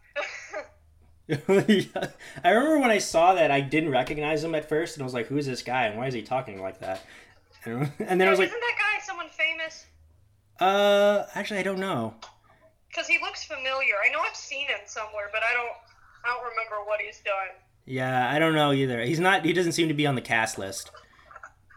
I 2.43 2.49
remember 2.49 2.79
when 2.79 2.91
I 2.91 2.99
saw 2.99 3.33
that, 3.33 3.51
I 3.51 3.61
didn't 3.61 3.89
recognize 3.89 4.43
him 4.43 4.53
at 4.53 4.67
first, 4.67 4.95
and 4.95 5.03
I 5.03 5.05
was 5.05 5.13
like, 5.13 5.27
"Who's 5.27 5.45
this 5.45 5.63
guy? 5.63 5.85
And 5.85 5.97
why 5.97 6.07
is 6.07 6.13
he 6.13 6.21
talking 6.21 6.61
like 6.61 6.79
that?" 6.79 7.01
And 7.63 7.91
and 7.99 8.19
then 8.19 8.27
I 8.27 8.31
was 8.31 8.39
like, 8.39 8.49
"Isn't 8.49 8.59
that 8.59 8.77
guy 8.77 9.04
famous?" 9.65 9.85
"Uh, 10.59 11.25
actually, 11.35 11.59
I 11.59 11.63
don't 11.63 11.79
know." 11.79 12.15
Because 12.87 13.07
he 13.07 13.17
looks 13.19 13.43
familiar. 13.43 13.95
I 14.07 14.11
know 14.11 14.19
I've 14.21 14.35
seen 14.35 14.67
him 14.67 14.79
somewhere, 14.85 15.29
but 15.33 15.41
I 15.43 15.53
don't. 15.53 15.71
I 16.23 16.27
don't 16.29 16.43
remember 16.43 16.87
what 16.87 16.99
he's 17.01 17.19
done. 17.19 17.55
Yeah, 17.85 18.31
I 18.31 18.39
don't 18.39 18.55
know 18.55 18.71
either. 18.71 19.01
He's 19.01 19.19
not. 19.19 19.45
He 19.45 19.53
doesn't 19.53 19.73
seem 19.73 19.89
to 19.89 19.93
be 19.93 20.07
on 20.07 20.15
the 20.15 20.21
cast 20.21 20.57
list. 20.57 20.89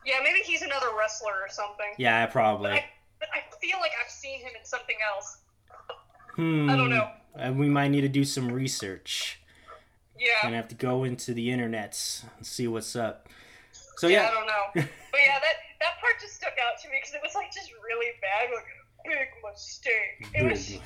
Yeah, 0.07 0.21
maybe 0.23 0.39
he's 0.39 0.63
another 0.63 0.87
wrestler 0.99 1.33
or 1.33 1.49
something. 1.51 1.93
Yeah, 1.99 2.25
But 2.27 2.33
probably. 2.33 2.71
I, 2.71 2.85
but 3.21 3.29
I 3.35 3.41
feel 3.61 3.79
like 3.79 3.91
I've 4.03 4.11
seen 4.11 4.41
him 4.41 4.53
in 4.59 4.65
something 4.65 4.97
else. 5.13 5.39
Hmm. 6.37 6.71
I 6.71 6.77
don't 6.77 6.89
know. 6.89 7.11
Uh, 7.39 7.53
we 7.53 7.69
might 7.69 7.89
need 7.89 8.01
to 8.03 8.09
do 8.09 8.25
some 8.25 8.51
research. 8.51 9.41
Yeah. 10.19 10.29
Gonna 10.43 10.57
have 10.57 10.69
to 10.69 10.75
go 10.75 11.05
into 11.05 11.35
the 11.35 11.49
internets 11.49 12.25
and 12.39 12.47
see 12.47 12.67
what's 12.67 12.97
up. 12.97 13.29
So 13.99 14.07
yeah, 14.07 14.31
I 14.31 14.35
don't 14.35 14.47
know. 14.47 14.63
but 14.75 15.21
yeah, 15.21 15.39
that 15.41 15.55
that 15.81 16.01
part 16.01 16.15
just 16.21 16.35
stuck 16.35 16.55
out 16.59 16.81
to 16.83 16.89
me 16.89 16.99
because 17.01 17.15
it 17.15 17.21
was 17.23 17.35
like 17.35 17.53
just 17.53 17.73
really 17.85 18.13
bad, 18.21 18.51
like 18.55 18.67
big 19.05 19.29
mistake. 19.45 20.27
It 20.35 20.51
was. 20.51 20.79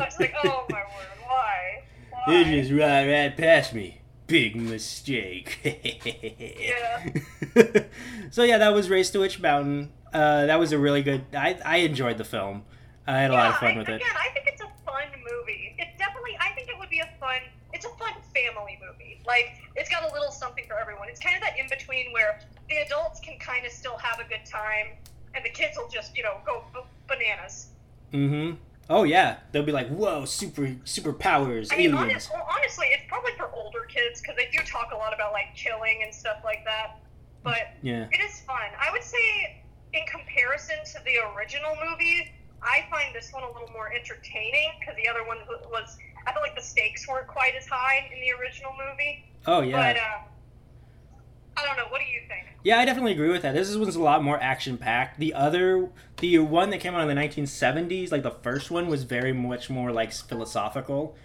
I 0.00 0.04
was 0.04 0.20
like, 0.20 0.34
oh 0.44 0.66
my 0.70 0.82
word, 0.82 1.08
why? 1.26 1.82
Why? 2.26 2.34
it 2.34 2.62
just 2.62 2.72
right 2.72 3.08
right 3.08 3.36
past 3.36 3.72
me. 3.72 4.00
Big 4.26 4.56
mistake. 4.56 5.58
Yeah. 6.60 7.06
so 8.30 8.42
yeah, 8.42 8.58
that 8.58 8.74
was 8.74 8.90
Race 8.90 9.10
to 9.10 9.20
Witch 9.20 9.40
Mountain. 9.40 9.92
Uh, 10.12 10.46
that 10.46 10.58
was 10.58 10.72
a 10.72 10.78
really 10.78 11.02
good. 11.02 11.24
I 11.34 11.58
I 11.64 11.76
enjoyed 11.78 12.18
the 12.18 12.24
film. 12.24 12.64
I 13.06 13.20
had 13.20 13.30
a 13.30 13.34
lot 13.34 13.46
of 13.50 13.56
fun 13.56 13.74
I, 13.74 13.78
with 13.78 13.88
it. 13.88 13.96
Again, 13.96 14.08
I 14.16 14.28
think 14.30 14.46
it's 14.46 14.60
a 14.60 14.70
fun 14.84 15.08
movie. 15.18 15.74
It's 15.78 15.96
definitely. 15.98 16.36
I 16.40 16.52
think 16.54 16.68
it 16.68 16.78
would 16.78 16.90
be 16.90 17.00
a 17.00 17.08
fun. 17.18 17.40
It's 17.80 17.86
a 17.90 17.96
fun 17.96 18.12
family 18.36 18.78
movie. 18.86 19.22
Like 19.26 19.56
it's 19.74 19.88
got 19.88 20.02
a 20.04 20.12
little 20.12 20.30
something 20.30 20.64
for 20.68 20.78
everyone. 20.78 21.08
It's 21.08 21.18
kind 21.18 21.34
of 21.34 21.40
that 21.40 21.58
in 21.58 21.66
between 21.70 22.12
where 22.12 22.38
the 22.68 22.76
adults 22.84 23.20
can 23.20 23.38
kind 23.38 23.64
of 23.64 23.72
still 23.72 23.96
have 23.96 24.20
a 24.20 24.28
good 24.28 24.44
time, 24.44 24.88
and 25.34 25.42
the 25.42 25.48
kids 25.48 25.78
will 25.78 25.88
just 25.88 26.14
you 26.14 26.22
know 26.22 26.36
go 26.44 26.62
b- 26.74 26.80
bananas. 27.08 27.68
Mm-hmm. 28.12 28.56
Oh 28.90 29.04
yeah, 29.04 29.38
they'll 29.52 29.62
be 29.62 29.72
like, 29.72 29.88
"Whoa, 29.88 30.26
super 30.26 30.66
superpowers, 30.84 31.72
I 31.72 31.76
mean, 31.78 31.94
aliens." 31.94 32.28
honest, 32.28 32.30
well, 32.34 32.46
honestly, 32.54 32.88
it's 32.90 33.04
probably 33.08 33.32
for 33.38 33.48
older 33.54 33.86
kids 33.88 34.20
because 34.20 34.36
they 34.36 34.50
do 34.52 34.62
talk 34.66 34.90
a 34.92 34.96
lot 34.96 35.14
about 35.14 35.32
like 35.32 35.56
killing 35.56 36.02
and 36.04 36.14
stuff 36.14 36.42
like 36.44 36.62
that. 36.66 36.98
But 37.42 37.80
Yeah. 37.80 38.08
it 38.12 38.20
is 38.20 38.42
fun. 38.42 38.68
I 38.78 38.92
would 38.92 39.02
say, 39.02 39.64
in 39.94 40.04
comparison 40.04 40.76
to 40.84 40.98
the 41.06 41.16
original 41.34 41.74
movie, 41.88 42.30
I 42.60 42.84
find 42.90 43.14
this 43.14 43.32
one 43.32 43.42
a 43.42 43.50
little 43.50 43.70
more 43.72 43.90
entertaining 43.90 44.68
because 44.80 44.96
the 44.96 45.08
other 45.08 45.24
one 45.24 45.38
was. 45.72 45.96
I 46.26 46.32
feel 46.32 46.42
like 46.42 46.54
the 46.56 46.62
stakes 46.62 47.06
weren't 47.08 47.26
quite 47.26 47.54
as 47.56 47.66
high 47.66 48.08
in 48.12 48.20
the 48.20 48.32
original 48.40 48.72
movie. 48.72 49.24
Oh 49.46 49.60
yeah. 49.62 49.92
But 49.92 49.96
uh, 50.00 51.60
I 51.62 51.66
don't 51.66 51.76
know. 51.76 51.90
What 51.90 52.00
do 52.00 52.06
you 52.06 52.20
think? 52.28 52.46
Yeah, 52.62 52.78
I 52.78 52.84
definitely 52.84 53.12
agree 53.12 53.30
with 53.30 53.42
that. 53.42 53.54
This 53.54 53.74
one's 53.76 53.96
a 53.96 54.02
lot 54.02 54.22
more 54.22 54.38
action 54.42 54.76
packed. 54.76 55.18
The 55.18 55.32
other, 55.34 55.88
the 56.18 56.38
one 56.38 56.70
that 56.70 56.78
came 56.80 56.94
out 56.94 57.08
in 57.08 57.14
the 57.14 57.20
1970s, 57.22 58.12
like 58.12 58.22
the 58.22 58.30
first 58.30 58.70
one, 58.70 58.86
was 58.88 59.04
very 59.04 59.32
much 59.32 59.70
more 59.70 59.90
like 59.92 60.12
philosophical, 60.12 61.16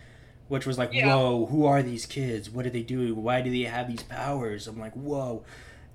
which 0.47 0.65
was 0.65 0.77
like, 0.77 0.93
Yeah. 0.93 1.13
whoa, 1.13 1.45
who 1.47 1.65
are 1.65 1.84
these 1.84 2.05
kids? 2.05 2.49
What 2.49 2.65
are 2.65 2.69
they 2.69 2.84
doing? 2.84 3.21
Why 3.21 3.41
do 3.41 3.51
they 3.51 3.63
have 3.63 3.88
these 3.89 4.03
powers? 4.03 4.65
I'm 4.67 4.79
like, 4.79 4.93
whoa. 4.93 5.43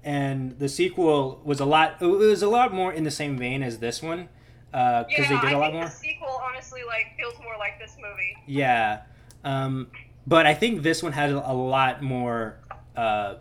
And 0.05 0.59
the 0.59 0.69
sequel 0.69 1.41
was 1.45 1.59
a 1.61 1.65
lot. 1.67 1.97
It 2.01 2.07
was 2.07 2.43
a 2.43 2.49
lot 2.49 2.73
more 2.73 2.93
in 2.93 3.05
the 3.05 3.11
same 3.11 3.39
vein 3.39 3.63
as 3.63 3.79
this 3.79 4.03
one, 4.03 4.29
because 4.71 5.07
Yeah, 5.11 5.29
they 5.29 5.41
did 5.49 5.53
a 5.53 5.57
I 5.57 5.59
lot 5.59 5.63
think 5.67 5.75
more. 5.75 5.85
the 5.85 5.91
sequel 5.91 6.41
honestly 6.49 6.81
like 6.87 7.07
feels 7.17 7.35
more 7.43 7.57
like 7.59 7.79
this 7.79 7.97
movie. 7.97 8.37
Yeah, 8.47 9.03
um, 9.45 9.89
but 10.27 10.47
I 10.47 10.55
think 10.55 10.83
this 10.83 11.03
one 11.03 11.13
had 11.13 11.31
a 11.31 11.53
lot 11.53 12.03
more. 12.03 12.57
Uh, 12.97 13.37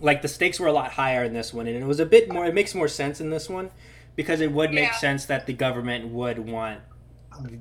like 0.00 0.22
the 0.22 0.28
stakes 0.28 0.60
were 0.60 0.68
a 0.68 0.72
lot 0.72 0.92
higher 0.92 1.24
in 1.24 1.32
this 1.32 1.52
one, 1.52 1.66
and 1.66 1.76
it 1.76 1.84
was 1.86 1.98
a 2.00 2.06
bit 2.06 2.30
more. 2.32 2.46
It 2.46 2.54
makes 2.54 2.74
more 2.74 2.86
sense 2.88 3.20
in 3.20 3.30
this 3.30 3.48
one 3.48 3.70
because 4.14 4.40
it 4.40 4.52
would 4.52 4.72
make 4.72 4.90
Yeah. 4.90 4.96
sense 4.96 5.24
that 5.26 5.46
the 5.46 5.52
government 5.52 6.08
would 6.08 6.38
want 6.38 6.80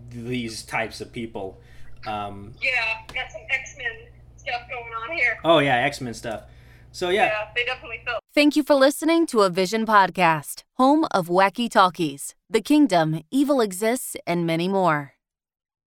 these 0.10 0.64
types 0.64 1.02
of 1.02 1.12
people. 1.12 1.60
Um, 2.06 2.54
Yeah, 2.62 3.00
got 3.14 3.32
some 3.32 3.42
X 3.50 3.76
Men 3.78 4.08
stuff 4.38 4.62
going 4.70 4.94
on 4.94 5.16
here. 5.18 5.40
oh 5.44 5.60
yeah, 5.60 5.78
X 5.78 6.00
Men 6.02 6.14
stuff. 6.14 6.44
So 6.92 7.10
yeah, 7.10 7.26
yeah, 7.26 7.48
they 7.56 7.64
definitely 7.66 8.02
felt. 8.06 8.22
Thank 8.34 8.56
you 8.56 8.64
for 8.64 8.76
listening 8.76 9.26
to 9.28 9.42
a 9.42 9.50
Vision 9.50 9.86
podcast, 9.86 10.64
home 10.78 11.06
of 11.12 11.28
wacky 11.28 11.70
talkies, 11.70 12.34
The 12.50 12.62
Kingdom, 12.62 13.24
Evil 13.30 13.60
Exists, 13.60 14.16
and 14.26 14.48
many 14.48 14.70
more. 14.70 15.17